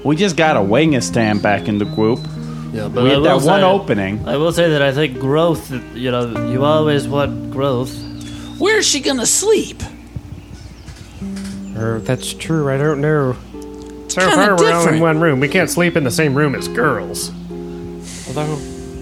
We 0.04 0.16
just 0.16 0.36
got 0.36 0.56
a 0.56 0.62
winger 0.62 1.00
stand 1.00 1.42
back 1.42 1.68
in 1.68 1.78
the 1.78 1.84
group. 1.84 2.20
Yeah, 2.72 2.88
but 2.88 3.02
we 3.04 3.10
I 3.10 3.12
had 3.14 3.16
will 3.18 3.22
that 3.24 3.34
one 3.46 3.60
say- 3.60 3.64
opening. 3.64 4.28
I 4.28 4.36
will 4.36 4.52
say 4.52 4.70
that 4.70 4.80
I 4.82 4.92
think 4.92 5.18
growth, 5.18 5.70
you 5.94 6.10
know, 6.10 6.48
you 6.50 6.64
always 6.64 7.06
want 7.08 7.50
growth. 7.50 7.92
Where's 8.58 8.86
she 8.86 9.00
gonna 9.00 9.26
sleep? 9.26 9.82
Or 11.76 12.00
that's 12.00 12.32
true. 12.34 12.68
I 12.70 12.76
don't 12.78 13.00
know. 13.00 13.34
So 14.08 14.20
Kinda 14.20 14.34
far, 14.36 14.56
we're 14.56 14.72
all 14.72 14.80
in 14.80 14.84
different. 14.84 15.02
one 15.02 15.20
room. 15.20 15.40
We 15.40 15.48
can't 15.48 15.70
sleep 15.70 15.96
in 15.96 16.04
the 16.04 16.10
same 16.10 16.34
room 16.34 16.54
as 16.54 16.68
girls. 16.68 17.30
Although 18.28 18.56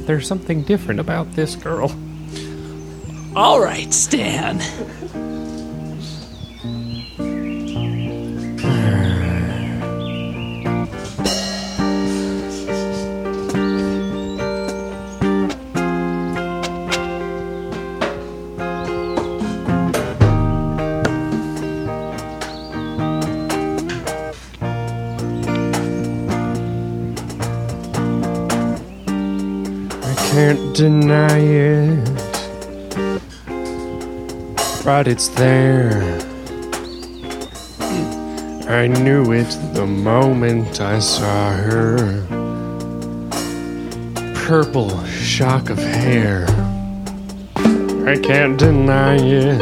there's 0.07 0.27
something 0.27 0.63
different 0.63 1.01
about 1.01 1.33
this 1.33 1.55
girl. 1.57 1.93
All 3.37 3.61
right, 3.61 3.93
Stan. 3.93 4.61
Deny 30.79 31.41
it, 31.41 32.05
but 34.85 35.09
it's 35.09 35.27
there. 35.27 35.91
I 38.69 38.87
knew 38.87 39.33
it 39.33 39.51
the 39.75 39.85
moment 39.85 40.81
I 40.81 41.01
saw 41.01 41.51
her. 41.51 42.23
Purple 44.47 45.05
shock 45.07 45.69
of 45.69 45.79
hair. 45.79 46.47
I 48.07 48.17
can't 48.23 48.57
deny 48.57 49.17
it, 49.17 49.61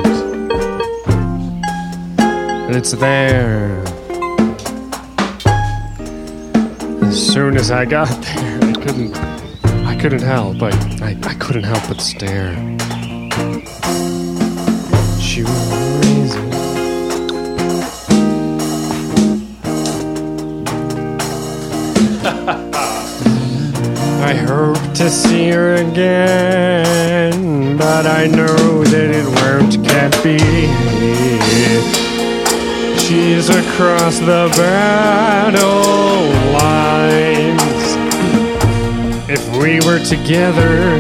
it's 2.77 2.93
there. 2.93 3.83
As 7.01 7.33
soon 7.33 7.57
as 7.57 7.71
I 7.71 7.87
got 7.87 8.09
there, 8.23 8.61
I 8.63 8.73
couldn't 8.75 9.36
I 9.97 9.99
couldn't 9.99 10.21
help. 10.21 10.63
I, 10.63 10.69
I, 11.01 11.17
I 11.23 11.33
couldn't 11.37 11.63
help 11.63 11.89
but 11.89 12.03
stare. 12.03 12.53
She 15.19 15.43
was 15.43 15.73
amazing. 15.73 16.53
I 24.23 24.35
hope 24.35 24.77
to 24.97 25.09
see 25.09 25.49
her 25.49 25.77
again, 25.77 27.79
but 27.79 28.07
I 28.07 28.27
know 28.27 28.85
that 28.85 29.11
it 29.11 29.25
won't 29.25 29.83
can't 29.83 30.23
be. 30.23 30.37
She's 32.99 33.49
across 33.49 34.19
the 34.19 34.51
battle 34.59 36.29
line. 36.53 37.56
We 39.59 39.81
were 39.81 39.99
together, 39.99 40.99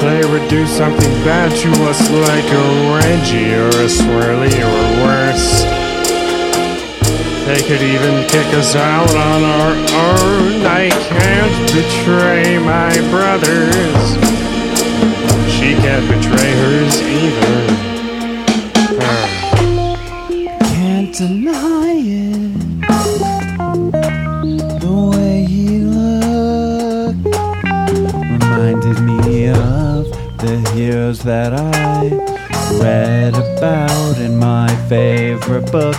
they 0.00 0.24
would 0.30 0.48
do 0.48 0.66
something 0.66 1.12
bad 1.24 1.50
to 1.50 1.70
us 1.84 2.00
like 2.10 2.48
a 2.52 2.66
Reggie 2.94 3.54
or 3.54 3.68
a 3.68 3.88
Swirly 3.88 4.54
or 4.62 4.82
worse. 5.04 5.64
They 7.46 7.62
could 7.62 7.82
even 7.82 8.26
kick 8.28 8.46
us 8.54 8.76
out 8.76 9.10
on 9.10 9.42
our 9.42 9.72
own. 9.72 10.66
I 10.66 10.90
can't 11.08 11.72
betray 11.72 12.58
my 12.58 12.92
brothers. 13.10 14.18
She 15.50 15.74
can't 15.74 16.06
betray 16.06 16.52
hers 16.60 17.00
either. 17.02 17.66
Ah. 19.00 19.28
Can't 20.60 21.14
deny 21.14 21.94
it. 21.96 22.27
Heroes 30.90 31.18
that 31.18 31.52
I 31.52 32.08
read 32.80 33.34
about 33.34 34.16
in 34.18 34.38
my 34.38 34.68
favorite 34.88 35.70
book, 35.70 35.94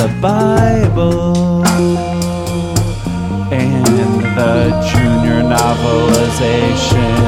the 0.00 0.10
Bible. 0.20 1.64
And 3.50 3.86
the 4.38 4.56
junior 4.90 5.40
novelization 5.56 7.20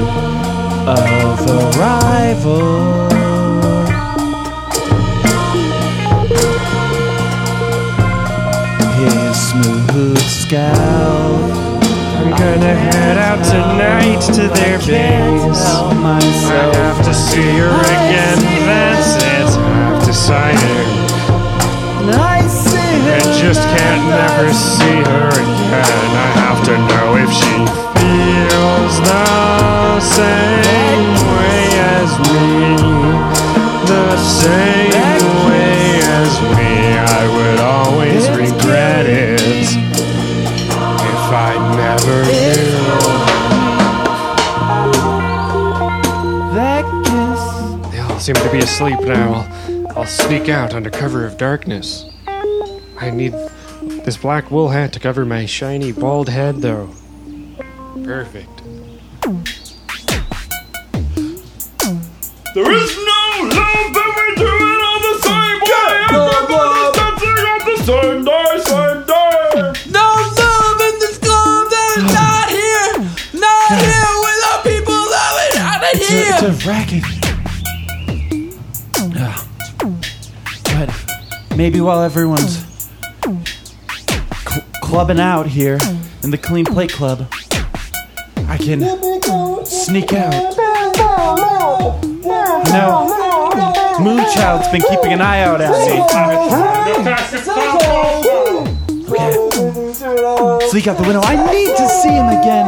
of 0.96 1.40
Arrival. 1.78 3.06
his 8.98 9.36
smooth 9.50 10.18
scalp. 10.18 11.55
Gonna 12.39 12.74
head 12.74 13.16
out 13.16 13.43
tonight 13.45 14.20
to 14.34 14.49
their 14.49 14.78
base. 14.78 15.64
I 16.05 16.20
have 16.76 17.03
to 17.07 17.14
see 17.14 17.59
her 17.59 17.72
again, 17.72 18.39
that's 18.66 19.16
it. 19.24 19.59
I 19.59 19.72
have 19.89 20.05
to 20.05 20.12
sign 20.12 20.57
her. 20.57 20.84
I 22.12 22.43
just 23.41 23.62
can't 23.72 24.05
never 24.09 24.53
see 24.53 25.01
her 25.11 25.28
again. 25.28 26.11
I 26.12 26.30
have 26.45 26.61
to 26.68 26.76
know 26.91 27.16
if 27.24 27.32
she 27.32 27.57
feels 27.97 28.95
the 29.01 30.01
same 30.01 31.09
way 31.32 31.61
as 31.97 32.11
me. 32.28 32.76
The 33.87 34.16
same 34.18 35.24
way 35.49 36.01
as 36.20 36.30
me. 36.57 36.72
I 36.99 37.22
would 37.34 37.61
always 37.61 38.28
regret 38.28 39.07
it 39.07 39.26
never 41.77 42.24
knew. 42.24 42.97
that 46.55 46.85
kiss. 47.05 47.93
They 47.93 47.99
all 48.01 48.18
seem 48.18 48.35
to 48.37 48.51
be 48.51 48.59
asleep 48.59 49.01
now. 49.01 49.47
I'll, 49.68 49.99
I'll 49.99 50.07
sneak 50.07 50.49
out 50.49 50.74
under 50.74 50.91
cover 50.91 51.24
of 51.27 51.37
darkness. 51.37 52.07
I 52.27 53.11
need 53.11 53.33
this 54.05 54.16
black 54.16 54.51
wool 54.51 54.68
hat 54.68 54.93
to 54.95 55.01
cover 55.01 55.24
my 55.27 55.47
shiny 55.47 55.93
bald 55.93 56.29
head, 56.29 56.57
though. 56.57 56.91
Perfect. 58.05 58.55
Racket. 76.66 77.02
Ah. 79.18 79.46
But 80.64 80.90
maybe 81.56 81.80
while 81.80 82.02
everyone's 82.02 82.64
cl- 83.22 84.64
clubbing 84.82 85.20
out 85.20 85.46
here 85.46 85.78
in 86.24 86.30
the 86.32 86.38
Clean 86.38 86.64
Plate 86.64 86.92
Club, 86.92 87.28
I 88.48 88.58
can 88.58 88.80
sneak 89.64 90.12
out. 90.12 90.32
No, 92.74 93.06
Moonchild's 94.00 94.68
been 94.68 94.82
keeping 94.82 95.12
an 95.12 95.20
eye 95.20 95.42
out 95.42 95.60
at 95.60 95.70
me. 95.70 96.00
Okay. 96.02 96.66
Sneak 100.68 100.88
out 100.88 100.96
the 100.96 101.04
window. 101.04 101.20
I 101.22 101.36
need 101.52 101.76
to 101.76 101.88
see 101.88 102.10
him 102.10 102.26
again. 102.26 102.66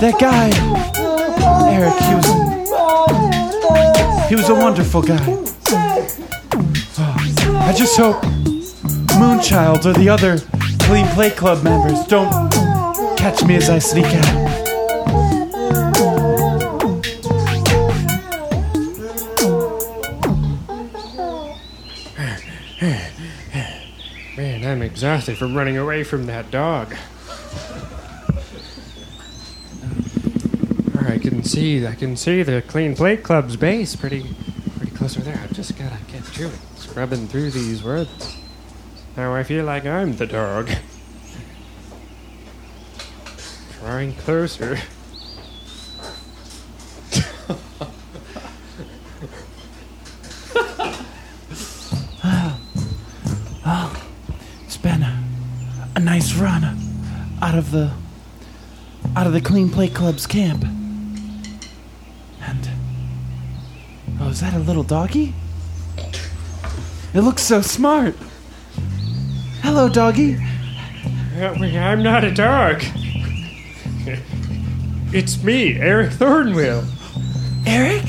That 0.00 0.16
guy, 0.18 0.50
Eric, 1.72 1.94
he 2.02 2.14
was 2.14 2.26
he 4.28 4.34
was 4.36 4.48
a 4.50 4.54
wonderful 4.54 5.00
guy. 5.00 5.24
I 7.64 7.72
just 7.74 7.96
hope 7.96 8.22
Moonchild 9.18 9.86
or 9.86 9.94
the 9.94 10.08
other 10.10 10.38
Clean 10.80 11.06
Plate 11.08 11.36
Club 11.36 11.64
members 11.64 12.04
don't 12.06 12.30
catch 13.16 13.42
me 13.44 13.56
as 13.56 13.70
I 13.70 13.78
sneak 13.78 14.04
out. 14.04 14.52
Man, 24.36 24.64
I'm 24.64 24.82
exhausted 24.82 25.38
from 25.38 25.54
running 25.54 25.78
away 25.78 26.04
from 26.04 26.26
that 26.26 26.50
dog. 26.50 26.94
Or 30.94 31.08
I 31.08 31.18
can 31.18 31.41
see, 31.52 31.86
I 31.86 31.94
can 31.94 32.16
see 32.16 32.42
the 32.42 32.62
Clean 32.62 32.96
Plate 32.96 33.22
Club's 33.22 33.56
base 33.56 33.94
pretty, 33.94 34.34
pretty 34.76 34.92
close 34.92 35.16
over 35.16 35.24
there. 35.24 35.38
I've 35.42 35.52
just 35.52 35.76
gotta 35.76 35.98
get 36.10 36.22
through 36.24 36.48
it, 36.48 36.58
scrubbing 36.76 37.28
through 37.28 37.50
these 37.50 37.82
woods. 37.82 38.36
Now 39.16 39.34
I 39.34 39.42
feel 39.42 39.66
like 39.66 39.84
I'm 39.84 40.16
the 40.16 40.26
dog. 40.26 40.70
Drawing 43.80 44.14
closer. 44.14 44.78
Oh, 53.64 54.04
it's 54.64 54.76
been 54.76 55.02
a, 55.02 55.22
a 55.94 56.00
nice 56.00 56.34
run 56.34 56.64
out 57.42 57.54
of 57.54 57.70
the 57.70 57.92
out 59.14 59.26
of 59.26 59.32
the 59.32 59.40
Clean 59.40 59.68
Plate 59.68 59.94
Club's 59.94 60.26
camp. 60.26 60.64
And 62.44 62.70
oh, 64.20 64.30
is 64.30 64.31
that 64.42 64.54
a 64.54 64.58
little 64.58 64.82
doggy? 64.82 65.34
It 67.14 67.20
looks 67.20 67.42
so 67.42 67.60
smart. 67.60 68.16
Hello, 69.60 69.88
doggy. 69.88 70.36
Uh, 71.36 71.54
I'm 71.54 72.02
not 72.02 72.24
a 72.24 72.34
dog. 72.34 72.82
It's 75.12 75.40
me, 75.44 75.78
Eric 75.78 76.10
Thornwell. 76.10 76.84
Eric? 77.66 78.02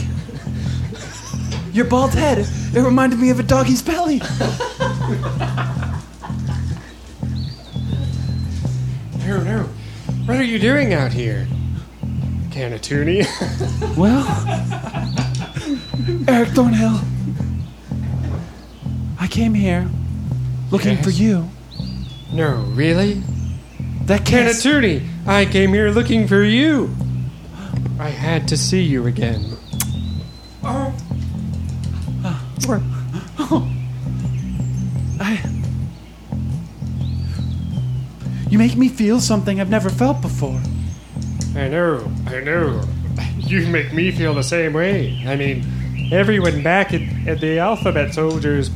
Your 1.72 1.86
bald 1.86 2.16
head. 2.16 2.40
It 2.40 2.82
reminded 2.82 3.20
me 3.20 3.30
of 3.30 3.40
a 3.40 3.44
doggy's 3.44 3.84
belly. 3.84 4.20
No, 9.20 9.44
no. 9.44 9.70
What 10.26 10.38
are 10.38 10.44
you 10.44 10.58
doing 10.58 10.94
out 10.94 11.14
here? 11.14 11.48
Canatuni? 12.50 13.26
Well, 13.96 14.24
Eric 16.28 16.50
Thornhill, 16.50 17.00
I 19.20 19.28
came 19.28 19.54
here 19.54 19.90
looking 20.70 20.98
for 20.98 21.10
you. 21.12 21.50
no, 22.34 22.64
really? 22.74 23.22
That 24.06 24.26
kiss. 24.26 24.66
Canatuni, 24.66 25.08
I 25.26 25.46
came 25.46 25.74
here 25.74 25.90
looking 25.92 26.28
for 26.28 26.44
you. 26.44 26.94
I 28.00 28.10
had 28.10 28.50
to 28.50 28.58
see 28.58 28.82
you 28.82 29.06
again. 29.08 29.46
Oh. 30.64 30.94
Oh. 33.40 33.72
I. 35.20 35.42
You 38.50 38.58
make 38.58 38.76
me 38.76 38.90
feel 38.90 39.20
something 39.22 39.62
I've 39.62 39.70
never 39.70 39.90
felt 39.90 40.22
before. 40.22 40.62
I 41.56 41.70
know, 41.70 42.12
I 42.28 42.42
know. 42.42 42.84
You 43.38 43.68
make 43.68 43.94
me 43.94 44.12
feel 44.12 44.34
the 44.34 44.44
same 44.44 44.74
way. 44.74 45.24
I 45.28 45.36
mean, 45.36 45.66
everyone 46.14 46.64
back 46.64 46.94
at, 46.94 47.02
at 47.28 47.40
the 47.42 47.60
Alphabet 47.60 48.14
Soldiers, 48.14 48.70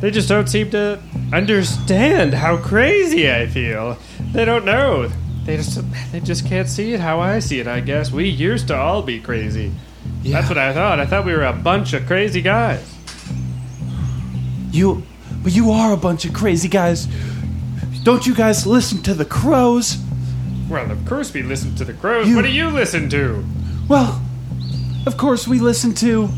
they 0.00 0.10
just 0.10 0.28
don't 0.28 0.48
seem 0.48 0.70
to 0.70 1.00
understand 1.32 2.34
how 2.34 2.56
crazy 2.56 3.30
I 3.30 3.46
feel. 3.46 3.96
They 4.32 4.44
don't 4.44 4.64
know. 4.64 5.10
They 5.44 5.56
just 5.56 5.80
they 6.12 6.20
just 6.20 6.46
can't 6.46 6.68
see 6.68 6.92
it 6.94 7.00
how 7.00 7.20
I 7.20 7.38
see 7.40 7.58
it, 7.60 7.66
I 7.66 7.80
guess. 7.80 8.12
We 8.12 8.28
used 8.28 8.68
to 8.68 8.76
all 8.76 9.02
be 9.02 9.18
crazy. 9.20 9.72
That's 10.22 10.48
what 10.48 10.58
I 10.58 10.72
thought. 10.72 11.00
I 11.00 11.06
thought 11.06 11.24
we 11.24 11.32
were 11.32 11.44
a 11.44 11.52
bunch 11.52 11.92
of 11.94 12.06
crazy 12.06 12.42
guys. 12.42 12.88
You. 14.70 15.02
But 15.42 15.52
you 15.52 15.70
are 15.72 15.92
a 15.92 15.96
bunch 15.96 16.24
of 16.24 16.32
crazy 16.32 16.68
guys. 16.68 17.06
Don't 18.04 18.24
you 18.26 18.34
guys 18.34 18.66
listen 18.66 19.02
to 19.02 19.14
the 19.14 19.24
crows? 19.24 19.96
Well, 20.68 20.90
of 20.90 21.04
course 21.04 21.32
we 21.34 21.42
listen 21.42 21.74
to 21.76 21.84
the 21.84 21.92
crows. 21.92 22.28
You- 22.28 22.36
What 22.36 22.42
do 22.44 22.50
you 22.52 22.68
listen 22.70 23.08
to? 23.10 23.44
Well, 23.88 24.22
of 25.06 25.16
course 25.16 25.48
we 25.48 25.58
listen 25.58 25.92
to 25.96 26.28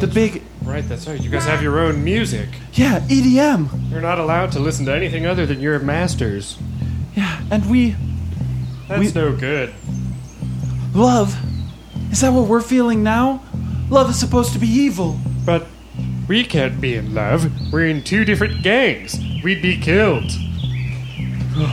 the 0.00 0.06
big 0.06 0.42
Right, 0.62 0.86
that's 0.88 1.06
right. 1.06 1.20
You 1.20 1.30
guys 1.30 1.44
have 1.46 1.62
your 1.62 1.78
own 1.80 2.02
music. 2.04 2.48
yeah 2.74 3.00
EDM. 3.08 3.90
You're 3.90 4.00
not 4.00 4.18
allowed 4.18 4.52
to 4.52 4.58
listen 4.60 4.86
to 4.86 4.94
anything 4.94 5.26
other 5.26 5.46
than 5.46 5.60
your 5.60 5.78
masters. 5.78 6.58
Yeah, 7.16 7.40
and 7.50 7.68
we 7.70 7.96
That's 8.88 9.00
We- 9.14 9.20
no 9.20 9.32
good. 9.34 9.72
love. 10.94 11.36
Is 12.10 12.20
that 12.22 12.32
what 12.32 12.46
we're 12.48 12.60
feeling 12.60 13.02
now? 13.02 13.42
Love 13.88 14.10
is 14.10 14.18
supposed 14.18 14.52
to 14.52 14.58
be 14.58 14.66
evil. 14.68 15.18
But 15.46 15.66
we 16.28 16.44
can't 16.44 16.80
be 16.80 16.94
in 16.96 17.14
love. 17.14 17.50
We're 17.72 17.86
in 17.86 18.02
two 18.02 18.24
different 18.24 18.62
gangs. 18.62 19.16
We'd 19.42 19.62
be 19.62 19.76
killed. 19.76 20.30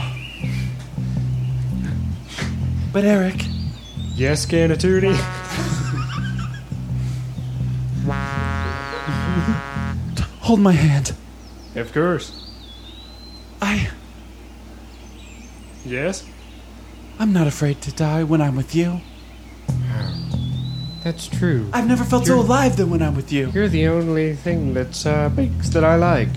But 2.92 3.04
Eric, 3.04 3.44
Yes, 4.14 4.46
Canatuni? 4.46 5.14
Hold 10.48 10.60
my 10.60 10.72
hand. 10.72 11.12
Of 11.76 11.92
course. 11.92 12.32
I 13.60 13.90
Yes? 15.84 16.24
I'm 17.18 17.34
not 17.34 17.46
afraid 17.46 17.82
to 17.82 17.92
die 17.92 18.24
when 18.24 18.40
I'm 18.40 18.56
with 18.56 18.74
you. 18.74 19.02
That's 21.04 21.26
true. 21.28 21.68
I've 21.74 21.86
never 21.86 22.02
felt 22.02 22.24
so 22.26 22.36
You're- 22.36 22.46
alive 22.46 22.76
than 22.78 22.88
when 22.88 23.02
I'm 23.02 23.14
with 23.14 23.30
you. 23.30 23.50
You're 23.52 23.68
the 23.68 23.88
only 23.88 24.34
thing 24.34 24.72
that's 24.72 25.04
uh, 25.04 25.28
bakes 25.28 25.68
that 25.70 25.84
I 25.84 25.96
like. 25.96 26.28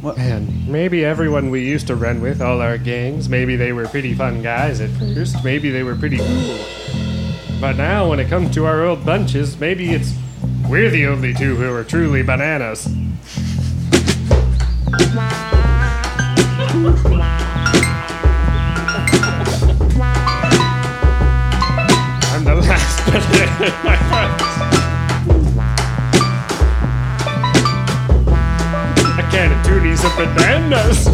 What? 0.00 0.16
Man, 0.16 0.70
maybe 0.70 1.04
everyone 1.04 1.50
we 1.50 1.66
used 1.68 1.88
to 1.88 1.96
run 1.96 2.20
with, 2.20 2.40
all 2.40 2.60
our 2.62 2.78
gangs, 2.78 3.28
maybe 3.28 3.56
they 3.56 3.72
were 3.72 3.88
pretty 3.88 4.14
fun 4.14 4.40
guys 4.42 4.80
at 4.80 4.90
first. 4.90 5.42
Maybe 5.44 5.70
they 5.70 5.82
were 5.82 5.96
pretty 5.96 6.18
cool. 6.18 6.58
But 7.60 7.76
now, 7.76 8.08
when 8.08 8.20
it 8.20 8.28
comes 8.28 8.54
to 8.54 8.66
our 8.66 8.84
old 8.84 9.04
bunches, 9.04 9.58
maybe 9.58 9.90
it's 9.90 10.14
we're 10.66 10.90
the 10.90 11.06
only 11.06 11.34
two 11.34 11.56
who 11.56 11.72
are 11.72 11.84
truly 11.84 12.22
bananas. 12.22 12.86
I'm 22.30 22.44
the 22.44 22.54
last 22.54 23.04
banana 23.06 23.74
my 23.84 23.96
bunch. 24.10 24.42
A 29.18 29.22
can 29.30 29.52
of 29.52 29.58
toonies 29.66 30.04
of 30.04 30.12
bananas. 30.16 31.06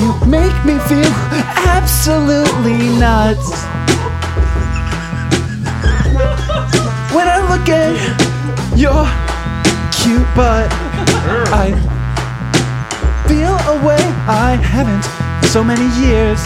You 0.00 0.12
make 0.26 0.64
me 0.64 0.78
feel 0.88 1.12
absolutely 1.66 2.98
nuts. 2.98 3.75
When 7.16 7.28
I 7.28 7.40
look 7.48 7.66
at 7.70 7.96
your 8.76 9.08
cute 9.96 10.28
butt, 10.36 10.68
I 11.48 11.72
feel 13.26 13.56
a 13.72 13.86
way 13.86 13.96
I 14.28 14.60
haven't 14.60 15.02
so 15.48 15.64
many 15.64 15.88
years. 16.04 16.38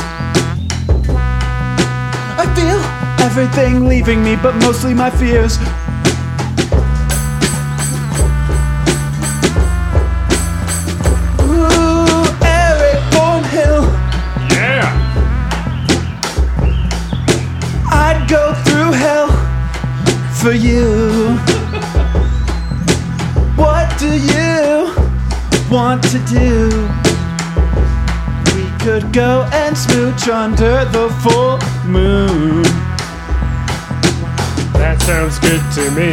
I 2.38 2.46
feel 2.54 2.78
everything 3.26 3.88
leaving 3.88 4.22
me, 4.22 4.36
but 4.36 4.54
mostly 4.58 4.94
my 4.94 5.10
fears. 5.10 5.58
For 20.40 20.52
you. 20.52 21.36
What 23.56 23.92
do 23.98 24.08
you 24.08 24.88
want 25.70 26.02
to 26.04 26.18
do? 26.30 26.70
We 28.56 28.64
could 28.80 29.12
go 29.12 29.46
and 29.52 29.76
smooch 29.76 30.28
under 30.28 30.86
the 30.86 31.10
full 31.20 31.58
moon. 31.84 32.62
That 34.80 35.02
sounds 35.02 35.38
good 35.40 35.60
to 35.74 35.90
me. 35.90 36.12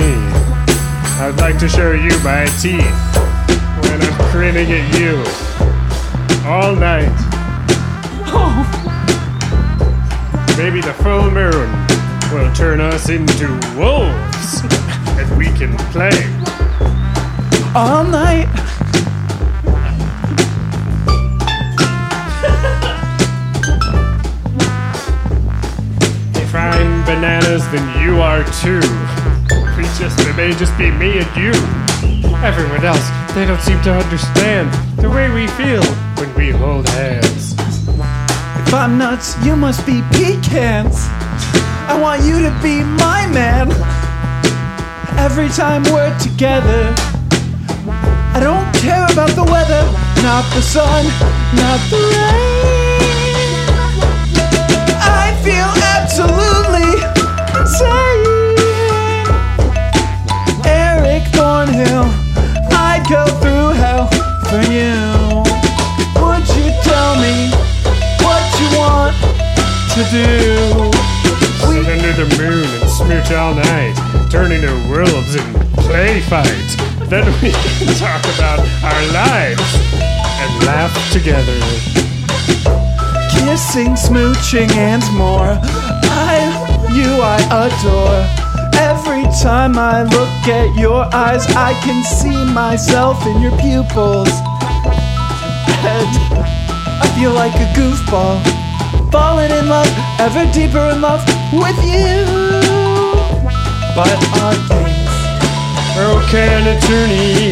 I'd 1.24 1.38
like 1.38 1.58
to 1.60 1.70
show 1.70 1.94
you 1.94 2.12
my 2.22 2.48
teeth 2.60 2.84
when 3.82 4.02
I'm 4.02 4.32
grinning 4.32 4.70
at 4.70 5.00
you 5.00 5.24
all 6.46 6.76
night. 6.76 7.16
Oh. 8.28 8.60
Maybe 10.58 10.82
the 10.82 10.94
full 10.96 11.32
moon 11.32 11.87
will 12.32 12.52
turn 12.54 12.82
us 12.82 13.10
into 13.10 13.48
wolves 13.78 14.62
and 15.18 15.38
we 15.38 15.46
can 15.58 15.78
play. 15.92 16.12
All 17.74 18.04
night. 18.04 18.48
If 26.36 26.54
I'm 26.54 27.06
bananas, 27.06 27.66
then 27.72 28.04
you 28.04 28.20
are 28.20 28.44
too. 28.62 28.82
We 29.78 29.84
just, 29.98 30.20
it 30.20 30.36
may 30.36 30.52
just 30.54 30.78
be 30.78 30.92
me 30.92 31.20
and 31.20 31.38
you. 31.38 31.54
Everyone 32.44 32.84
else, 32.84 33.08
they 33.36 33.46
don't 33.46 33.62
seem 33.62 33.82
to 33.84 33.94
understand 33.94 34.74
the 34.98 35.10
way 35.10 35.30
we 35.30 35.48
feel 35.48 35.84
when 36.16 36.34
we 36.36 36.50
hold 36.50 36.90
hands. 36.90 37.54
If 38.68 38.74
I'm 38.74 38.98
nuts, 38.98 39.36
you 39.46 39.56
must 39.56 39.86
be 39.86 40.02
pecans. 40.12 41.08
I 41.90 41.98
want 42.00 42.22
you 42.24 42.40
to 42.42 42.52
be 42.62 42.84
my 42.84 43.26
man. 43.32 43.72
Every 45.18 45.48
time 45.48 45.84
we're 45.84 46.12
together, 46.20 46.94
I 48.36 48.40
don't 48.44 48.68
care 48.76 49.06
about 49.08 49.32
the 49.32 49.44
weather, 49.44 49.84
not 50.22 50.44
the 50.54 50.62
sun, 50.62 51.06
not 51.56 51.80
the 51.90 51.98
rain. 52.12 53.08
I 55.00 55.32
feel 55.48 55.72
absolutely 55.96 56.92
insane. 57.56 58.38
Eric 60.68 61.24
Thornhill, 61.32 62.12
I'd 62.76 63.08
go 63.10 63.26
through 63.40 63.72
hell 63.80 64.08
for 64.52 64.62
you. 64.68 65.42
Would 66.22 66.46
you 66.60 66.68
tell 66.84 67.16
me 67.16 67.50
what 68.22 68.44
you 68.60 68.68
want 68.78 69.16
to 69.96 70.04
do? 70.12 71.17
Under 71.88 72.12
the 72.12 72.28
moon 72.38 72.66
and 72.66 72.90
smooch 72.90 73.32
all 73.32 73.56
night, 73.56 73.96
turn 74.30 74.52
into 74.52 74.68
wolves 74.92 75.36
and 75.36 75.56
play 75.88 76.20
fight. 76.20 76.68
Then 77.08 77.26
we 77.42 77.52
can 77.52 77.96
talk 77.96 78.20
about 78.36 78.60
our 78.84 79.04
lives 79.16 79.64
and 80.20 80.66
laugh 80.68 80.92
together. 81.14 81.58
Kissing, 83.32 83.96
smooching, 83.96 84.70
and 84.76 85.02
more. 85.16 85.58
I, 86.12 86.52
you, 86.92 87.08
I 87.24 87.40
adore. 87.56 88.20
Every 88.78 89.24
time 89.42 89.80
I 89.80 90.04
look 90.04 90.48
at 90.52 90.78
your 90.78 91.06
eyes, 91.16 91.48
I 91.56 91.72
can 91.86 92.04
see 92.04 92.44
myself 92.54 93.26
in 93.26 93.42
your 93.42 93.58
pupils. 93.58 94.30
And 95.88 96.12
I 97.00 97.08
feel 97.18 97.32
like 97.32 97.56
a 97.56 97.72
goofball, 97.80 98.44
falling 99.10 99.52
in 99.52 99.70
love, 99.70 99.88
ever 100.20 100.52
deeper 100.52 100.80
in 100.94 101.00
love 101.00 101.37
with 101.54 101.80
you. 101.84 102.26
But 103.96 104.12
our 104.42 104.54
things, 104.68 105.08
can 106.30 106.68
attorney, 106.78 107.52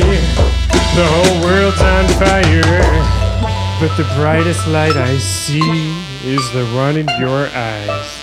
the 0.95 1.05
whole 1.07 1.43
world's 1.43 1.81
on 1.81 2.05
fire. 2.19 2.81
But 3.79 3.95
the 3.97 4.03
brightest 4.15 4.67
light 4.67 4.95
I 4.95 5.17
see 5.17 5.59
is 6.23 6.51
the 6.51 6.65
one 6.75 6.97
in 6.97 7.07
your 7.19 7.47
eyes. 7.47 8.21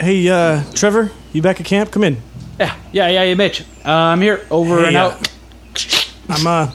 Hey, 0.00 0.28
uh, 0.28 0.64
Trevor, 0.74 1.12
you 1.32 1.42
back 1.42 1.60
at 1.60 1.66
camp? 1.66 1.92
Come 1.92 2.02
in. 2.02 2.16
Yeah, 2.58 2.76
yeah, 2.92 3.08
yeah, 3.08 3.22
yeah, 3.22 3.34
Mitch. 3.34 3.62
Uh, 3.84 3.90
I'm 3.90 4.20
here, 4.20 4.44
over 4.50 4.80
Hey, 4.80 4.88
and 4.88 4.96
uh, 4.96 5.00
out. 5.10 5.28
I'm 6.28 6.46
uh, 6.46 6.72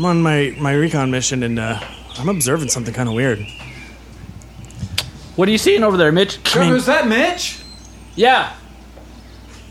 I'm 0.00 0.06
on 0.06 0.22
my 0.22 0.56
my 0.58 0.72
recon 0.72 1.10
mission 1.10 1.42
and 1.42 1.58
uh, 1.58 1.78
I'm 2.16 2.30
observing 2.30 2.70
something 2.70 2.94
kind 2.94 3.06
of 3.06 3.14
weird. 3.14 3.46
What 5.36 5.46
are 5.46 5.52
you 5.52 5.58
seeing 5.58 5.82
over 5.82 5.98
there, 5.98 6.10
Mitch? 6.10 6.42
Trevor's 6.42 6.86
that 6.86 7.06
Mitch? 7.06 7.58
Yeah. 8.16 8.50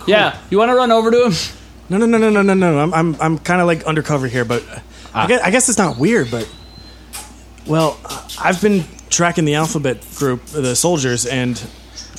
Yeah. 0.06 0.38
You 0.52 0.60
want 0.60 0.70
to 0.70 0.76
run 0.76 0.92
over 0.92 1.10
to 1.10 1.26
him? 1.26 1.34
No, 1.90 1.98
no, 1.98 2.06
no, 2.06 2.20
no, 2.20 2.30
no, 2.30 2.44
no, 2.44 2.54
no. 2.54 2.78
I'm 2.78 2.94
I'm 2.94 3.16
I'm 3.20 3.40
kind 3.40 3.60
of 3.60 3.66
like 3.66 3.86
undercover 3.86 4.28
here, 4.28 4.46
but 4.46 4.64
uh, 4.70 4.80
I 5.16 5.26
guess 5.26 5.42
I 5.42 5.50
guess 5.50 5.68
it's 5.68 5.80
not 5.80 5.98
weird, 5.98 6.30
but 6.30 6.48
well, 7.66 8.00
uh, 8.06 8.30
I've 8.40 8.62
been 8.62 8.84
tracking 9.10 9.46
the 9.46 9.56
alphabet 9.56 10.06
group, 10.16 10.46
the 10.46 10.76
soldiers, 10.76 11.26
and 11.26 11.60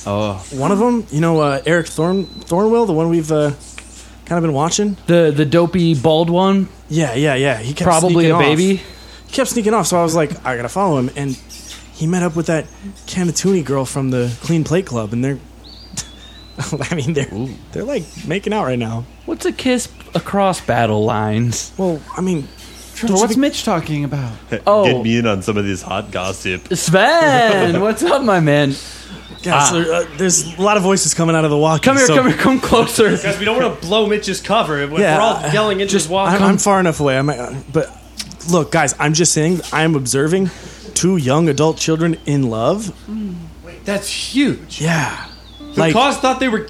Oh, 0.05 0.33
One 0.51 0.73
of 0.73 0.79
them, 0.79 1.05
you 1.11 1.21
know, 1.21 1.39
uh, 1.39 1.61
Eric 1.65 1.87
Thorn 1.87 2.25
Thornwell, 2.25 2.87
the 2.87 2.93
one 2.93 3.07
we've 3.07 3.31
uh, 3.31 3.51
kind 4.25 4.37
of 4.37 4.41
been 4.43 4.53
watching. 4.53 4.97
the 5.07 5.31
the 5.35 5.45
dopey 5.45 5.93
bald 5.95 6.29
one, 6.29 6.67
Yeah, 6.89 7.13
yeah, 7.15 7.35
yeah. 7.35 7.57
He 7.57 7.73
kept 7.73 7.87
probably 7.87 8.13
sneaking 8.25 8.31
a 8.31 8.35
off. 8.35 8.41
baby. 8.41 8.75
He 9.27 9.31
kept 9.33 9.49
sneaking 9.49 9.73
off, 9.73 9.87
so 9.87 9.97
I 9.99 10.03
was 10.03 10.15
like, 10.15 10.45
I 10.45 10.55
gotta 10.55 10.69
follow 10.69 10.97
him. 10.99 11.09
And 11.15 11.35
he 11.93 12.07
met 12.07 12.23
up 12.23 12.35
with 12.35 12.47
that 12.47 12.65
Canatuni 13.07 13.63
girl 13.63 13.85
from 13.85 14.09
the 14.11 14.35
Clean 14.41 14.63
Plate 14.63 14.85
Club, 14.85 15.13
and 15.13 15.23
they're, 15.23 15.39
I 16.91 16.95
mean, 16.95 17.13
they're 17.13 17.29
they're 17.71 17.83
like 17.83 18.03
making 18.27 18.53
out 18.53 18.65
right 18.65 18.79
now. 18.79 19.05
What's 19.25 19.45
a 19.45 19.51
kiss 19.51 19.87
across 20.15 20.59
battle 20.61 21.03
lines? 21.05 21.71
Well, 21.77 22.01
I 22.17 22.21
mean, 22.21 22.47
Trevor, 22.95 23.13
what's 23.15 23.37
Mitch 23.37 23.63
talking 23.63 24.03
about? 24.03 24.33
Oh. 24.67 24.85
Get 24.85 25.03
me 25.03 25.17
in 25.19 25.27
on 25.27 25.41
some 25.41 25.57
of 25.57 25.65
this 25.65 25.81
hot 25.81 26.11
gossip. 26.11 26.67
Sven, 26.73 27.79
what's 27.85 28.03
up, 28.03 28.23
my 28.23 28.39
man? 28.39 28.73
Guys, 29.43 29.71
there, 29.71 29.93
uh, 29.93 30.05
there's 30.17 30.57
a 30.57 30.61
lot 30.61 30.77
of 30.77 30.83
voices 30.83 31.13
coming 31.13 31.35
out 31.35 31.43
of 31.45 31.51
the 31.51 31.57
walkie. 31.57 31.83
Come 31.83 31.97
here, 31.97 32.05
so- 32.07 32.15
come 32.15 32.27
here, 32.27 32.37
come 32.37 32.59
closer. 32.59 33.09
Because 33.15 33.37
we 33.39 33.45
don't 33.45 33.61
want 33.61 33.79
to 33.81 33.87
blow 33.87 34.07
Mitch's 34.07 34.41
cover. 34.41 34.79
If 34.79 34.91
Yeah, 34.91 35.17
we're 35.17 35.21
all 35.21 35.53
yelling 35.53 35.79
into 35.79 35.91
just 35.91 36.05
his 36.05 36.11
wall. 36.11 36.25
I'm, 36.27 36.41
I'm 36.41 36.57
far 36.57 36.79
enough 36.79 36.99
away. 36.99 37.17
I'm, 37.17 37.29
uh, 37.29 37.55
but 37.71 37.89
look, 38.49 38.71
guys, 38.71 38.95
I'm 38.99 39.13
just 39.13 39.33
saying 39.33 39.61
I'm 39.73 39.95
observing 39.95 40.49
two 40.93 41.17
young 41.17 41.49
adult 41.49 41.77
children 41.77 42.17
in 42.25 42.49
love. 42.49 42.93
Wait, 43.65 43.83
That's 43.85 44.07
huge. 44.09 44.81
Yeah, 44.81 45.27
The 45.59 45.79
like 45.79 45.93
cause 45.93 46.17
thought 46.17 46.39
they 46.39 46.49
were 46.49 46.67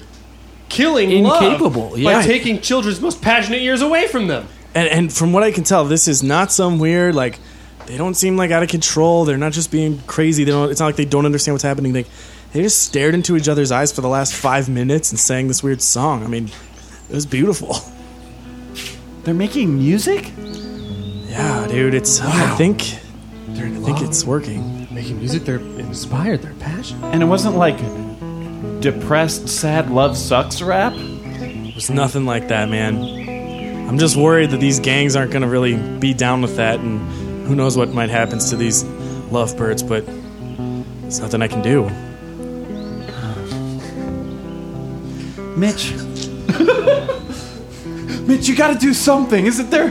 killing 0.68 1.10
Incapable, 1.10 1.90
love 1.90 1.98
yeah. 1.98 2.20
by 2.20 2.26
taking 2.26 2.60
children's 2.60 3.00
most 3.00 3.20
passionate 3.20 3.60
years 3.60 3.82
away 3.82 4.08
from 4.08 4.26
them. 4.26 4.46
and, 4.74 4.88
and 4.88 5.12
from 5.12 5.32
what 5.32 5.42
I 5.42 5.50
can 5.52 5.64
tell, 5.64 5.84
this 5.84 6.08
is 6.08 6.22
not 6.22 6.50
some 6.52 6.78
weird 6.78 7.14
like. 7.14 7.38
They 7.86 7.96
don't 7.96 8.14
seem 8.14 8.36
like 8.36 8.52
out 8.52 8.62
of 8.62 8.68
control. 8.68 9.24
They're 9.24 9.36
not 9.36 9.52
just 9.52 9.72
being 9.72 9.98
crazy. 10.06 10.44
They 10.44 10.52
don't. 10.52 10.70
It's 10.70 10.78
not 10.80 10.86
like 10.86 10.96
they 10.96 11.04
don't 11.04 11.26
understand 11.26 11.54
what's 11.54 11.64
happening. 11.64 11.92
They, 11.92 12.06
they 12.52 12.62
just 12.62 12.82
stared 12.82 13.14
into 13.14 13.36
each 13.36 13.48
other's 13.48 13.72
eyes 13.72 13.92
for 13.92 14.00
the 14.00 14.08
last 14.08 14.34
five 14.34 14.68
minutes 14.68 15.10
and 15.10 15.18
sang 15.18 15.48
this 15.48 15.62
weird 15.62 15.80
song. 15.80 16.22
I 16.22 16.26
mean, 16.26 16.50
it 17.08 17.14
was 17.14 17.26
beautiful. 17.26 17.76
They're 19.24 19.34
making 19.34 19.78
music? 19.78 20.32
Yeah, 20.36 21.66
dude. 21.68 21.94
It's. 21.94 22.20
I 22.20 22.54
think. 22.56 22.98
They're 23.48 23.66
in 23.66 23.76
I 23.78 23.86
think 23.86 24.02
it's 24.02 24.24
working. 24.24 24.88
Making 24.92 25.18
music, 25.18 25.44
they're 25.44 25.56
inspired, 25.56 26.42
they're 26.42 26.54
passionate. 26.54 27.12
And 27.12 27.22
it 27.22 27.26
wasn't 27.26 27.56
like 27.56 27.78
depressed, 28.80 29.48
sad, 29.48 29.90
love 29.90 30.16
sucks 30.16 30.60
rap? 30.60 30.92
It 30.94 31.74
was 31.74 31.90
nothing 31.90 32.24
like 32.24 32.48
that, 32.48 32.68
man. 32.68 33.88
I'm 33.88 33.98
just 33.98 34.16
worried 34.16 34.50
that 34.50 34.60
these 34.60 34.80
gangs 34.80 35.16
aren't 35.16 35.32
going 35.32 35.42
to 35.42 35.48
really 35.48 35.76
be 35.98 36.14
down 36.14 36.42
with 36.42 36.56
that, 36.56 36.80
and 36.80 37.00
who 37.46 37.54
knows 37.54 37.76
what 37.76 37.90
might 37.90 38.10
happen 38.10 38.38
to 38.38 38.56
these 38.56 38.84
lovebirds, 39.30 39.82
but 39.82 40.04
it's 41.04 41.20
nothing 41.20 41.42
I 41.42 41.48
can 41.48 41.62
do. 41.62 41.90
Mitch. 45.56 45.92
Mitch, 48.26 48.48
you 48.48 48.56
gotta 48.56 48.78
do 48.78 48.94
something, 48.94 49.46
isn't 49.46 49.70
there? 49.70 49.90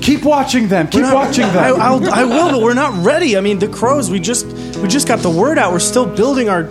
Keep 0.00 0.24
watching 0.24 0.68
them. 0.68 0.88
Keep 0.88 1.02
not- 1.02 1.14
watching 1.14 1.46
them. 1.48 1.58
I, 1.58 1.68
I'll, 1.84 2.10
I 2.10 2.24
will, 2.24 2.50
but 2.50 2.62
we're 2.62 2.72
not 2.74 3.04
ready. 3.04 3.36
I 3.36 3.40
mean, 3.40 3.58
the 3.58 3.68
crows. 3.68 4.10
We 4.10 4.18
just 4.20 4.46
we 4.78 4.88
just 4.88 5.06
got 5.06 5.18
the 5.20 5.30
word 5.30 5.58
out. 5.58 5.72
We're 5.72 5.80
still 5.80 6.06
building 6.06 6.48
our. 6.48 6.64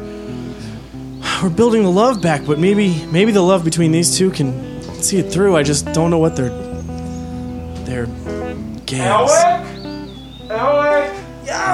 We're 1.43 1.49
building 1.49 1.83
the 1.83 1.91
love 1.91 2.21
back, 2.21 2.45
but 2.45 2.57
maybe 2.59 3.05
maybe 3.11 3.31
the 3.31 3.41
love 3.43 3.63
between 3.63 3.91
these 3.91 4.17
two 4.17 4.31
can 4.31 4.81
see 5.03 5.17
it 5.17 5.31
through. 5.31 5.55
I 5.55 5.63
just 5.63 5.85
don't 5.93 6.09
know 6.09 6.17
what 6.19 6.35
they're. 6.35 6.49
They're 7.85 8.07
gangs. 8.85 9.31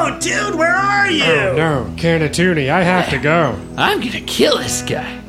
Yo, 0.08 0.20
dude, 0.20 0.56
where 0.56 0.74
are 0.76 1.10
you? 1.12 1.24
Oh 1.26 1.54
no, 1.56 1.94
Canatuni, 1.98 2.70
I 2.70 2.82
have 2.84 3.10
to 3.10 3.18
go. 3.18 3.60
I'm 3.78 4.00
gonna 4.00 4.22
kill 4.22 4.58
this 4.58 4.82
guy. 4.82 5.20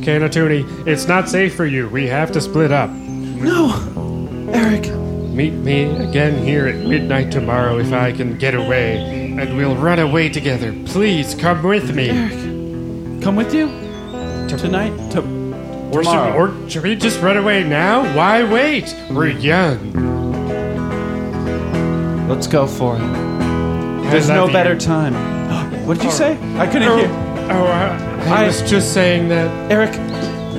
Canatuni, 0.00 0.86
it's 0.86 1.06
not 1.06 1.28
safe 1.28 1.54
for 1.54 1.64
you. 1.66 1.88
We 1.88 2.06
have 2.08 2.32
to 2.32 2.40
split 2.40 2.72
up. 2.72 2.90
No, 2.90 3.70
Eric. 4.52 4.90
Meet 5.34 5.52
me 5.54 5.84
again 5.96 6.44
here 6.44 6.66
at 6.68 6.76
midnight 6.86 7.30
tomorrow 7.32 7.78
if 7.78 7.92
I 7.92 8.12
can 8.12 8.36
get 8.38 8.54
away, 8.54 9.32
and 9.36 9.56
we'll 9.56 9.76
run 9.76 9.98
away 9.98 10.28
together. 10.28 10.72
Please 10.86 11.34
come 11.34 11.62
with 11.62 11.94
me. 11.94 12.10
Eric, 12.10 13.22
Come 13.22 13.36
with 13.36 13.54
you? 13.54 13.68
Tonight? 14.48 14.90
To- 15.12 15.20
Or 15.92 16.02
should, 16.02 16.10
tomorrow. 16.10 16.36
or 16.64 16.70
should 16.70 16.82
we 16.82 16.94
just 16.96 17.20
run 17.20 17.36
away 17.36 17.62
now? 17.64 18.02
Why 18.16 18.42
wait? 18.44 18.94
We're 19.10 19.28
young. 19.28 19.92
Let's 22.28 22.46
go 22.46 22.66
for 22.66 22.96
it. 22.96 23.43
There's 24.14 24.28
love 24.28 24.36
no 24.36 24.46
you. 24.46 24.52
better 24.52 24.78
time. 24.78 25.14
What 25.86 25.94
did 25.98 26.04
you 26.04 26.10
oh. 26.10 26.12
say? 26.12 26.38
I 26.56 26.66
couldn't 26.66 26.88
Oh, 26.88 26.96
hear. 26.96 27.08
oh 27.50 27.66
I, 27.66 28.30
I 28.30 28.42
I- 28.42 28.46
was 28.46 28.62
just 28.62 28.94
saying 28.94 29.28
that. 29.28 29.70
Eric, 29.72 29.90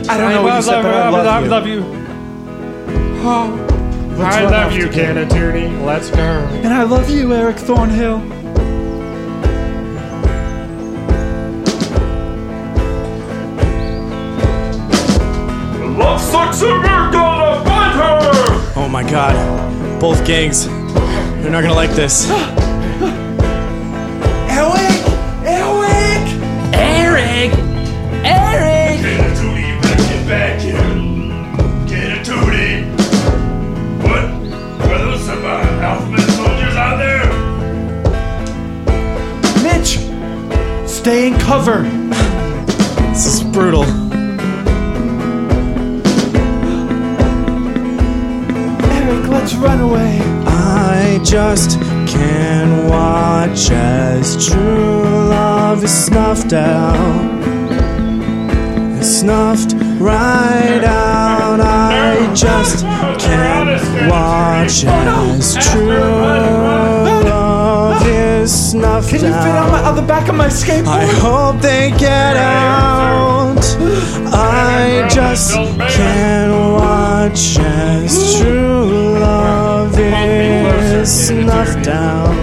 I 0.10 0.18
don't 0.18 0.30
know 0.32 0.44
what 0.44 0.56
you 0.58 0.62
said, 0.62 0.84
but 0.84 0.94
I 0.94 1.40
love 1.48 1.66
you. 1.66 1.76
you. 1.76 2.06
I 3.26 4.44
run 4.44 4.52
love 4.52 4.74
you, 4.74 4.88
together. 4.88 5.26
Canatuni. 5.26 5.86
Let's 5.86 6.10
go. 6.12 6.18
And 6.18 6.74
I 6.74 6.84
love 6.84 7.10
you, 7.10 7.34
Eric 7.34 7.58
Thornhill. 7.58 8.20
Love 15.98 16.22
sucks 16.22 16.62
and 16.62 16.72
we're 16.72 17.12
gonna 17.12 17.64
find 17.64 17.94
her! 18.00 18.74
Oh 18.76 18.88
my 18.92 19.02
god. 19.10 19.36
Both 20.00 20.26
gangs. 20.26 20.68
They're 20.68 21.52
not 21.52 21.62
gonna 21.62 21.74
like 21.74 21.92
this. 21.92 22.30
Stay 41.06 41.28
in 41.28 41.38
cover. 41.38 41.84
This 43.14 43.28
is 43.28 43.44
brutal. 43.44 43.84
Eric, 48.84 49.28
let's 49.28 49.54
run 49.54 49.82
away. 49.82 50.20
I 50.48 51.20
just 51.24 51.80
can't 52.10 52.90
watch 52.90 53.70
as 53.70 54.48
true 54.48 55.04
love 55.30 55.84
is 55.84 55.94
snuffed 55.94 56.54
out. 56.54 56.98
It's 58.98 59.20
snuffed 59.20 59.76
right 60.02 60.84
out. 60.84 61.60
I 61.60 62.34
just 62.34 62.84
can't 63.24 64.10
watch 64.10 64.84
as 64.84 65.54
true 65.68 66.00
love 66.00 67.02
is 67.02 67.05
snuffed 68.76 69.10
Can 69.10 69.20
you 69.20 69.34
fit 69.46 69.56
on, 69.64 69.72
my, 69.72 69.80
out. 69.80 69.86
on 69.86 69.96
the 69.96 70.02
back 70.02 70.28
of 70.30 70.36
my 70.36 70.48
skateboard? 70.48 70.88
I 70.88 71.06
hope 71.06 71.62
they 71.62 71.92
get 71.92 72.36
out. 72.38 73.64
I 74.34 75.08
just 75.10 75.54
can't 75.54 76.54
watch 76.74 77.58
as 77.60 78.38
true 78.38 79.20
love 79.20 79.98
is 79.98 81.28
snuffed 81.28 81.88
out. 81.88 82.36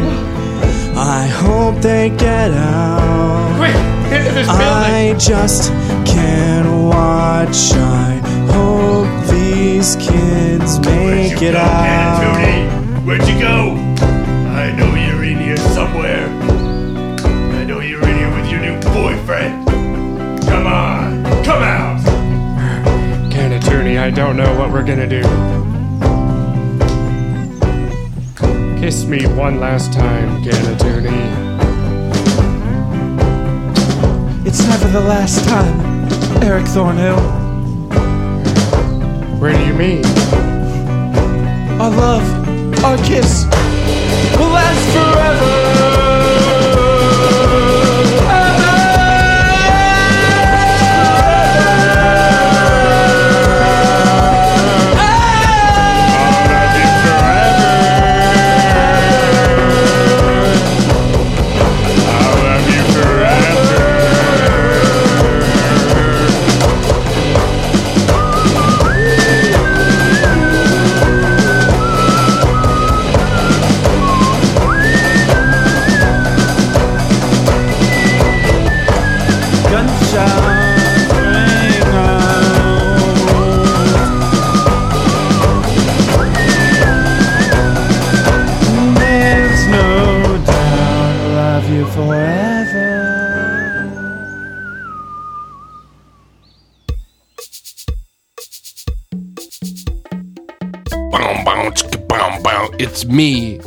I 0.96 1.26
hope 1.26 1.76
they 1.82 2.10
get 2.10 2.50
out. 2.52 3.56
Quick, 3.58 3.74
get 4.10 4.26
to 4.28 4.34
this 4.34 4.46
building. 4.46 5.14
I 5.14 5.14
just 5.18 5.70
can't 6.06 6.68
watch. 6.84 7.72
I 7.74 8.20
hope 8.54 9.10
these 9.28 9.96
kids 9.96 10.78
make 10.80 11.42
it 11.42 11.56
out. 11.56 13.04
Where'd 13.04 13.26
you 13.28 13.38
go? 13.40 13.81
I 24.02 24.10
don't 24.10 24.36
know 24.36 24.52
what 24.58 24.72
we're 24.72 24.82
gonna 24.82 25.06
do. 25.06 25.22
Kiss 28.80 29.04
me 29.04 29.26
one 29.28 29.60
last 29.60 29.92
time, 29.92 30.42
Canatuni. 30.42 31.22
It's 34.44 34.66
never 34.66 34.88
the 34.88 35.00
last 35.02 35.48
time, 35.48 36.42
Eric 36.42 36.66
Thornhill. 36.66 37.20
Where 39.38 39.52
do 39.52 39.64
you 39.64 39.72
mean? 39.72 40.04
Our 41.80 41.90
love, 41.90 42.84
our 42.84 42.96
kiss, 43.04 43.44
will 44.36 44.50
last 44.50 44.84
forever. 44.96 45.62
I'll 45.78 46.10
love 46.10 46.24
you 46.34 46.40
forever. 46.66 47.91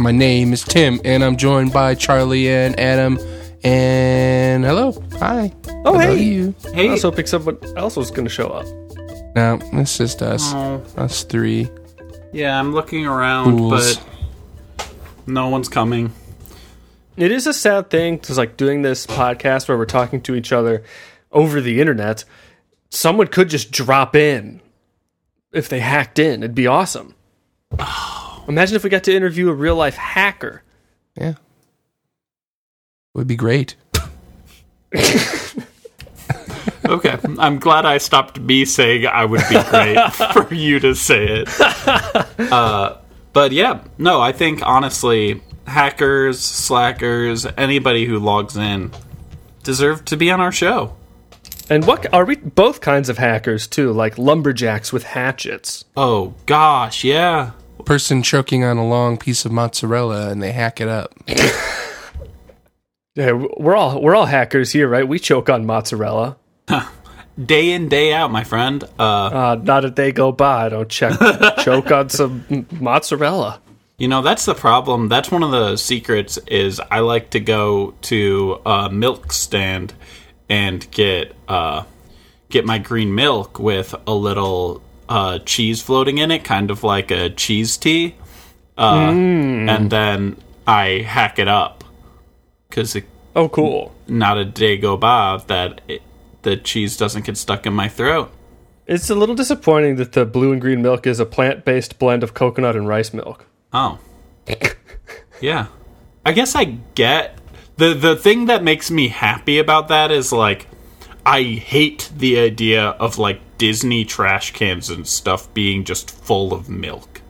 My 0.06 0.12
name 0.12 0.54
is 0.54 0.64
Tim, 0.64 1.02
and 1.04 1.24
I'm 1.24 1.36
joined 1.36 1.74
by 1.74 1.96
Charlie 1.96 2.48
and 2.48 2.80
Adam. 2.80 3.18
And 3.64 4.64
hello, 4.64 4.92
hi. 5.14 5.52
Oh, 5.84 5.98
Hello, 5.98 6.00
hey. 6.16 6.22
you. 6.22 6.54
I 6.76 6.90
was 6.90 7.02
hoping 7.02 7.26
someone 7.26 7.58
else 7.76 7.98
was 7.98 8.12
going 8.12 8.26
to 8.26 8.30
show 8.30 8.50
up. 8.50 8.68
No, 9.36 9.58
it's 9.74 9.98
just 9.98 10.22
us. 10.22 10.44
Oh. 10.54 10.84
Us 10.96 11.24
three. 11.24 11.72
Yeah, 12.32 12.60
I'm 12.60 12.72
looking 12.72 13.08
around, 13.08 13.58
Fools. 13.58 13.96
but 14.78 14.90
no 15.26 15.50
one's 15.50 15.70
coming. 15.70 16.14
It 17.18 17.32
is 17.32 17.48
a 17.48 17.54
sad 17.54 17.90
thing 17.90 18.20
to 18.20 18.36
like 18.36 18.58
doing 18.58 18.84
this 18.84 19.08
podcast 19.08 19.68
where 19.68 19.76
we're 19.76 19.86
talking 19.86 20.22
to 20.22 20.36
each 20.36 20.52
other 20.52 20.84
over 21.32 21.62
the 21.62 21.82
internet. 21.82 22.26
Someone 22.92 23.26
could 23.26 23.50
just 23.50 23.72
drop 23.72 24.16
in 24.16 24.62
if 25.52 25.68
they 25.68 25.80
hacked 25.80 26.20
in. 26.20 26.44
It'd 26.44 26.54
be 26.54 26.68
awesome. 26.68 27.16
Oh, 27.80 28.25
Imagine 28.48 28.76
if 28.76 28.84
we 28.84 28.90
got 28.90 29.04
to 29.06 29.16
interview 29.16 29.50
a 29.50 29.54
real 29.54 29.76
life 29.76 29.96
hacker. 29.96 30.64
Yeah. 31.16 31.36
Would 33.14 33.28
be 33.28 33.36
great. 33.36 33.76
Okay, 36.88 37.18
I'm 37.40 37.60
glad 37.60 37.86
I 37.86 37.98
stopped 37.98 38.40
me 38.40 38.64
saying 38.64 39.08
I 39.08 39.26
would 39.26 39.42
be 39.50 39.62
great 39.70 39.98
for 40.34 40.54
you 40.54 40.80
to 40.82 40.94
say 40.94 41.26
it. 41.42 41.50
Uh, 42.40 42.98
but 43.34 43.52
yeah, 43.52 43.84
no, 43.98 44.22
I 44.22 44.32
think 44.32 44.62
honestly, 44.66 45.42
hackers, 45.66 46.40
slackers, 46.40 47.48
anybody 47.58 48.06
who 48.06 48.20
logs 48.20 48.56
in 48.56 48.92
deserve 49.64 50.06
to 50.06 50.18
be 50.18 50.30
on 50.30 50.40
our 50.40 50.52
show. 50.52 50.96
And 51.70 51.88
what 51.88 52.14
are 52.14 52.24
we 52.24 52.36
both 52.36 52.82
kinds 52.82 53.10
of 53.10 53.18
hackers 53.18 53.66
too, 53.66 53.92
like 53.92 54.20
lumberjacks 54.20 54.94
with 54.94 55.04
hatchets? 55.04 55.86
Oh 55.98 56.36
gosh, 56.46 57.04
yeah. 57.04 57.52
Person 57.86 58.24
choking 58.24 58.64
on 58.64 58.78
a 58.78 58.88
long 58.88 59.18
piece 59.18 59.46
of 59.46 59.52
mozzarella 59.52 60.30
and 60.30 60.42
they 60.42 60.52
hack 60.52 60.82
it 60.82 60.88
up. 60.88 61.14
Yeah, 63.18 63.32
we're 63.32 63.76
all 63.78 64.02
we're 64.02 64.14
all 64.14 64.26
hackers 64.26 64.74
here, 64.74 64.90
right? 64.90 65.08
We 65.08 65.20
choke 65.20 65.50
on 65.50 65.66
mozzarella. 65.66 66.36
Day 67.42 67.72
in, 67.72 67.88
day 67.88 68.12
out, 68.14 68.30
my 68.30 68.44
friend. 68.44 68.84
Uh, 69.00 69.26
Uh, 69.28 69.60
not 69.64 69.86
a 69.86 69.90
day 69.90 70.12
go 70.12 70.34
by 70.34 70.66
I 70.66 70.70
don't 70.70 70.90
check 70.90 71.18
choke 71.60 71.92
on 71.92 72.10
some 72.10 72.66
mozzarella. 72.72 73.62
You 73.98 74.10
know, 74.10 74.22
that's 74.22 74.44
the 74.44 74.54
problem. 74.54 75.08
That's 75.08 75.32
one 75.32 75.44
of 75.44 75.52
the 75.52 75.78
secrets 75.78 76.38
is 76.48 76.82
I 76.92 77.00
like 77.00 77.30
to 77.30 77.40
go 77.40 77.94
to 78.02 78.60
a 78.66 78.90
milk 78.90 79.32
stand 79.32 79.94
and 80.50 80.86
get 80.92 81.34
uh 81.48 81.84
get 82.50 82.66
my 82.66 82.80
green 82.80 83.16
milk 83.16 83.60
with 83.60 83.96
a 84.06 84.14
little 84.14 84.82
uh 85.10 85.40
cheese 85.40 85.82
floating 85.82 86.18
in 86.18 86.32
it, 86.32 86.44
kind 86.44 86.72
of 86.72 86.84
like 86.84 87.12
a 87.12 87.30
cheese 87.30 87.78
tea. 87.78 88.16
Uh 88.78 89.10
Mm. 89.12 89.70
and 89.70 89.90
then 89.92 90.38
I 90.68 91.06
hack 91.08 91.40
it 91.40 91.48
up 91.48 91.84
cuz 92.72 92.98
Oh, 93.36 93.50
cool. 93.50 93.94
not 94.08 94.38
a 94.38 94.46
day 94.46 94.78
go 94.78 94.96
by 94.98 95.40
that 95.48 95.82
it, 95.88 96.02
the 96.42 96.56
cheese 96.58 96.96
doesn't 96.98 97.26
get 97.26 97.38
stuck 97.38 97.66
in 97.66 97.74
my 97.74 97.88
throat. 97.90 98.32
It's 98.88 99.10
a 99.10 99.16
little 99.16 99.34
disappointing 99.36 99.96
that 99.96 100.12
the 100.12 100.26
blue 100.26 100.52
and 100.52 100.62
green 100.62 100.82
milk 100.82 101.08
is 101.08 101.20
a 101.20 101.26
plant-based 101.26 101.98
blend 101.98 102.22
of 102.24 102.34
coconut 102.36 102.76
and 102.76 102.88
rice 102.88 103.14
milk. 103.14 103.46
Oh. 103.74 103.98
yeah. 105.42 105.68
I 106.26 106.32
guess 106.34 106.56
I 106.56 106.66
get 106.96 107.38
the 107.78 107.94
the 107.94 108.16
thing 108.16 108.46
that 108.46 108.64
makes 108.64 108.90
me 108.92 109.08
happy 109.10 109.58
about 109.60 109.88
that 109.90 110.12
is 110.12 110.32
like 110.32 110.68
I 111.26 111.42
hate 111.44 112.10
the 112.16 112.40
idea 112.40 112.90
of 113.00 113.18
like 113.18 113.40
Disney 113.58 114.06
trash 114.06 114.52
cans 114.52 114.90
and 114.90 115.08
stuff 115.08 115.52
being 115.54 115.84
just 115.84 116.12
full 116.12 116.54
of 116.54 116.70
milk. 116.70 117.22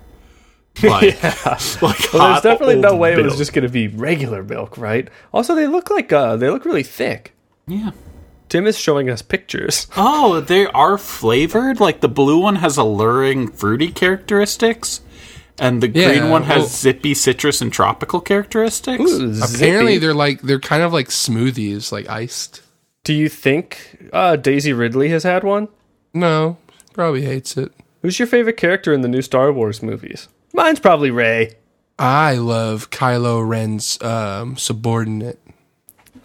Like, 0.83 1.23
like 1.81 2.13
Well, 2.13 2.31
there's 2.31 2.41
definitely 2.41 2.75
no 2.75 2.89
old 2.89 2.99
way 2.99 3.13
it 3.13 3.23
was 3.23 3.37
just 3.37 3.53
going 3.53 3.63
to 3.63 3.71
be 3.71 3.87
regular 3.87 4.43
milk, 4.43 4.77
right? 4.77 5.07
Also, 5.33 5.55
they 5.55 5.67
look 5.67 5.89
like 5.89 6.11
uh, 6.11 6.35
they 6.35 6.49
look 6.49 6.65
really 6.65 6.83
thick. 6.83 7.33
Yeah. 7.65 7.91
Tim 8.49 8.67
is 8.67 8.77
showing 8.77 9.09
us 9.09 9.21
pictures. 9.21 9.87
Oh, 9.97 10.41
they 10.41 10.65
are 10.67 10.97
flavored. 10.97 11.79
Like 11.79 12.01
the 12.01 12.09
blue 12.09 12.39
one 12.39 12.57
has 12.57 12.75
alluring 12.77 13.47
fruity 13.51 13.89
characteristics, 13.89 14.99
and 15.57 15.81
the 15.81 15.87
green 15.87 16.29
one 16.29 16.43
has 16.43 16.57
well- 16.57 16.67
zippy 16.67 17.13
citrus 17.13 17.61
and 17.61 17.71
tropical 17.71 18.19
characteristics. 18.19 19.01
Apparently, 19.55 19.97
they're 19.97 20.13
like 20.13 20.41
they're 20.41 20.59
kind 20.59 20.83
of 20.83 20.91
like 20.91 21.07
smoothies, 21.07 21.93
like 21.93 22.09
iced. 22.09 22.61
Do 23.05 23.13
you 23.13 23.29
think 23.29 24.09
uh, 24.11 24.35
Daisy 24.35 24.73
Ridley 24.73 25.07
has 25.09 25.23
had 25.23 25.43
one? 25.45 25.69
No, 26.15 26.57
probably 26.93 27.21
hates 27.25 27.57
it. 27.57 27.71
Who's 28.01 28.17
your 28.17 28.27
favorite 28.27 28.57
character 28.57 28.91
in 28.93 29.01
the 29.01 29.07
new 29.07 29.21
Star 29.21 29.51
Wars 29.51 29.83
movies? 29.83 30.27
Mine's 30.53 30.79
probably 30.79 31.11
Rey. 31.11 31.55
I 31.99 32.35
love 32.35 32.89
Kylo 32.89 33.47
Ren's 33.47 34.01
um, 34.01 34.57
subordinate. 34.57 35.39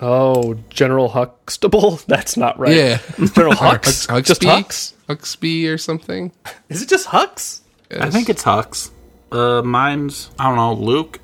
Oh, 0.00 0.54
General 0.70 1.08
Huxtable? 1.10 2.00
That's 2.06 2.36
not 2.36 2.58
right. 2.58 2.74
Yeah, 2.74 2.98
General 3.34 3.52
Hux? 3.54 4.06
Hux- 4.08 4.24
Just 4.24 4.42
Huxby? 4.42 4.46
Hux? 4.46 4.92
Huxby 5.08 5.68
or 5.68 5.76
something. 5.78 6.32
Is 6.68 6.80
it 6.82 6.88
just 6.88 7.08
Hux? 7.08 7.60
I 7.90 8.08
think 8.10 8.28
it's 8.30 8.44
Hux. 8.44 8.90
Uh, 9.32 9.60
mine's 9.62 10.30
I 10.38 10.48
don't 10.48 10.56
know 10.56 10.72
Luke. 10.74 11.20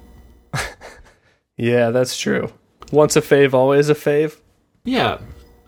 Yeah, 1.57 1.91
that's 1.91 2.19
true. 2.19 2.53
Once 2.93 3.17
a 3.17 3.23
fave, 3.23 3.55
always 3.55 3.89
a 3.89 3.95
fave. 3.95 4.39
Yeah, 4.85 5.19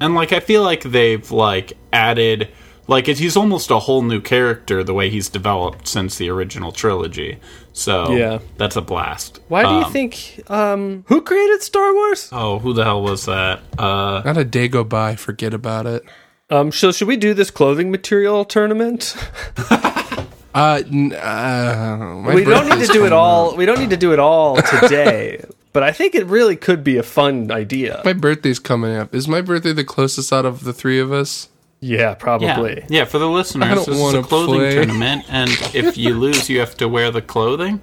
and 0.00 0.14
like 0.14 0.32
I 0.32 0.40
feel 0.40 0.62
like 0.62 0.82
they've 0.82 1.30
like 1.30 1.72
added 1.92 2.50
like 2.88 3.06
it, 3.08 3.18
he's 3.18 3.36
almost 3.36 3.70
a 3.70 3.78
whole 3.78 4.02
new 4.02 4.20
character 4.20 4.82
the 4.82 4.92
way 4.94 5.08
he's 5.10 5.28
developed 5.28 5.86
since 5.86 6.16
the 6.16 6.28
original 6.30 6.72
trilogy. 6.72 7.38
So 7.72 8.10
Yeah. 8.10 8.38
that's 8.56 8.74
a 8.74 8.80
blast. 8.80 9.38
Why 9.48 9.62
do 9.62 9.68
you 9.70 9.84
Um, 9.84 9.92
think? 9.92 10.40
Um, 10.48 11.04
who 11.06 11.20
created 11.20 11.62
Star 11.62 11.94
Wars? 11.94 12.28
Oh, 12.32 12.58
who 12.58 12.72
the 12.72 12.82
hell 12.84 13.02
was 13.02 13.26
that? 13.26 13.60
Uh, 13.78 14.22
Not 14.24 14.36
a 14.36 14.44
day 14.44 14.66
go 14.66 14.82
by. 14.82 15.14
Forget 15.14 15.54
about 15.54 15.86
it. 15.86 16.02
Um, 16.50 16.72
so 16.72 16.90
should 16.90 17.06
we 17.08 17.16
do 17.16 17.34
this 17.34 17.50
clothing 17.52 17.90
material 17.92 18.44
tournament? 18.44 19.14
Uh, 20.54 20.82
n- 20.90 21.12
uh 21.12 22.22
we 22.34 22.42
don't 22.42 22.66
need 22.68 22.84
to 22.84 22.92
do 22.92 23.04
it 23.06 23.12
all. 23.12 23.50
up. 23.52 23.56
We 23.56 23.64
don't 23.66 23.78
need 23.78 23.90
to 23.90 23.96
do 23.96 24.12
it 24.12 24.18
all 24.18 24.56
today. 24.56 25.44
but 25.72 25.84
I 25.84 25.92
think 25.92 26.16
it 26.16 26.26
really 26.26 26.56
could 26.56 26.82
be 26.82 26.96
a 26.96 27.02
fun 27.04 27.52
idea. 27.52 28.00
My 28.04 28.12
birthday's 28.14 28.58
coming 28.58 28.96
up. 28.96 29.14
Is 29.14 29.28
my 29.28 29.40
birthday 29.40 29.72
the 29.72 29.84
closest 29.84 30.32
out 30.32 30.44
of 30.46 30.64
the 30.64 30.72
three 30.72 30.98
of 30.98 31.12
us? 31.12 31.48
Yeah, 31.80 32.14
probably. 32.14 32.78
yeah, 32.80 32.86
yeah. 32.88 33.04
For 33.04 33.18
the 33.18 33.28
listeners, 33.28 33.68
don't 33.68 33.86
this 33.86 33.98
is 34.00 34.14
a 34.14 34.22
clothing 34.22 34.56
play. 34.56 34.74
tournament, 34.74 35.24
and 35.28 35.50
if 35.74 35.96
you 35.98 36.14
lose, 36.14 36.48
you 36.48 36.60
have 36.60 36.76
to 36.78 36.88
wear 36.88 37.10
the 37.10 37.22
clothing 37.22 37.80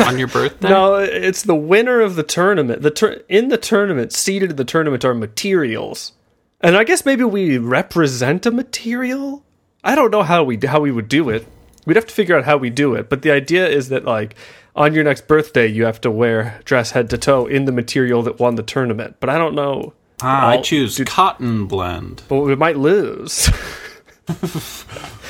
on 0.00 0.18
your 0.18 0.28
birthday. 0.28 0.68
No, 0.68 0.96
it's 0.96 1.42
the 1.42 1.54
winner 1.54 2.00
of 2.00 2.16
the 2.16 2.22
tournament. 2.22 2.82
The 2.82 2.90
tur- 2.90 3.22
in 3.28 3.48
the 3.48 3.56
tournament, 3.56 4.12
seated 4.12 4.50
in 4.50 4.56
the 4.56 4.64
tournament 4.64 5.04
are 5.04 5.14
materials, 5.14 6.12
and 6.60 6.76
I 6.76 6.84
guess 6.84 7.06
maybe 7.06 7.24
we 7.24 7.56
represent 7.56 8.44
a 8.44 8.50
material. 8.50 9.44
I 9.82 9.94
don't 9.94 10.10
know 10.10 10.22
how 10.22 10.44
we 10.44 10.58
how 10.66 10.80
we 10.80 10.90
would 10.90 11.08
do 11.08 11.30
it. 11.30 11.46
We'd 11.86 11.96
have 11.96 12.06
to 12.06 12.14
figure 12.14 12.36
out 12.36 12.44
how 12.44 12.58
we 12.58 12.68
do 12.68 12.94
it. 12.94 13.08
But 13.08 13.22
the 13.22 13.30
idea 13.30 13.66
is 13.66 13.88
that 13.88 14.04
like 14.04 14.34
on 14.76 14.92
your 14.92 15.04
next 15.04 15.26
birthday, 15.26 15.66
you 15.66 15.86
have 15.86 16.00
to 16.02 16.10
wear 16.10 16.60
dress 16.64 16.90
head 16.90 17.08
to 17.10 17.18
toe 17.18 17.46
in 17.46 17.64
the 17.64 17.72
material 17.72 18.22
that 18.24 18.38
won 18.38 18.56
the 18.56 18.62
tournament. 18.62 19.16
But 19.20 19.30
I 19.30 19.38
don't 19.38 19.54
know. 19.54 19.94
Ah, 20.20 20.48
I 20.48 20.60
choose 20.60 21.00
cotton 21.06 21.66
blend. 21.66 22.22
But 22.28 22.40
we 22.40 22.54
might 22.56 22.76
lose. 22.76 23.48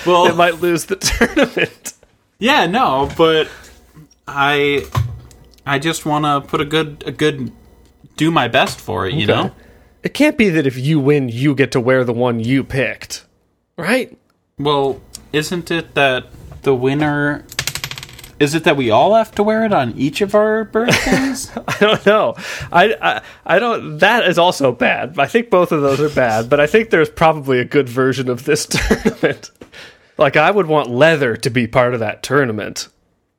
Well, 0.07 0.27
it 0.27 0.37
might 0.37 0.61
lose 0.61 0.87
the 0.87 0.97
tournament. 0.97 1.93
Yeah, 2.39 2.67
no, 2.67 3.11
but 3.17 3.49
I 4.27 4.87
I 5.67 5.79
just 5.79 6.07
want 6.07 6.25
to 6.25 6.41
put 6.49 6.61
a 6.61 6.65
good 6.65 7.03
a 7.07 7.13
good 7.13 7.53
do 8.17 8.31
my 8.31 8.49
best 8.49 8.81
for 8.81 9.07
it, 9.07 9.15
you 9.15 9.25
Okay. 9.25 9.33
know? 9.49 9.55
It 10.03 10.15
can't 10.15 10.39
be 10.39 10.49
that 10.51 10.67
if 10.67 10.77
you 10.79 10.99
win, 11.01 11.29
you 11.29 11.55
get 11.55 11.73
to 11.73 11.81
wear 11.81 12.05
the 12.05 12.13
one 12.13 12.41
you 12.41 12.63
picked, 12.65 13.25
right? 13.77 14.17
Well, 14.59 15.01
isn't 15.33 15.71
it 15.71 15.95
that 15.95 16.27
the 16.63 16.75
winner 16.75 17.45
is 18.41 18.55
it 18.55 18.65
that 18.65 18.77
we 18.77 18.91
all 18.91 19.15
have 19.15 19.33
to 19.33 19.43
wear 19.43 19.65
it 19.65 19.73
on 19.73 19.93
each 19.97 20.21
of 20.21 20.35
our 20.35 20.65
birthdays? 20.65 21.51
I 21.69 21.77
don't 21.81 22.07
know. 22.07 22.35
I, 22.73 22.97
I 23.01 23.23
I 23.45 23.59
don't. 23.59 23.99
That 23.99 24.27
is 24.29 24.39
also 24.39 24.73
bad. 24.73 25.19
I 25.19 25.27
think 25.27 25.51
both 25.51 25.73
of 25.73 25.83
those 25.83 26.01
are 26.01 26.09
bad, 26.09 26.49
but 26.49 26.61
I 26.61 26.67
think 26.67 26.91
there's 26.91 27.11
probably 27.11 27.59
a 27.59 27.65
good 27.65 27.89
version 27.89 28.29
of 28.29 28.45
this 28.45 28.67
tournament. 28.71 29.51
Like 30.17 30.37
I 30.37 30.51
would 30.51 30.67
want 30.67 30.91
leather 30.91 31.37
to 31.37 31.51
be 31.51 31.67
part 31.67 31.95
of 31.95 32.01
that 32.01 32.23
tournament. 32.23 32.89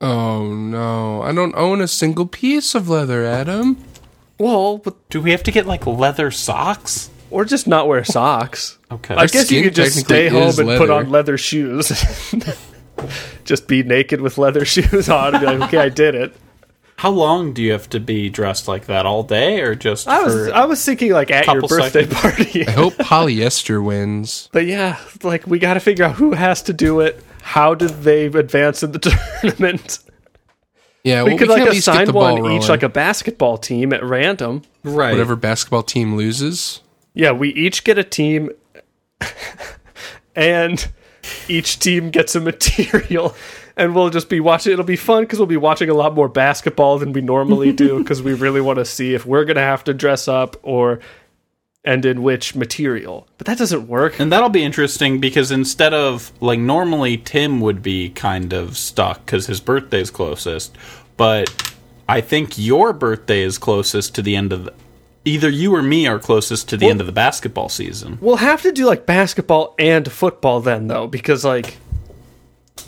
Oh 0.00 0.52
no, 0.52 1.22
I 1.22 1.32
don't 1.32 1.54
own 1.54 1.80
a 1.80 1.88
single 1.88 2.26
piece 2.26 2.74
of 2.74 2.88
leather, 2.88 3.24
Adam. 3.24 3.82
Well, 4.38 4.78
but 4.78 5.08
do 5.10 5.20
we 5.20 5.32
have 5.32 5.42
to 5.44 5.52
get 5.52 5.66
like 5.66 5.86
leather 5.86 6.30
socks? 6.30 7.10
or 7.30 7.44
just 7.44 7.66
not 7.66 7.88
wear 7.88 8.04
socks. 8.04 8.78
Okay. 8.90 9.14
I 9.14 9.26
guess 9.26 9.50
you 9.50 9.62
could 9.62 9.74
just 9.74 9.98
stay 10.00 10.28
home 10.28 10.48
is 10.48 10.58
and 10.58 10.68
put 10.76 10.90
on 10.90 11.10
leather 11.10 11.38
shoes. 11.38 11.90
just 13.44 13.68
be 13.68 13.82
naked 13.82 14.20
with 14.20 14.38
leather 14.38 14.64
shoes 14.64 15.08
on 15.08 15.34
and 15.34 15.40
be 15.40 15.46
like, 15.46 15.68
okay, 15.68 15.78
I 15.78 15.88
did 15.88 16.14
it. 16.14 16.34
How 16.96 17.10
long 17.10 17.54
do 17.54 17.62
you 17.62 17.72
have 17.72 17.88
to 17.90 18.00
be 18.00 18.28
dressed 18.28 18.68
like 18.68 18.84
that 18.86 19.06
all 19.06 19.22
day, 19.22 19.62
or 19.62 19.74
just? 19.74 20.06
I 20.06 20.22
was 20.22 20.34
for 20.34 20.54
I 20.54 20.66
was 20.66 20.84
thinking 20.84 21.12
like 21.12 21.30
at 21.30 21.46
your 21.46 21.62
birthday 21.62 22.04
seconds? 22.04 22.20
party. 22.20 22.66
I 22.66 22.72
hope 22.72 22.92
polyester 22.94 23.82
wins. 23.82 24.50
But 24.52 24.66
yeah, 24.66 25.00
like 25.22 25.46
we 25.46 25.58
got 25.58 25.74
to 25.74 25.80
figure 25.80 26.04
out 26.04 26.16
who 26.16 26.32
has 26.32 26.62
to 26.64 26.74
do 26.74 27.00
it. 27.00 27.22
How 27.40 27.74
did 27.74 28.02
they 28.02 28.26
advance 28.26 28.82
in 28.82 28.92
the 28.92 28.98
tournament? 28.98 30.00
Yeah, 31.02 31.22
we 31.22 31.30
well, 31.30 31.38
could 31.38 31.48
can 31.48 31.56
like 31.56 31.62
at 31.68 31.72
least 31.72 31.86
get 31.86 31.94
assign 31.94 32.06
the 32.06 32.12
ball 32.12 32.42
one 32.42 32.52
each, 32.52 32.68
like 32.68 32.82
a 32.82 32.88
basketball 32.90 33.56
team 33.56 33.94
at 33.94 34.04
random. 34.04 34.60
right. 34.84 35.12
Whatever 35.12 35.36
basketball 35.36 35.82
team 35.82 36.16
loses. 36.16 36.82
Yeah, 37.14 37.32
we 37.32 37.48
each 37.54 37.82
get 37.84 37.96
a 37.96 38.04
team, 38.04 38.50
and 40.36 40.86
each 41.48 41.78
team 41.78 42.10
gets 42.10 42.34
a 42.34 42.40
material, 42.40 43.34
and 43.76 43.94
we'll 43.94 44.10
just 44.10 44.28
be 44.28 44.40
watching. 44.40 44.72
It'll 44.72 44.84
be 44.84 44.96
fun 44.96 45.22
because 45.24 45.38
we'll 45.38 45.46
be 45.46 45.56
watching 45.56 45.90
a 45.90 45.94
lot 45.94 46.14
more 46.14 46.28
basketball 46.28 46.98
than 46.98 47.12
we 47.12 47.20
normally 47.20 47.72
do 47.72 47.98
because 48.02 48.22
we 48.22 48.34
really 48.34 48.60
want 48.60 48.78
to 48.78 48.84
see 48.84 49.14
if 49.14 49.26
we're 49.26 49.44
gonna 49.44 49.60
have 49.60 49.84
to 49.84 49.94
dress 49.94 50.28
up 50.28 50.56
or 50.62 51.00
and 51.84 52.04
in 52.04 52.22
which 52.22 52.54
material. 52.54 53.26
But 53.38 53.46
that 53.46 53.58
doesn't 53.58 53.88
work. 53.88 54.20
And 54.20 54.30
that'll 54.30 54.50
be 54.50 54.62
interesting 54.62 55.18
because 55.18 55.50
instead 55.50 55.94
of 55.94 56.32
like 56.40 56.58
normally 56.58 57.16
Tim 57.16 57.60
would 57.60 57.82
be 57.82 58.10
kind 58.10 58.52
of 58.52 58.76
stuck 58.76 59.24
because 59.24 59.46
his 59.46 59.60
birthday's 59.60 60.10
closest, 60.10 60.76
but 61.16 61.74
I 62.08 62.20
think 62.20 62.58
your 62.58 62.92
birthday 62.92 63.42
is 63.42 63.56
closest 63.56 64.14
to 64.16 64.22
the 64.22 64.36
end 64.36 64.52
of 64.52 64.64
the, 64.64 64.74
either 65.30 65.48
you 65.48 65.74
or 65.74 65.82
me 65.82 66.06
are 66.06 66.18
closest 66.18 66.68
to 66.70 66.76
the 66.76 66.86
Well- 66.86 66.90
end 66.92 67.00
of 67.00 67.06
the 67.06 67.12
basketball 67.12 67.68
season. 67.68 68.18
We'll 68.20 68.36
have 68.36 68.62
to 68.62 68.72
do 68.72 68.86
like 68.86 69.06
basketball 69.06 69.74
and 69.78 70.10
football 70.10 70.60
then, 70.60 70.88
though, 70.88 71.06
because 71.06 71.44
like 71.44 71.76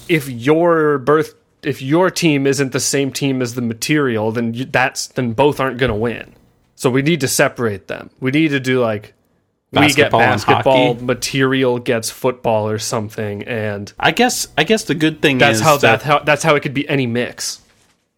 if 0.09 0.29
your 0.29 0.99
birth 0.99 1.35
if 1.63 1.81
your 1.81 2.11
team 2.11 2.47
isn't 2.47 2.73
the 2.73 2.81
same 2.81 3.13
team 3.13 3.41
as 3.41 3.55
the 3.55 3.63
material, 3.63 4.33
then 4.33 4.53
you, 4.53 4.65
that's 4.65 5.07
then 5.07 5.33
both 5.33 5.61
aren't 5.61 5.79
going 5.79 5.91
to 5.93 5.97
win. 5.97 6.33
So 6.75 6.91
we 6.91 7.03
need 7.03 7.21
to 7.21 7.29
separate 7.29 7.87
them. 7.87 8.11
We 8.19 8.33
need 8.33 8.49
to 8.49 8.59
do 8.61 8.81
like 8.81 9.15
we 9.71 9.79
get 9.95 10.11
Basketball 10.11 10.21
basketball, 10.21 10.95
material 10.97 11.79
gets 11.79 12.11
football 12.11 12.69
or 12.69 12.79
something, 12.79 13.43
and 13.45 13.91
I 13.99 14.11
guess 14.11 14.49
I 14.59 14.65
guess 14.65 14.85
the 14.85 14.95
good 14.95 15.23
thing 15.23 15.39
that's 15.39 15.59
is 15.59 15.65
how 15.65 15.79
that 15.79 16.01
that 16.01 16.03
how 16.03 16.19
that's 16.19 16.43
how 16.43 16.57
it 16.57 16.61
could 16.61 16.75
be 16.75 16.87
any 16.89 17.07
mix. 17.07 17.62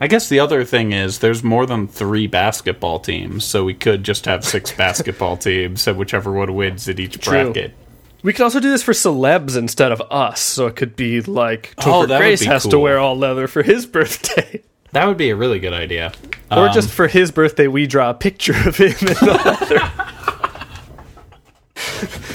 I 0.01 0.09
guess 0.09 0.29
the 0.29 0.41
other 0.41 0.65
thing 0.65 0.93
is 0.93 1.21
there's 1.21 1.43
more 1.45 1.67
than 1.67 1.87
three 1.87 2.27
basketball 2.27 2.99
teams, 2.99 3.45
so 3.45 3.65
we 3.65 3.75
could 3.75 4.03
just 4.03 4.25
have 4.27 4.45
six 4.45 4.73
basketball 4.77 5.37
teams, 5.37 5.87
and 5.87 5.97
whichever 5.97 6.33
one 6.33 6.55
wins 6.55 6.89
in 6.89 6.99
each 7.01 7.19
True. 7.19 7.45
bracket. 7.45 7.75
We 8.23 8.33
could 8.33 8.43
also 8.43 8.59
do 8.59 8.71
this 8.71 8.83
for 8.83 8.93
celebs 8.93 9.57
instead 9.57 9.93
of 9.93 10.03
us, 10.11 10.41
so 10.41 10.67
it 10.67 10.77
could 10.77 10.97
be 10.97 11.21
like 11.21 11.75
Oh, 11.79 11.83
Topher 11.83 12.09
that 12.09 12.19
Grace 12.19 12.43
has 12.45 12.67
to 12.69 12.79
wear 12.79 12.99
all 12.99 13.17
leather 13.17 13.47
for 13.47 13.63
his 13.63 13.87
birthday. 13.97 14.63
That 14.93 15.07
would 15.07 15.17
be 15.17 15.31
a 15.31 15.37
really 15.37 15.59
good 15.59 15.73
idea. 15.75 16.13
Or 16.51 16.69
Um, 16.69 16.73
just 16.73 16.91
for 16.91 17.07
his 17.07 17.31
birthday, 17.31 17.69
we 17.69 17.87
draw 17.87 18.11
a 18.11 18.15
picture 18.15 18.55
of 18.69 18.77
him 18.77 18.89
in 18.93 19.07
the 19.07 19.41
leather. 19.45 19.93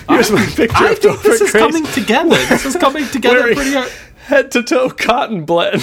Here's 0.10 0.32
my 0.32 0.46
picture 0.46 0.76
I 0.78 0.92
of 0.92 1.00
think 1.00 1.16
Topher 1.20 1.24
this 1.24 1.42
is 1.42 1.52
Grace 1.52 1.64
coming 1.64 1.86
together. 1.88 2.36
This 2.48 2.66
is 2.66 2.76
coming 2.76 3.08
together 3.08 3.54
pretty 3.56 3.74
hard. 3.74 3.90
head 4.26 4.52
to 4.52 4.64
toe 4.64 4.90
cotton 4.90 5.46
blend. 5.46 5.82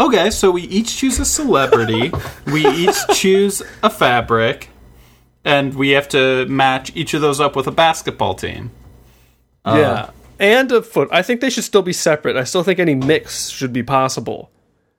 Okay, 0.00 0.30
so 0.30 0.50
we 0.50 0.62
each 0.62 0.96
choose 0.96 1.20
a 1.20 1.26
celebrity, 1.26 2.10
we 2.46 2.66
each 2.66 2.96
choose 3.12 3.62
a 3.82 3.90
fabric, 3.90 4.70
and 5.44 5.74
we 5.74 5.90
have 5.90 6.08
to 6.08 6.46
match 6.46 6.90
each 6.96 7.12
of 7.12 7.20
those 7.20 7.38
up 7.38 7.54
with 7.54 7.66
a 7.66 7.70
basketball 7.70 8.34
team. 8.34 8.70
Uh, 9.62 9.76
yeah, 9.78 10.10
and 10.38 10.72
a 10.72 10.80
foot. 10.80 11.10
I 11.12 11.20
think 11.20 11.42
they 11.42 11.50
should 11.50 11.64
still 11.64 11.82
be 11.82 11.92
separate. 11.92 12.36
I 12.36 12.44
still 12.44 12.62
think 12.62 12.78
any 12.78 12.94
mix 12.94 13.50
should 13.50 13.74
be 13.74 13.82
possible. 13.82 14.50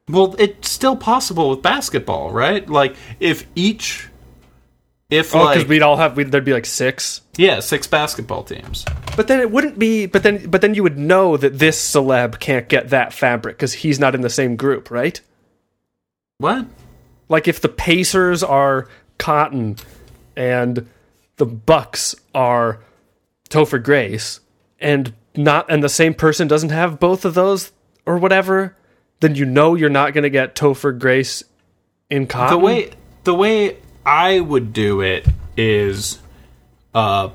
Well, 0.07 0.35
it's 0.37 0.69
still 0.69 0.95
possible 0.95 1.49
with 1.49 1.63
basketball, 1.63 2.29
right? 2.29 2.69
Like 2.69 2.95
if 3.19 3.47
each 3.55 4.07
if 5.11 5.35
Oh, 5.35 5.39
because 5.39 5.57
like 5.57 5.67
we'd 5.67 5.81
all 5.83 5.97
have 5.97 6.17
we'd, 6.17 6.31
there'd 6.31 6.45
be 6.45 6.53
like 6.53 6.65
six. 6.65 7.21
yeah, 7.37 7.59
six 7.59 7.85
basketball 7.85 8.43
teams. 8.43 8.85
But 9.15 9.27
then 9.27 9.39
it 9.39 9.51
wouldn't 9.51 9.77
be. 9.77 10.05
But 10.07 10.23
then, 10.23 10.49
but 10.49 10.61
then 10.61 10.73
you 10.73 10.81
would 10.83 10.97
know 10.97 11.37
that 11.37 11.59
this 11.59 11.77
celeb 11.93 12.39
can't 12.39 12.67
get 12.69 12.89
that 12.89 13.13
fabric 13.13 13.57
because 13.57 13.73
he's 13.73 13.99
not 13.99 14.15
in 14.15 14.21
the 14.21 14.29
same 14.29 14.55
group, 14.55 14.89
right? 14.89 15.19
What? 16.37 16.65
Like 17.29 17.47
if 17.47 17.61
the 17.61 17.69
Pacers 17.69 18.41
are 18.41 18.87
Cotton 19.17 19.77
and 20.35 20.87
the 21.37 21.45
Bucks 21.45 22.15
are 22.33 22.79
Topher 23.49 23.83
Grace, 23.83 24.39
and 24.79 25.13
not 25.35 25.69
and 25.69 25.83
the 25.83 25.89
same 25.89 26.13
person 26.13 26.47
doesn't 26.47 26.69
have 26.71 26.99
both 26.99 27.25
of 27.25 27.33
those 27.33 27.71
or 28.05 28.17
whatever, 28.17 28.75
then 29.19 29.35
you 29.35 29.45
know 29.45 29.75
you're 29.75 29.89
not 29.89 30.13
going 30.13 30.23
to 30.23 30.29
get 30.29 30.55
Topher 30.55 30.97
Grace 30.97 31.43
in 32.09 32.27
Cotton. 32.27 32.57
The 32.57 32.65
way 32.65 32.91
the 33.23 33.33
way 33.35 33.77
I 34.05 34.39
would 34.39 34.73
do 34.73 35.01
it 35.01 35.27
is 35.57 36.19
uh 36.93 37.29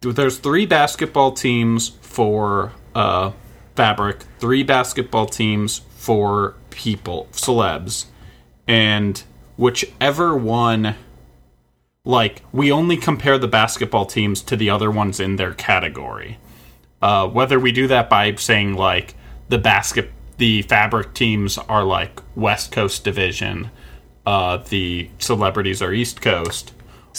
there's 0.00 0.38
three 0.38 0.66
basketball 0.66 1.32
teams 1.32 1.88
for 2.00 2.72
uh 2.94 3.32
fabric, 3.74 4.24
three 4.38 4.62
basketball 4.62 5.26
teams 5.26 5.82
for 5.96 6.54
people, 6.70 7.28
celebs. 7.32 8.06
And 8.66 9.22
whichever 9.56 10.36
one 10.36 10.94
like 12.04 12.42
we 12.52 12.72
only 12.72 12.96
compare 12.96 13.38
the 13.38 13.48
basketball 13.48 14.06
teams 14.06 14.40
to 14.42 14.56
the 14.56 14.70
other 14.70 14.90
ones 14.90 15.20
in 15.20 15.36
their 15.36 15.52
category. 15.54 16.38
Uh, 17.00 17.28
whether 17.28 17.60
we 17.60 17.70
do 17.70 17.86
that 17.86 18.08
by 18.08 18.34
saying 18.34 18.74
like 18.74 19.14
the 19.48 19.58
basket 19.58 20.10
the 20.38 20.62
fabric 20.62 21.14
teams 21.14 21.58
are 21.58 21.84
like 21.84 22.22
West 22.34 22.72
Coast 22.72 23.04
division, 23.04 23.70
uh, 24.28 24.58
the 24.58 25.08
celebrities 25.18 25.80
are 25.80 25.90
East 25.90 26.20
Coast, 26.20 26.74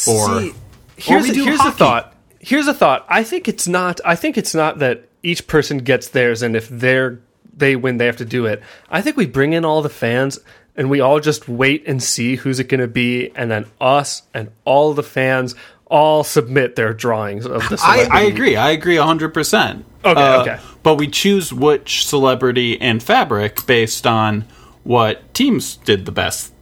or 0.08 0.42
See, 0.42 0.54
here's, 0.96 1.24
we 1.24 1.42
a, 1.42 1.44
here's 1.44 1.60
a 1.62 1.72
thought. 1.72 2.16
Here's 2.40 2.68
a 2.68 2.74
thought. 2.74 3.04
I 3.10 3.24
think 3.24 3.48
it's 3.48 3.68
not. 3.68 4.00
I 4.06 4.16
think 4.16 4.38
it's 4.38 4.54
not 4.54 4.78
that 4.78 5.10
each 5.24 5.48
person 5.48 5.80
gets 5.80 6.10
theirs, 6.10 6.44
and 6.44 6.56
if 6.56 6.70
they're 6.70 7.20
they 7.52 7.76
win, 7.76 7.98
they 7.98 8.06
have 8.06 8.18
to 8.18 8.26
do 8.26 8.46
it. 8.46 8.62
I 8.92 9.02
think 9.02 9.18
we 9.18 9.26
bring 9.26 9.54
in 9.54 9.66
all 9.66 9.82
the 9.82 9.90
fans, 9.90 10.38
and 10.76 10.88
we 10.92 11.00
all 11.02 11.20
just 11.20 11.50
wait 11.50 11.84
and 11.88 12.02
see 12.02 12.36
who's 12.36 12.60
it 12.60 12.66
going 12.66 12.80
to 12.80 12.88
be, 12.88 13.32
and 13.36 13.50
then 13.50 13.66
us 13.82 14.22
and 14.32 14.52
all 14.64 14.94
the 14.94 15.02
fans 15.02 15.56
all 15.88 16.24
submit 16.24 16.76
their 16.76 16.94
drawings 16.94 17.48
of 17.48 17.68
the. 17.70 17.80
I, 17.84 18.04
Celebrity. 18.04 18.12
I 18.12 18.22
agree. 18.22 18.56
I 18.56 18.70
agree 18.70 18.98
hundred 18.98 19.34
percent. 19.34 19.84
Okay, 20.06 20.36
okay. 20.42 20.60
But 20.84 20.96
we 20.96 21.08
choose 21.08 21.52
which 21.52 22.06
celebrity 22.06 22.80
and 22.80 23.02
fabric 23.02 23.66
based 23.66 24.06
on 24.06 24.46
what 24.84 25.34
teams 25.34 25.76
did 25.78 26.06
the 26.06 26.12
best, 26.12 26.54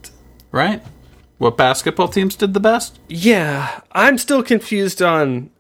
right? 0.58 0.84
What 1.38 1.56
basketball 1.56 2.08
teams 2.08 2.36
did 2.36 2.54
the 2.54 2.60
best? 2.60 3.00
Yeah, 3.08 3.82
I'm 3.92 4.18
still 4.18 4.42
confused 4.44 5.02
on 5.02 5.52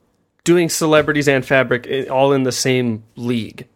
doing 0.43 0.69
celebrities 0.69 1.27
and 1.27 1.45
fabric 1.45 2.09
all 2.09 2.33
in 2.33 2.43
the 2.43 2.51
same 2.51 3.03
league. 3.15 3.67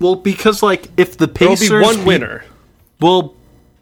Well, 0.00 0.16
because 0.16 0.62
like 0.62 0.88
if 0.96 1.16
the 1.16 1.28
Pacers 1.28 1.68
There'll 1.68 1.90
be 1.90 1.96
one 1.96 2.06
winner. 2.06 2.44
Well, 3.00 3.34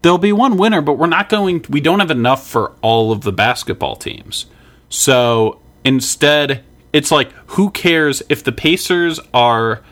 there'll 0.03 0.19
be 0.19 0.33
one 0.33 0.57
winner, 0.57 0.81
but 0.81 0.95
we're 0.95 1.07
not 1.07 1.29
going. 1.29 1.65
We 1.69 1.81
don't 1.81 2.01
have 2.01 2.11
enough 2.11 2.47
for 2.47 2.73
all 2.83 3.13
of 3.13 3.23
the 3.23 3.33
basketball 3.33 3.97
teams. 3.97 4.47
So 4.89 5.61
instead, 5.85 6.65
it's 6.93 7.11
like, 7.13 7.33
who 7.47 7.71
cares 7.71 8.23
if 8.29 8.43
the 8.43 8.53
Pacers 8.53 9.21
are 9.33 9.83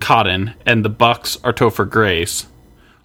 Cotton 0.00 0.54
and 0.64 0.84
the 0.84 0.88
Bucks 0.88 1.38
are 1.44 1.52
Topher 1.52 1.88
Grace? 1.88 2.46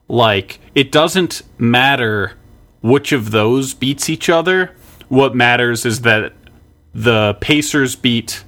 Like, 0.08 0.60
it 0.76 0.92
doesn't 0.92 1.42
matter 1.58 2.34
which 2.82 3.12
of 3.12 3.32
those 3.32 3.74
beats 3.74 4.10
each 4.10 4.30
other. 4.30 4.76
What 5.08 5.36
matters 5.36 5.86
is 5.86 6.02
that 6.02 6.34
the 6.94 7.38
Pacers 7.40 7.96
beat 7.96 8.44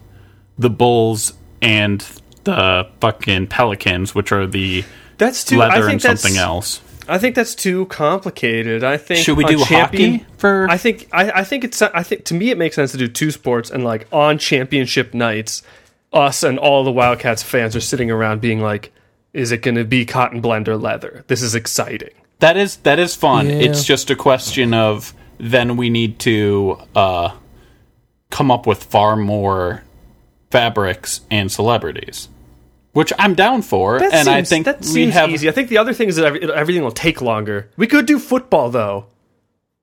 the 0.57 0.69
Bulls 0.69 1.33
and 1.61 2.05
the 2.43 2.89
fucking 2.99 3.47
Pelicans, 3.47 4.13
which 4.13 4.31
are 4.31 4.45
the 4.45 4.83
That's 5.17 5.43
too. 5.43 5.61
I 5.61 5.69
leather 5.69 5.87
think 5.87 5.91
and 5.93 6.01
that's 6.01 6.21
something 6.21 6.37
else. 6.37 6.81
I 7.07 7.17
think 7.17 7.35
that's 7.35 7.55
too 7.55 7.85
complicated. 7.87 8.83
I 8.83 8.97
think 8.97 9.25
Should 9.25 9.37
we 9.37 9.43
do 9.43 9.59
hockey 9.59 10.25
for? 10.37 10.67
I 10.69 10.77
think 10.77 11.09
I, 11.11 11.31
I 11.31 11.43
think 11.43 11.63
it's 11.63 11.81
I 11.81 12.03
think 12.03 12.25
to 12.25 12.33
me 12.33 12.49
it 12.49 12.57
makes 12.57 12.75
sense 12.75 12.91
to 12.91 12.97
do 12.97 13.07
two 13.07 13.31
sports 13.31 13.69
and 13.69 13.83
like 13.83 14.07
on 14.11 14.37
championship 14.37 15.13
nights, 15.13 15.63
us 16.11 16.43
and 16.43 16.57
all 16.57 16.83
the 16.83 16.91
Wildcats 16.91 17.43
fans 17.43 17.75
are 17.75 17.81
sitting 17.81 18.09
around 18.09 18.39
being 18.39 18.61
like, 18.61 18.93
"Is 19.33 19.51
it 19.51 19.61
going 19.61 19.75
to 19.75 19.83
be 19.83 20.05
cotton 20.05 20.39
blend 20.39 20.69
or 20.69 20.77
leather? 20.77 21.25
This 21.27 21.41
is 21.41 21.55
exciting." 21.55 22.13
That 22.43 22.57
is 22.57 22.75
that 22.77 22.99
is 22.99 23.15
fun. 23.15 23.49
Yeah. 23.49 23.55
It's 23.55 23.85
just 23.85 24.09
a 24.09 24.17
question 24.17 24.73
of 24.73 25.13
then 25.37 25.77
we 25.77 25.89
need 25.89 26.19
to 26.19 26.77
uh, 26.93 27.37
come 28.31 28.51
up 28.51 28.67
with 28.67 28.83
far 28.83 29.15
more 29.15 29.83
fabrics 30.51 31.21
and 31.31 31.49
celebrities, 31.49 32.27
which 32.91 33.13
I'm 33.17 33.33
down 33.33 33.61
for. 33.61 33.97
That 33.99 34.13
and 34.13 34.27
I 34.27 34.43
think 34.43 34.65
that 34.65 34.81
we 34.81 34.87
seems 34.87 35.13
have 35.13 35.29
easy. 35.29 35.47
I 35.47 35.53
think 35.53 35.69
the 35.69 35.77
other 35.77 35.93
thing 35.93 36.09
is 36.09 36.17
that 36.17 36.35
everything 36.35 36.83
will 36.83 36.91
take 36.91 37.21
longer. 37.21 37.69
We 37.77 37.87
could 37.87 38.05
do 38.05 38.19
football 38.19 38.69
though. 38.69 39.05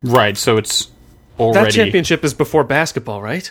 right. 0.03 0.37
So 0.37 0.59
it's 0.59 0.91
That 1.39 1.73
championship 1.73 2.25
is 2.25 2.35
before 2.35 2.65
basketball, 2.65 3.23
right? 3.23 3.51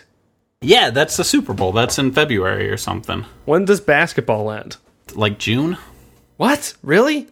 Yeah, 0.62 0.92
that's 0.92 1.18
the 1.18 1.24
Super 1.24 1.54
Bowl. 1.54 1.72
That's 1.72 1.98
in 1.98 2.12
February 2.12 2.70
or 2.70 2.78
something. 2.78 3.26
When 3.46 3.66
does 3.66 3.82
basketball 3.82 4.52
end? 4.52 4.78
Like 5.16 5.40
June? 5.40 5.78
What? 6.38 6.76
Really? 6.84 7.28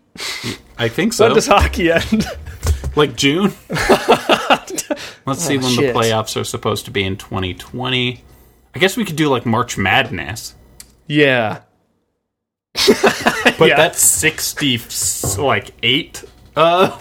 I 0.77 0.87
think 0.89 1.13
so. 1.13 1.25
When 1.25 1.35
does 1.35 1.47
hockey 1.47 1.91
end? 1.91 2.25
like 2.95 3.15
June? 3.15 3.53
Let's 3.69 5.43
see 5.43 5.57
Oh, 5.57 5.61
when 5.61 5.71
shit. 5.71 5.93
the 5.93 5.99
playoffs 5.99 6.39
are 6.39 6.43
supposed 6.43 6.85
to 6.85 6.91
be 6.91 7.03
in 7.03 7.17
2020. 7.17 8.23
I 8.75 8.79
guess 8.79 8.95
we 8.97 9.05
could 9.05 9.15
do 9.15 9.27
like 9.29 9.45
March 9.45 9.77
Madness. 9.77 10.55
yeah. 11.07 11.61
But 12.75 13.59
Yeah. 13.69 13.75
that's 13.77 13.99
60 14.01 14.79
like 15.41 15.71
8 15.81 16.23
uh 16.55 16.97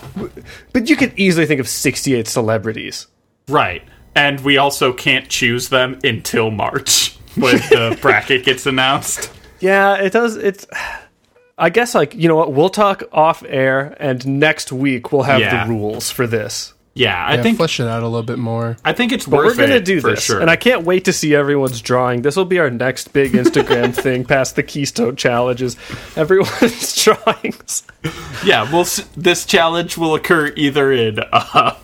But 0.72 0.88
you 0.88 0.97
could 0.97 1.12
easily 1.18 1.44
think 1.47 1.60
of 1.60 1.68
68 1.68 2.26
celebrities. 2.26 3.06
right. 3.48 3.82
And 4.14 4.40
we 4.40 4.56
also 4.56 4.94
can't 4.94 5.28
choose 5.28 5.68
them 5.68 5.98
until 6.02 6.51
March 6.51 7.18
when 7.34 7.56
the 7.68 7.98
bracket 8.01 8.47
gets 8.47 8.64
announced. 8.64 9.30
Yeah, 9.60 9.97
it 9.97 10.10
does. 10.14 10.36
It's. 10.36 10.66
I 11.58 11.70
guess, 11.70 11.94
like, 11.94 12.14
you 12.14 12.28
know 12.28 12.36
what? 12.36 12.52
We'll 12.52 12.68
talk 12.68 13.02
off 13.12 13.42
air, 13.48 13.96
and 13.98 14.24
next 14.26 14.72
week 14.72 15.10
we'll 15.12 15.22
have 15.22 15.40
Yeah. 15.40 15.64
the 15.64 15.70
rules 15.72 16.10
for 16.10 16.26
this. 16.26 16.74
Yeah, 16.92 17.14
I 17.14 17.34
yeah, 17.34 17.42
think 17.42 17.56
flesh 17.58 17.78
it 17.78 17.86
out 17.86 18.02
a 18.02 18.06
little 18.08 18.22
bit 18.22 18.38
more. 18.38 18.78
I 18.82 18.94
think 18.94 19.12
it's 19.12 19.26
But 19.26 19.36
worth 19.36 19.56
we're 19.58 19.64
gonna 19.66 19.76
it 19.76 19.84
do 19.84 20.00
this, 20.00 20.22
sure. 20.24 20.40
and 20.40 20.50
I 20.50 20.56
can't 20.56 20.84
wait 20.84 21.04
to 21.04 21.12
see 21.12 21.34
everyone's 21.34 21.82
drawing. 21.82 22.22
This 22.22 22.36
will 22.36 22.46
be 22.46 22.58
our 22.58 22.70
next 22.70 23.12
big 23.12 23.32
Instagram 23.32 23.94
thing, 24.02 24.24
past 24.24 24.56
the 24.56 24.62
Keystone 24.62 25.14
challenges. 25.16 25.76
Everyone's 26.16 27.04
drawings. 27.04 27.82
Yeah, 28.44 28.62
well, 28.72 28.80
s- 28.82 29.06
this 29.14 29.44
challenge 29.44 29.98
will 29.98 30.14
occur 30.14 30.52
either 30.56 30.90
in, 30.90 31.18
uh, 31.32 31.74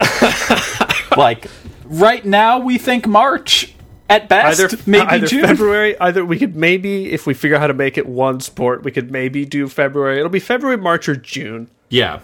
like, 1.16 1.46
right 1.84 2.24
now 2.24 2.58
we 2.58 2.78
think 2.78 3.06
March 3.06 3.72
at 4.08 4.28
best, 4.28 4.60
Either 4.60 4.82
maybe 4.86 5.06
either 5.06 5.26
June. 5.26 5.42
February. 5.42 5.98
Either 6.00 6.24
we 6.24 6.38
could 6.38 6.56
maybe, 6.56 7.12
if 7.12 7.26
we 7.26 7.34
figure 7.34 7.56
out 7.56 7.60
how 7.60 7.66
to 7.66 7.74
make 7.74 7.98
it 7.98 8.06
one 8.06 8.40
sport, 8.40 8.82
we 8.82 8.90
could 8.90 9.10
maybe 9.10 9.44
do 9.44 9.68
February. 9.68 10.18
It'll 10.18 10.30
be 10.30 10.40
February, 10.40 10.78
March, 10.78 11.08
or 11.08 11.16
June. 11.16 11.70
Yeah, 11.90 12.20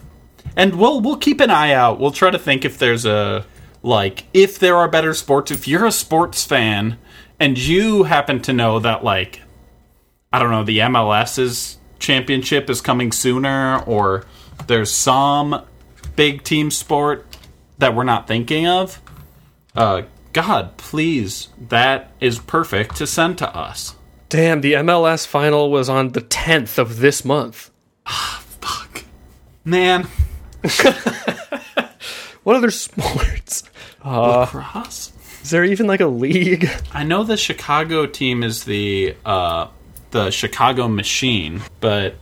and 0.56 0.76
we'll 0.76 1.00
we'll 1.00 1.16
keep 1.16 1.40
an 1.40 1.50
eye 1.50 1.72
out. 1.72 2.00
We'll 2.00 2.10
try 2.10 2.30
to 2.30 2.38
think 2.38 2.64
if 2.64 2.78
there's 2.78 3.04
a 3.04 3.44
like 3.82 4.24
if 4.32 4.58
there 4.58 4.76
are 4.76 4.88
better 4.88 5.14
sports. 5.14 5.50
If 5.50 5.68
you're 5.68 5.86
a 5.86 5.92
sports 5.92 6.44
fan 6.44 6.98
and 7.38 7.58
you 7.58 8.04
happen 8.04 8.40
to 8.42 8.52
know 8.52 8.78
that 8.78 9.04
like 9.04 9.42
I 10.32 10.38
don't 10.38 10.50
know 10.50 10.64
the 10.64 10.78
MLS's 10.78 11.78
championship 11.98 12.70
is 12.70 12.80
coming 12.80 13.12
sooner, 13.12 13.82
or 13.84 14.24
there's 14.66 14.90
some 14.90 15.64
big 16.16 16.44
team 16.44 16.70
sport 16.70 17.26
that 17.78 17.94
we're 17.94 18.04
not 18.04 18.26
thinking 18.26 18.66
of. 18.66 19.00
Uh, 19.74 20.02
God, 20.34 20.76
please, 20.76 21.48
that 21.68 22.12
is 22.20 22.38
perfect 22.38 22.96
to 22.96 23.06
send 23.06 23.38
to 23.38 23.56
us. 23.56 23.94
Damn, 24.28 24.60
the 24.60 24.72
MLS 24.74 25.26
final 25.26 25.70
was 25.70 25.88
on 25.88 26.10
the 26.10 26.20
10th 26.20 26.76
of 26.76 26.98
this 26.98 27.24
month. 27.24 27.70
Ah, 28.06 28.42
fuck. 28.60 29.04
Man, 29.64 30.06
What 32.42 32.56
other 32.56 32.70
sports? 32.70 33.62
Uh, 34.04 34.40
lacrosse. 34.40 35.12
is 35.42 35.50
there 35.50 35.64
even 35.64 35.86
like 35.86 36.00
a 36.00 36.06
league? 36.06 36.68
I 36.92 37.02
know 37.04 37.24
the 37.24 37.36
Chicago 37.38 38.04
team 38.06 38.42
is 38.42 38.64
the 38.64 39.16
uh, 39.24 39.68
the 40.10 40.30
Chicago 40.30 40.86
Machine, 40.88 41.62
but 41.80 42.16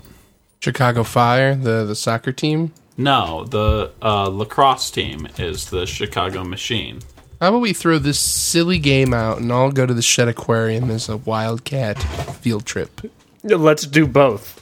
Chicago 0.61 1.03
Fire, 1.03 1.57
the 1.57 1.85
the 1.85 1.97
soccer 1.97 2.31
team. 2.31 2.73
no, 2.97 3.45
the 3.45 3.91
uh, 4.01 4.29
lacrosse 4.29 4.91
team 4.93 5.27
is 5.39 5.71
the 5.71 5.87
Chicago 5.87 6.45
Machine. 6.45 7.01
How 7.43 7.49
about 7.49 7.63
we 7.63 7.73
throw 7.73 7.99
this 7.99 8.21
silly 8.21 8.79
game 8.79 9.13
out 9.13 9.39
and 9.39 9.51
I'll 9.51 9.73
go 9.73 9.85
to 9.85 9.93
the 9.93 10.01
Shedd 10.01 10.29
Aquarium 10.29 10.93
as 10.93 11.09
a 11.09 11.17
wildcat 11.17 12.01
field 12.41 12.65
trip? 12.65 13.01
Let's 13.43 13.85
do 13.85 14.07
both. 14.07 14.61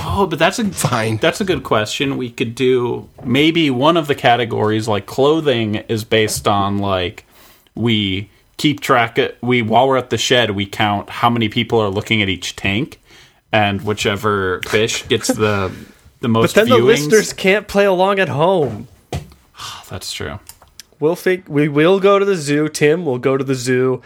Oh, 0.00 0.26
but 0.26 0.38
that's 0.38 0.58
a 0.58 0.66
Fine. 0.66 1.16
That's 1.16 1.40
a 1.40 1.44
good 1.46 1.62
question. 1.62 2.18
We 2.18 2.30
could 2.32 2.54
do 2.54 3.08
maybe 3.24 3.70
one 3.70 3.96
of 3.96 4.08
the 4.08 4.14
categories, 4.14 4.88
like 4.88 5.06
clothing, 5.06 5.76
is 5.76 6.04
based 6.04 6.46
on 6.46 6.76
like 6.76 7.24
we 7.74 8.28
keep 8.58 8.80
track. 8.80 9.16
Of, 9.16 9.32
we 9.40 9.62
while 9.62 9.88
we're 9.88 9.96
at 9.96 10.10
the 10.10 10.18
Shedd, 10.18 10.50
we 10.50 10.66
count 10.66 11.08
how 11.08 11.30
many 11.30 11.48
people 11.48 11.78
are 11.78 11.88
looking 11.88 12.20
at 12.20 12.28
each 12.28 12.56
tank, 12.56 13.00
and 13.52 13.80
whichever 13.80 14.60
fish 14.68 15.08
gets 15.08 15.28
the 15.28 15.74
the 16.20 16.28
most. 16.28 16.54
But 16.54 16.68
most 16.68 16.68
then 16.68 16.78
the 16.78 16.84
listeners 16.84 17.32
can't 17.32 17.66
play 17.66 17.86
along 17.86 18.18
at 18.18 18.28
home. 18.28 18.86
That's 19.88 20.12
true. 20.12 20.40
We'll 21.00 21.16
fig- 21.16 21.48
we 21.48 21.68
will 21.68 21.98
go 21.98 22.18
to 22.18 22.24
the 22.24 22.36
zoo. 22.36 22.68
Tim 22.68 23.04
will 23.04 23.18
go 23.18 23.36
to 23.36 23.42
the 23.44 23.54
zoo. 23.54 24.02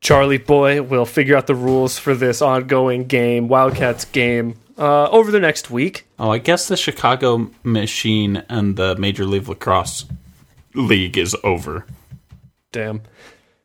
Charlie 0.00 0.38
Boy 0.38 0.82
will 0.82 1.06
figure 1.06 1.36
out 1.36 1.46
the 1.46 1.54
rules 1.54 1.98
for 1.98 2.14
this 2.14 2.42
ongoing 2.42 3.04
game, 3.04 3.46
Wildcats 3.46 4.04
game, 4.06 4.56
uh, 4.76 5.08
over 5.10 5.30
the 5.30 5.38
next 5.38 5.70
week. 5.70 6.06
Oh, 6.18 6.30
I 6.30 6.38
guess 6.38 6.66
the 6.66 6.76
Chicago 6.76 7.50
Machine 7.62 8.42
and 8.48 8.74
the 8.76 8.96
Major 8.96 9.24
League 9.24 9.46
Lacrosse 9.48 10.06
League 10.74 11.16
is 11.16 11.36
over. 11.44 11.86
Damn. 12.72 13.02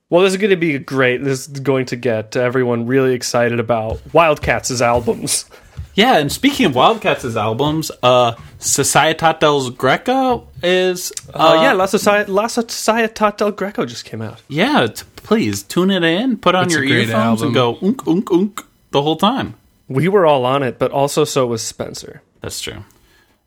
Well, 0.09 0.21
this 0.21 0.33
is 0.33 0.37
going 0.37 0.51
to 0.51 0.55
be 0.57 0.77
great. 0.77 1.23
This 1.23 1.47
is 1.49 1.59
going 1.59 1.85
to 1.87 1.95
get 1.95 2.35
everyone 2.35 2.85
really 2.85 3.13
excited 3.13 3.59
about 3.59 3.99
Wildcats' 4.13 4.81
albums. 4.81 5.45
Yeah, 5.97 6.17
and 6.19 6.31
speaking 6.31 6.67
of 6.67 6.75
Wildcats' 6.75 7.35
albums, 7.35 7.89
uh, 8.03 8.33
Societat 8.59 9.39
del 9.39 9.71
Greco 9.71 10.47
is. 10.61 11.11
Uh, 11.33 11.37
Uh, 11.57 11.61
yeah, 11.63 11.73
La 11.73 11.87
Society, 11.87 12.31
La 12.31 12.45
Societat 12.47 13.37
del 13.37 13.51
Greco 13.51 13.83
just 13.85 14.05
came 14.05 14.21
out. 14.21 14.41
Yeah, 14.47 14.85
t- 14.87 15.03
please 15.15 15.63
tune 15.63 15.89
it 15.89 16.03
in, 16.03 16.37
put 16.37 16.53
on 16.53 16.65
It's 16.65 16.75
your 16.75 16.83
a 16.83 16.87
great 16.87 17.09
earphones, 17.09 17.41
and 17.41 17.51
go 17.53 17.73
album. 17.73 17.87
unk, 17.89 18.07
unk, 18.07 18.31
unk 18.31 18.65
the 18.91 19.01
whole 19.01 19.15
time. 19.17 19.55
We 19.87 20.07
were 20.07 20.27
all 20.27 20.45
on 20.45 20.61
it, 20.61 20.77
but 20.77 20.91
also 20.91 21.23
so 21.25 21.47
was 21.47 21.63
Spencer. 21.63 22.21
That's 22.41 22.61
true. 22.61 22.83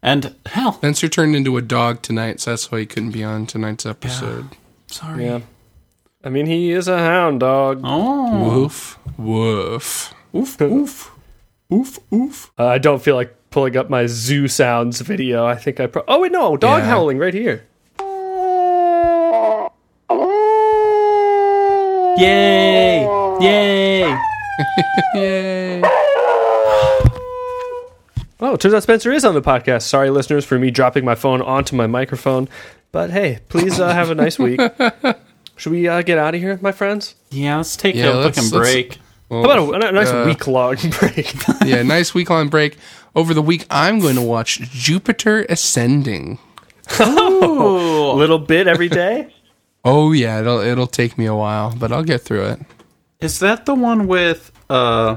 And 0.02 0.34
hell, 0.46 0.72
Spencer 0.72 1.06
turned 1.08 1.36
into 1.36 1.56
a 1.56 1.62
dog 1.62 2.02
tonight, 2.02 2.40
so 2.40 2.50
that's 2.50 2.72
why 2.72 2.80
he 2.80 2.86
couldn't 2.86 3.12
be 3.12 3.22
on 3.22 3.46
tonight's 3.46 3.86
episode. 3.86 4.48
sorry. 4.88 5.24
Yeah. 5.26 5.40
I 6.24 6.30
mean, 6.30 6.46
he 6.46 6.72
is 6.72 6.88
a 6.88 6.98
hound 6.98 7.40
dog. 7.40 7.80
Oh, 7.84 8.42
Woof, 8.44 8.98
woof. 9.16 10.12
Woof. 10.32 10.60
oof, 10.60 11.10
oof, 11.72 11.98
oof. 12.12 12.50
Uh, 12.58 12.66
I 12.66 12.78
don't 12.78 13.02
feel 13.02 13.14
like 13.16 13.34
pulling 13.50 13.76
up 13.76 13.90
my 13.90 14.06
zoo 14.06 14.48
sounds 14.48 15.00
video. 15.00 15.44
I 15.46 15.56
think 15.56 15.80
I. 15.80 15.86
Pro- 15.86 16.04
oh 16.08 16.20
wait, 16.20 16.32
no, 16.32 16.56
dog 16.56 16.80
Yeah. 16.82 16.86
howling 16.88 17.18
right 17.18 17.34
here. 17.34 17.66
Yay! 22.18 23.06
Yay! 23.40 24.18
Yay! 25.14 25.82
Oh, 28.42 28.56
turns 28.56 28.72
out 28.72 28.82
Spencer 28.82 29.12
is 29.12 29.22
on 29.26 29.34
the 29.34 29.42
podcast. 29.42 29.82
Sorry, 29.82 30.08
listeners, 30.08 30.46
for 30.46 30.58
me 30.58 30.70
dropping 30.70 31.04
my 31.04 31.14
phone 31.14 31.42
onto 31.42 31.76
my 31.76 31.86
microphone. 31.86 32.48
But 32.90 33.10
hey, 33.10 33.40
please 33.50 33.78
uh, 33.78 33.92
have 33.92 34.08
a 34.10 34.14
nice 34.14 34.38
week. 34.38 34.58
Should 35.56 35.72
we 35.72 35.86
uh, 35.86 36.00
get 36.00 36.16
out 36.16 36.34
of 36.34 36.40
here, 36.40 36.58
my 36.62 36.72
friends? 36.72 37.16
Yeah, 37.30 37.58
let's 37.58 37.76
take 37.76 37.94
Yeah, 37.96 38.14
a 38.14 38.16
let's- 38.16 38.38
fucking 38.38 38.50
let's- 38.58 38.72
break. 38.72 38.98
Well, 39.30 39.42
How 39.44 39.50
about 39.70 39.84
a, 39.84 39.88
a 39.88 39.92
nice 39.92 40.08
uh, 40.08 40.24
week 40.26 40.46
long 40.46 40.74
break? 41.00 41.34
yeah, 41.64 41.82
nice 41.82 42.12
week 42.12 42.28
long 42.30 42.48
break. 42.48 42.76
Over 43.14 43.32
the 43.32 43.42
week, 43.42 43.64
I'm 43.70 44.00
going 44.00 44.16
to 44.16 44.22
watch 44.22 44.58
Jupiter 44.60 45.46
Ascending. 45.48 46.38
A 46.98 47.04
little 48.16 48.38
bit 48.40 48.66
every 48.66 48.88
day. 48.88 49.32
Oh 49.84 50.12
yeah, 50.12 50.40
it'll 50.40 50.60
it'll 50.60 50.86
take 50.88 51.16
me 51.16 51.26
a 51.26 51.34
while, 51.34 51.74
but 51.74 51.92
I'll 51.92 52.02
get 52.02 52.22
through 52.22 52.46
it. 52.46 52.60
Is 53.20 53.38
that 53.38 53.66
the 53.66 53.74
one 53.74 54.06
with 54.08 54.50
uh, 54.68 55.16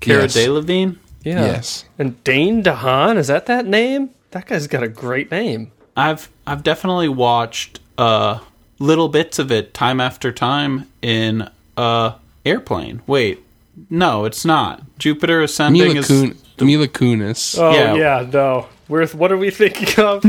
Cara 0.00 0.22
Yes. 0.22 0.36
Delevingne? 0.36 0.96
Yeah. 1.22 1.44
Yes. 1.44 1.84
And 1.98 2.22
Dane 2.24 2.62
DeHaan, 2.62 3.16
is 3.16 3.26
that 3.28 3.46
that 3.46 3.66
name? 3.66 4.10
That 4.32 4.46
guy's 4.46 4.66
got 4.66 4.82
a 4.82 4.88
great 4.88 5.30
name. 5.30 5.70
I've 5.96 6.30
I've 6.46 6.62
definitely 6.62 7.08
watched 7.08 7.80
uh, 7.98 8.40
little 8.78 9.08
bits 9.08 9.38
of 9.38 9.52
it 9.52 9.74
time 9.74 10.00
after 10.00 10.32
time 10.32 10.88
in 11.02 11.48
uh, 11.76 12.12
Airplane. 12.44 13.00
Wait, 13.06 13.44
no, 13.90 14.24
it's 14.24 14.44
not. 14.44 14.82
Jupiter 14.98 15.40
Ascending 15.42 15.82
Mila, 15.82 16.00
is 16.00 16.06
Kun- 16.08 16.36
Mila 16.60 16.88
Kunis. 16.88 17.58
Oh 17.58 17.72
Yeah. 17.72 17.94
yeah, 17.94 18.26
no. 18.32 18.66
We're 18.88 19.06
what 19.08 19.32
are 19.32 19.36
we 19.38 19.50
thinking 19.50 20.04
of? 20.04 20.24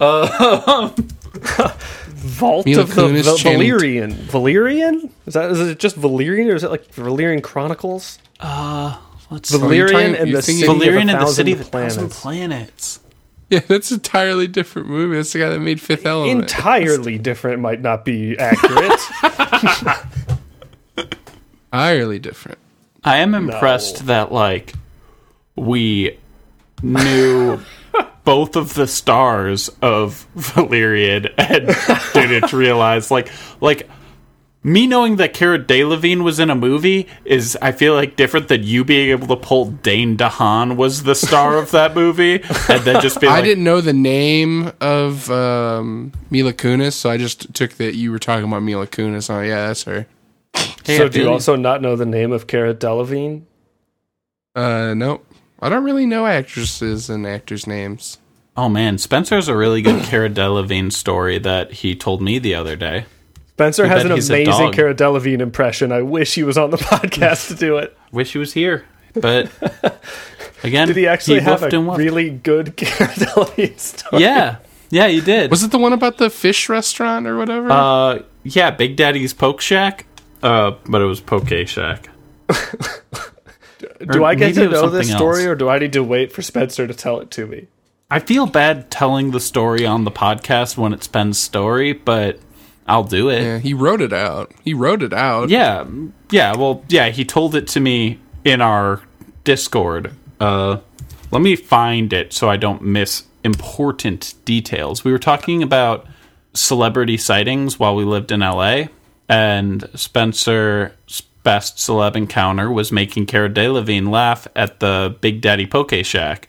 uh, 0.00 0.88
Vault 2.16 2.66
Mila 2.66 2.82
of 2.82 2.94
the 2.94 3.02
Kunis, 3.02 3.24
Val- 3.24 3.36
Channing- 3.36 3.70
Valerian. 3.70 4.12
Valerian? 4.12 5.10
Is 5.26 5.34
that 5.34 5.50
is 5.50 5.60
it 5.60 5.78
just 5.78 5.96
Valerian 5.96 6.48
or 6.50 6.54
is 6.54 6.64
it 6.64 6.70
like 6.70 6.86
Valerian 6.94 7.42
Chronicles? 7.42 8.18
uh, 8.40 8.96
let's 9.30 9.50
you're 9.50 9.60
Valerian 9.60 9.92
talking- 9.92 10.14
and 10.16 10.34
the 10.34 10.42
thinking- 10.42 10.64
city 10.66 10.78
Valerian 10.78 11.08
of 11.10 11.16
and 11.18 11.26
the 11.28 11.32
City 11.32 11.52
of 11.52 11.60
a 11.60 11.64
planets. 11.64 11.94
Thousand 11.96 12.10
Planets. 12.10 13.00
Yeah, 13.48 13.60
that's 13.60 13.92
an 13.92 13.98
entirely 13.98 14.48
different 14.48 14.88
movie. 14.88 15.14
That's 15.16 15.32
the 15.32 15.38
guy 15.38 15.50
that 15.50 15.60
made 15.60 15.80
Fifth 15.80 16.04
Element. 16.04 16.40
Entirely 16.40 17.16
different 17.16 17.60
might 17.60 17.80
not 17.80 18.04
be 18.04 18.36
accurate. 18.36 18.98
entirely 21.72 22.18
different. 22.18 22.58
I 23.04 23.18
am 23.18 23.34
impressed 23.34 24.06
that 24.06 24.32
like 24.32 24.72
we 25.54 26.18
knew 26.82 27.60
both 28.24 28.56
of 28.56 28.74
the 28.74 28.86
stars 28.86 29.70
of 29.80 30.26
Valerian 30.34 31.28
and 31.38 31.76
didn't 32.12 32.52
realize 32.52 33.10
like 33.10 33.30
like 33.60 33.88
me 34.66 34.84
knowing 34.88 35.16
that 35.16 35.32
Cara 35.32 35.60
Delevingne 35.60 36.24
was 36.24 36.40
in 36.40 36.50
a 36.50 36.56
movie 36.56 37.06
is, 37.24 37.56
I 37.62 37.70
feel 37.70 37.94
like, 37.94 38.16
different 38.16 38.48
than 38.48 38.64
you 38.64 38.82
being 38.84 39.10
able 39.10 39.28
to 39.28 39.36
pull 39.36 39.66
Dane 39.66 40.16
DeHaan 40.16 40.74
was 40.74 41.04
the 41.04 41.14
star 41.14 41.56
of 41.56 41.70
that 41.70 41.94
movie, 41.94 42.42
and 42.68 42.82
then 42.82 43.00
just 43.00 43.20
be 43.20 43.26
I 43.28 43.34
like, 43.34 43.44
didn't 43.44 43.62
know 43.62 43.80
the 43.80 43.92
name 43.92 44.72
of 44.80 45.30
um, 45.30 46.10
Mila 46.30 46.52
Kunis, 46.52 46.94
so 46.94 47.08
I 47.08 47.16
just 47.16 47.54
took 47.54 47.74
that 47.74 47.94
you 47.94 48.10
were 48.10 48.18
talking 48.18 48.44
about 48.44 48.64
Mila 48.64 48.88
Kunis. 48.88 49.30
Oh 49.30 49.40
yeah, 49.40 49.68
that's 49.68 49.84
her. 49.84 50.08
So 50.86 51.08
do 51.08 51.20
you 51.20 51.28
also 51.30 51.56
not 51.56 51.82
know 51.82 51.96
the 51.96 52.06
name 52.06 52.32
of 52.32 52.46
Cara 52.46 52.74
Delevingne? 52.74 53.42
Uh, 54.54 54.94
nope. 54.94 55.26
I 55.60 55.68
don't 55.68 55.84
really 55.84 56.06
know 56.06 56.26
actresses 56.26 57.08
and 57.10 57.26
actors' 57.26 57.66
names. 57.66 58.18
Oh 58.56 58.68
man, 58.68 58.98
Spencer 58.98 59.34
has 59.36 59.48
a 59.48 59.56
really 59.56 59.82
good 59.82 60.02
Cara 60.04 60.30
Delevingne 60.30 60.92
story 60.92 61.38
that 61.38 61.72
he 61.72 61.94
told 61.94 62.22
me 62.22 62.38
the 62.38 62.54
other 62.54 62.76
day. 62.76 63.04
Spencer 63.52 63.84
Too 63.84 63.88
has 63.88 64.04
an 64.04 64.12
amazing 64.12 64.46
dog. 64.46 64.74
Cara 64.74 64.94
Delevingne 64.94 65.40
impression. 65.40 65.92
I 65.92 66.02
wish 66.02 66.34
he 66.34 66.42
was 66.42 66.56
on 66.56 66.70
the 66.70 66.76
podcast 66.78 67.48
to 67.48 67.54
do 67.54 67.76
it. 67.78 67.96
Wish 68.12 68.32
he 68.32 68.38
was 68.38 68.52
here, 68.52 68.84
but 69.14 69.50
again, 70.62 70.88
Did 70.88 70.96
he 70.96 71.06
actually 71.06 71.40
have 71.40 71.62
a 71.62 71.80
really 71.80 72.30
good 72.30 72.76
Cara 72.78 73.12
Delevingne 73.12 73.78
story? 73.78 74.22
Yeah, 74.22 74.56
yeah, 74.90 75.08
he 75.08 75.20
did. 75.20 75.50
Was 75.50 75.62
it 75.62 75.70
the 75.70 75.78
one 75.78 75.92
about 75.92 76.18
the 76.18 76.30
fish 76.30 76.68
restaurant 76.68 77.26
or 77.26 77.36
whatever? 77.36 77.70
Uh, 77.70 78.22
yeah, 78.42 78.70
Big 78.70 78.96
Daddy's 78.96 79.34
Poke 79.34 79.60
Shack. 79.60 80.06
Uh, 80.46 80.76
but 80.88 81.00
it 81.02 81.06
was 81.06 81.20
Poke 81.20 81.48
Shack. 81.66 82.08
Do 82.48 84.20
Or 84.20 84.24
I 84.24 84.34
get 84.34 84.54
to 84.54 84.68
know 84.68 84.88
this 84.88 85.10
story, 85.10 85.40
else. 85.42 85.46
or 85.48 85.54
do 85.54 85.68
I 85.68 85.78
need 85.78 85.92
to 85.94 86.04
wait 86.04 86.32
for 86.32 86.42
Spencer 86.42 86.86
to 86.86 86.94
tell 86.94 87.20
it 87.20 87.30
to 87.32 87.46
me? 87.46 87.66
I 88.10 88.20
feel 88.20 88.46
bad 88.46 88.90
telling 88.90 89.32
the 89.32 89.40
story 89.40 89.84
on 89.84 90.04
the 90.04 90.10
podcast 90.10 90.76
when 90.76 90.92
it's 90.92 91.08
Ben's 91.08 91.38
story, 91.38 91.92
but 91.92 92.38
I'll 92.86 93.04
do 93.04 93.28
it. 93.28 93.42
yeah, 93.42 93.58
he 93.58 93.74
wrote 93.74 94.00
it 94.00 94.12
out. 94.12 94.52
He 94.64 94.72
wrote 94.74 95.02
it 95.02 95.12
out. 95.12 95.48
Yeah, 95.48 95.84
yeah. 96.30 96.54
Well, 96.56 96.84
yeah. 96.88 97.08
He 97.08 97.24
told 97.24 97.54
it 97.56 97.66
to 97.68 97.80
me 97.80 98.20
in 98.44 98.60
our 98.60 99.02
Discord. 99.44 100.12
Uh, 100.38 100.78
let 101.32 101.42
me 101.42 101.56
find 101.56 102.12
it 102.12 102.32
so 102.32 102.48
I 102.48 102.56
don't 102.56 102.82
miss 102.82 103.24
important 103.42 104.34
details. 104.44 105.02
We 105.04 105.10
were 105.10 105.18
talking 105.18 105.62
about 105.62 106.06
celebrity 106.54 107.16
sightings 107.16 107.78
while 107.78 107.96
we 107.96 108.04
lived 108.04 108.30
in 108.30 108.40
LA, 108.40 108.84
and 109.28 109.88
Spencer's 109.94 110.92
best 111.42 111.76
celeb 111.76 112.16
encounter 112.16 112.70
was 112.70 112.90
making 112.90 113.26
Cara 113.26 113.48
Delevingne 113.48 114.10
laugh 114.10 114.48
at 114.56 114.80
the 114.80 115.16
Big 115.20 115.40
Daddy 115.40 115.66
Poke 115.66 116.04
Shack. 116.04 116.48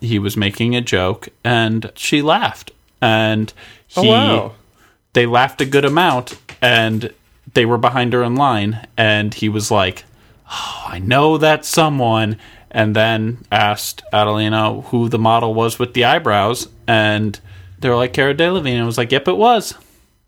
He 0.00 0.18
was 0.18 0.36
making 0.36 0.76
a 0.76 0.80
joke, 0.80 1.28
and 1.42 1.90
she 1.96 2.22
laughed, 2.22 2.70
and 3.00 3.52
Oh, 3.96 4.02
he 4.02 4.08
wow. 4.08 4.52
they 5.14 5.26
laughed 5.26 5.60
a 5.60 5.64
good 5.66 5.84
amount 5.84 6.38
and 6.60 7.12
they 7.54 7.64
were 7.64 7.78
behind 7.78 8.12
her 8.12 8.22
in 8.22 8.34
line 8.34 8.86
and 8.96 9.32
he 9.32 9.48
was 9.48 9.70
like 9.70 10.04
oh, 10.50 10.84
i 10.88 10.98
know 10.98 11.38
that's 11.38 11.68
someone 11.68 12.36
and 12.70 12.94
then 12.96 13.38
asked 13.52 14.02
adelina 14.12 14.82
who 14.82 15.08
the 15.08 15.18
model 15.18 15.54
was 15.54 15.78
with 15.78 15.94
the 15.94 16.04
eyebrows 16.04 16.68
and 16.86 17.40
they 17.78 17.88
were 17.88 17.94
like 17.96 18.12
cara 18.12 18.34
delevingne 18.34 18.72
and 18.74 18.82
I 18.82 18.86
was 18.86 18.98
like 18.98 19.12
yep 19.12 19.28
it 19.28 19.36
was 19.36 19.72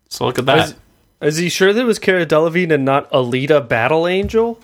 so 0.07 0.25
look 0.25 0.39
at 0.39 0.45
that 0.47 0.73
Is, 1.21 1.35
is 1.35 1.37
he 1.37 1.49
sure 1.49 1.73
that 1.73 1.81
it 1.81 1.85
was 1.85 1.99
Cara 1.99 2.25
Delevingne 2.25 2.71
and 2.73 2.85
not 2.85 3.09
Alita 3.11 3.67
Battle 3.67 4.07
Angel? 4.07 4.59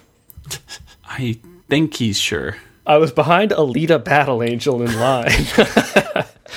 i 1.08 1.38
think 1.70 1.96
he's 1.96 2.20
sure 2.20 2.58
I 2.88 2.98
was 2.98 3.12
behind 3.12 3.50
Alita 3.52 4.04
Battle 4.04 4.44
Angel 4.44 4.82
in 4.84 4.94
line. 5.00 5.32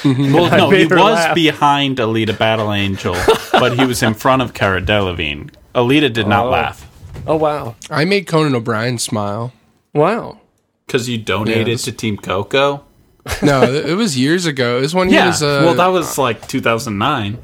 well 0.04 0.50
no 0.58 0.70
he 0.70 0.84
was 0.84 0.90
laugh. 0.92 1.34
behind 1.34 1.96
alita 1.96 2.36
battle 2.38 2.70
angel 2.72 3.16
but 3.52 3.78
he 3.78 3.86
was 3.86 4.02
in 4.02 4.12
front 4.14 4.42
of 4.42 4.52
cara 4.52 4.80
delevingne 4.82 5.50
alita 5.74 6.12
did 6.12 6.26
not 6.28 6.46
Oh. 6.46 6.50
laugh 6.50 7.22
oh 7.26 7.36
wow, 7.36 7.74
I 7.90 8.04
made 8.04 8.26
Conan 8.26 8.54
O'Brien 8.54 8.98
smile. 8.98 9.52
wow. 9.94 10.38
because 10.86 11.08
you 11.08 11.16
donated 11.18 11.68
Yeah, 11.68 11.76
to 11.76 11.92
team 11.92 12.16
coco 12.18 12.84
No, 13.42 13.62
it 13.62 13.94
was 13.96 14.16
years 14.18 14.46
ago. 14.46 14.78
It 14.78 14.82
was 14.82 14.94
when 14.94 15.08
he 15.08 15.14
yeah 15.14 15.26
was. 15.28 15.42
Uh, 15.42 15.62
well 15.64 15.74
that 15.74 15.88
was 15.88 16.16
like 16.18 16.46
2009 16.48 17.38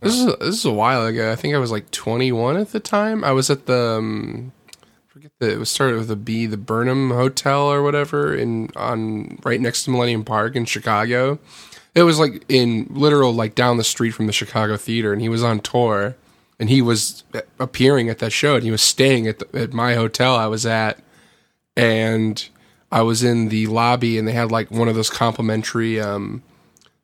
This 0.00 0.14
is 0.14 0.26
this 0.36 0.54
is 0.58 0.64
a 0.64 0.72
while 0.72 1.06
ago. 1.06 1.32
I 1.32 1.36
think 1.36 1.54
I 1.54 1.58
was 1.58 1.70
like 1.70 1.90
21 1.90 2.56
at 2.56 2.72
the 2.72 2.80
time. 2.80 3.24
I 3.24 3.32
was 3.32 3.50
at 3.50 3.66
the 3.66 3.96
um, 3.98 4.52
forget 5.08 5.32
the 5.38 5.52
it 5.52 5.58
was 5.58 5.70
started 5.70 5.98
with 5.98 6.10
a 6.10 6.16
B, 6.16 6.46
the 6.46 6.56
Burnham 6.56 7.10
Hotel 7.10 7.62
or 7.62 7.82
whatever 7.82 8.34
in 8.34 8.70
on 8.76 9.38
right 9.42 9.60
next 9.60 9.84
to 9.84 9.90
Millennium 9.90 10.24
Park 10.24 10.54
in 10.56 10.64
Chicago. 10.64 11.38
It 11.94 12.02
was 12.02 12.18
like 12.18 12.44
in 12.48 12.86
literal 12.90 13.32
like 13.32 13.54
down 13.54 13.78
the 13.78 13.84
street 13.84 14.10
from 14.10 14.26
the 14.26 14.32
Chicago 14.32 14.76
theater, 14.76 15.12
and 15.12 15.22
he 15.22 15.30
was 15.30 15.42
on 15.42 15.60
tour, 15.60 16.14
and 16.60 16.68
he 16.68 16.82
was 16.82 17.24
appearing 17.58 18.10
at 18.10 18.18
that 18.18 18.32
show, 18.32 18.54
and 18.54 18.64
he 18.64 18.70
was 18.70 18.82
staying 18.82 19.26
at 19.26 19.38
the, 19.38 19.58
at 19.58 19.72
my 19.72 19.94
hotel 19.94 20.36
I 20.36 20.46
was 20.46 20.66
at, 20.66 21.02
and 21.74 22.46
I 22.92 23.00
was 23.00 23.24
in 23.24 23.48
the 23.48 23.66
lobby, 23.66 24.18
and 24.18 24.28
they 24.28 24.32
had 24.32 24.52
like 24.52 24.70
one 24.70 24.88
of 24.88 24.94
those 24.94 25.08
complimentary 25.08 25.98
um 25.98 26.42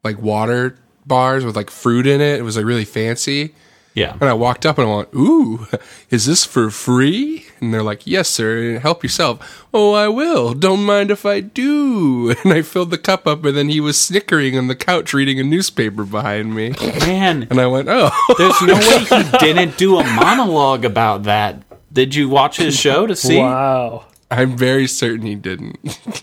like 0.05 0.21
water 0.21 0.77
bars 1.07 1.45
with 1.45 1.57
like 1.57 1.71
fruit 1.71 2.07
in 2.07 2.21
it. 2.21 2.39
It 2.39 2.43
was 2.43 2.57
like 2.57 2.67
really 2.67 2.85
fancy. 2.85 3.55
Yeah. 3.95 4.13
And 4.15 4.25
I 4.25 4.33
walked 4.33 4.65
up 4.65 4.79
and 4.79 4.89
I 4.89 4.97
went, 4.97 5.09
"Ooh, 5.15 5.67
is 6.11 6.25
this 6.25 6.47
for 6.47 6.71
free?" 6.71 7.45
And 7.61 7.75
they're 7.75 7.83
like, 7.83 8.07
"Yes, 8.07 8.31
sir. 8.31 8.79
Help 8.79 9.03
yourself." 9.03 9.67
"Oh, 9.75 9.93
I 9.93 10.09
will. 10.09 10.55
Don't 10.55 10.83
mind 10.85 11.11
if 11.11 11.27
I 11.27 11.41
do." 11.41 12.35
And 12.43 12.53
I 12.55 12.63
filled 12.63 12.91
the 12.91 12.97
cup 12.99 13.27
up, 13.27 13.45
and 13.45 13.55
then 13.55 13.69
he 13.69 13.81
was 13.81 14.01
snickering 14.01 14.57
on 14.57 14.69
the 14.69 14.75
couch 14.75 15.13
reading 15.13 15.39
a 15.39 15.43
newspaper 15.43 16.05
behind 16.05 16.55
me. 16.55 16.71
Man, 17.01 17.47
And 17.51 17.61
I 17.61 17.67
went, 17.67 17.89
"Oh, 17.91 18.11
there's 18.39 18.63
no 18.63 18.75
way 18.75 18.99
he 19.05 19.39
didn't 19.41 19.77
do 19.77 19.99
a 19.99 20.05
monologue 20.05 20.87
about 20.87 21.25
that. 21.25 21.63
Did 21.93 22.15
you 22.15 22.31
watch 22.31 22.57
his 22.57 22.75
show 22.79 23.07
to 23.07 23.15
see? 23.15 23.37
Wow. 23.39 24.07
I'm 24.31 24.57
very 24.57 24.87
certain 24.87 25.27
he 25.27 25.35
didn't." 25.35 25.77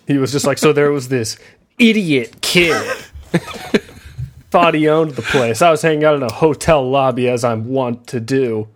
He 0.07 0.17
was 0.17 0.31
just 0.31 0.47
like, 0.47 0.57
so 0.57 0.73
there 0.73 0.91
was 0.91 1.09
this 1.09 1.37
idiot 1.77 2.41
kid. 2.41 2.81
Thought 4.51 4.73
he 4.73 4.89
owned 4.89 5.11
the 5.11 5.21
place. 5.21 5.61
I 5.61 5.69
was 5.71 5.81
hanging 5.81 6.03
out 6.03 6.15
in 6.15 6.23
a 6.23 6.31
hotel 6.31 6.87
lobby 6.89 7.29
as 7.29 7.43
I'm 7.43 7.69
wont 7.69 8.07
to 8.07 8.19
do. 8.19 8.67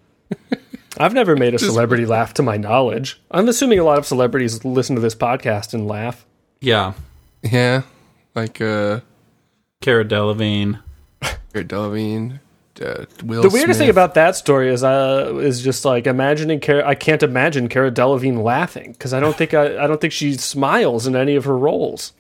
I've 0.97 1.13
never 1.13 1.35
made 1.35 1.55
a 1.55 1.59
celebrity 1.59 2.05
laugh 2.05 2.35
to 2.35 2.43
my 2.43 2.57
knowledge. 2.57 3.19
I'm 3.31 3.49
assuming 3.49 3.79
a 3.79 3.83
lot 3.83 3.97
of 3.97 4.05
celebrities 4.05 4.63
listen 4.63 4.95
to 4.95 5.01
this 5.01 5.15
podcast 5.15 5.73
and 5.73 5.87
laugh. 5.87 6.25
Yeah. 6.61 6.93
yeah, 7.41 7.81
like 8.35 8.61
uh, 8.61 8.99
Cara 9.81 10.05
Delevingne. 10.05 10.79
Jared 11.53 11.69
Delevingne, 11.69 12.39
uh, 12.81 13.05
Will. 13.23 13.43
the 13.43 13.49
weirdest 13.49 13.79
thing 13.79 13.89
about 13.89 14.15
that 14.15 14.35
story 14.35 14.73
is 14.73 14.83
uh, 14.83 15.33
is 15.39 15.61
just 15.61 15.85
like 15.85 16.07
imagining 16.07 16.59
Cara. 16.59 16.87
I 16.87 16.95
can't 16.95 17.21
imagine 17.21 17.69
Cara 17.69 17.91
Delevingne 17.91 18.43
laughing 18.43 18.93
because 18.93 19.13
I 19.13 19.19
don't 19.19 19.35
think 19.35 19.53
I, 19.53 19.83
I 19.83 19.87
don't 19.87 20.01
think 20.01 20.13
she 20.13 20.33
smiles 20.33 21.05
in 21.05 21.15
any 21.15 21.35
of 21.35 21.45
her 21.45 21.57
roles. 21.57 22.13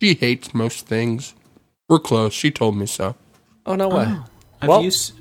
she 0.00 0.14
hates 0.14 0.52
most 0.52 0.86
things. 0.86 1.34
We're 1.92 1.98
close. 1.98 2.32
She 2.32 2.50
told 2.50 2.74
me 2.74 2.86
so. 2.86 3.16
Oh 3.66 3.74
no 3.74 3.90
way! 3.90 4.06
Have 4.06 4.24
Well- 4.66 4.80
you? 4.80 4.88
S- 4.88 5.12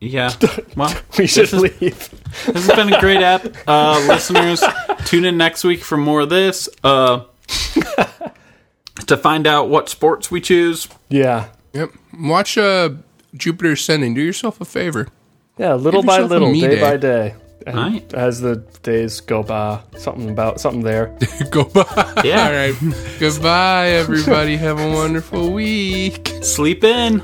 yeah. 0.00 0.32
Well, 0.76 0.94
We 1.18 1.26
should 1.26 1.42
this 1.48 1.52
is- 1.52 1.60
leave. 1.62 2.08
This 2.46 2.66
has 2.66 2.74
been 2.74 2.90
a 2.92 2.98
great 2.98 3.20
app. 3.20 3.44
Uh, 3.66 4.02
listeners, 4.08 4.62
tune 5.04 5.26
in 5.26 5.36
next 5.36 5.64
week 5.64 5.84
for 5.84 5.98
more 5.98 6.20
of 6.22 6.30
this. 6.30 6.66
Uh, 6.82 7.24
to 9.06 9.16
find 9.18 9.46
out 9.46 9.68
what 9.68 9.88
sports 9.90 10.30
we 10.30 10.40
choose. 10.40 10.88
Yeah, 11.10 11.48
Yep. 11.74 11.90
Watch 12.20 12.56
uh, 12.56 12.90
Jupiter 13.36 13.72
Ascending. 13.72 14.14
Do 14.14 14.22
yourself 14.22 14.60
a 14.60 14.64
favor. 14.64 15.08
yeah. 15.58 15.74
Little 15.74 16.02
by 16.02 16.20
little, 16.20 16.52
day 16.52 16.60
day. 16.76 16.80
by 16.80 16.96
day. 16.96 17.34
And 17.66 17.76
Right. 17.76 18.14
As 18.14 18.40
the 18.40 18.56
days 18.82 19.20
go 19.20 19.42
by, 19.42 19.80
something 19.96 20.28
about 20.30 20.60
something 20.60 20.82
there. 20.82 21.16
Go 21.50 21.64
by. 21.64 22.22
Yeah. 22.24 22.46
All 22.46 22.52
right. 22.52 22.74
Goodbye, 23.18 23.88
everybody. 23.90 24.56
Have 24.56 24.78
a 24.78 24.90
wonderful 24.92 25.52
week. 25.52 26.30
Sleep 26.42 26.84
in. 26.84 27.22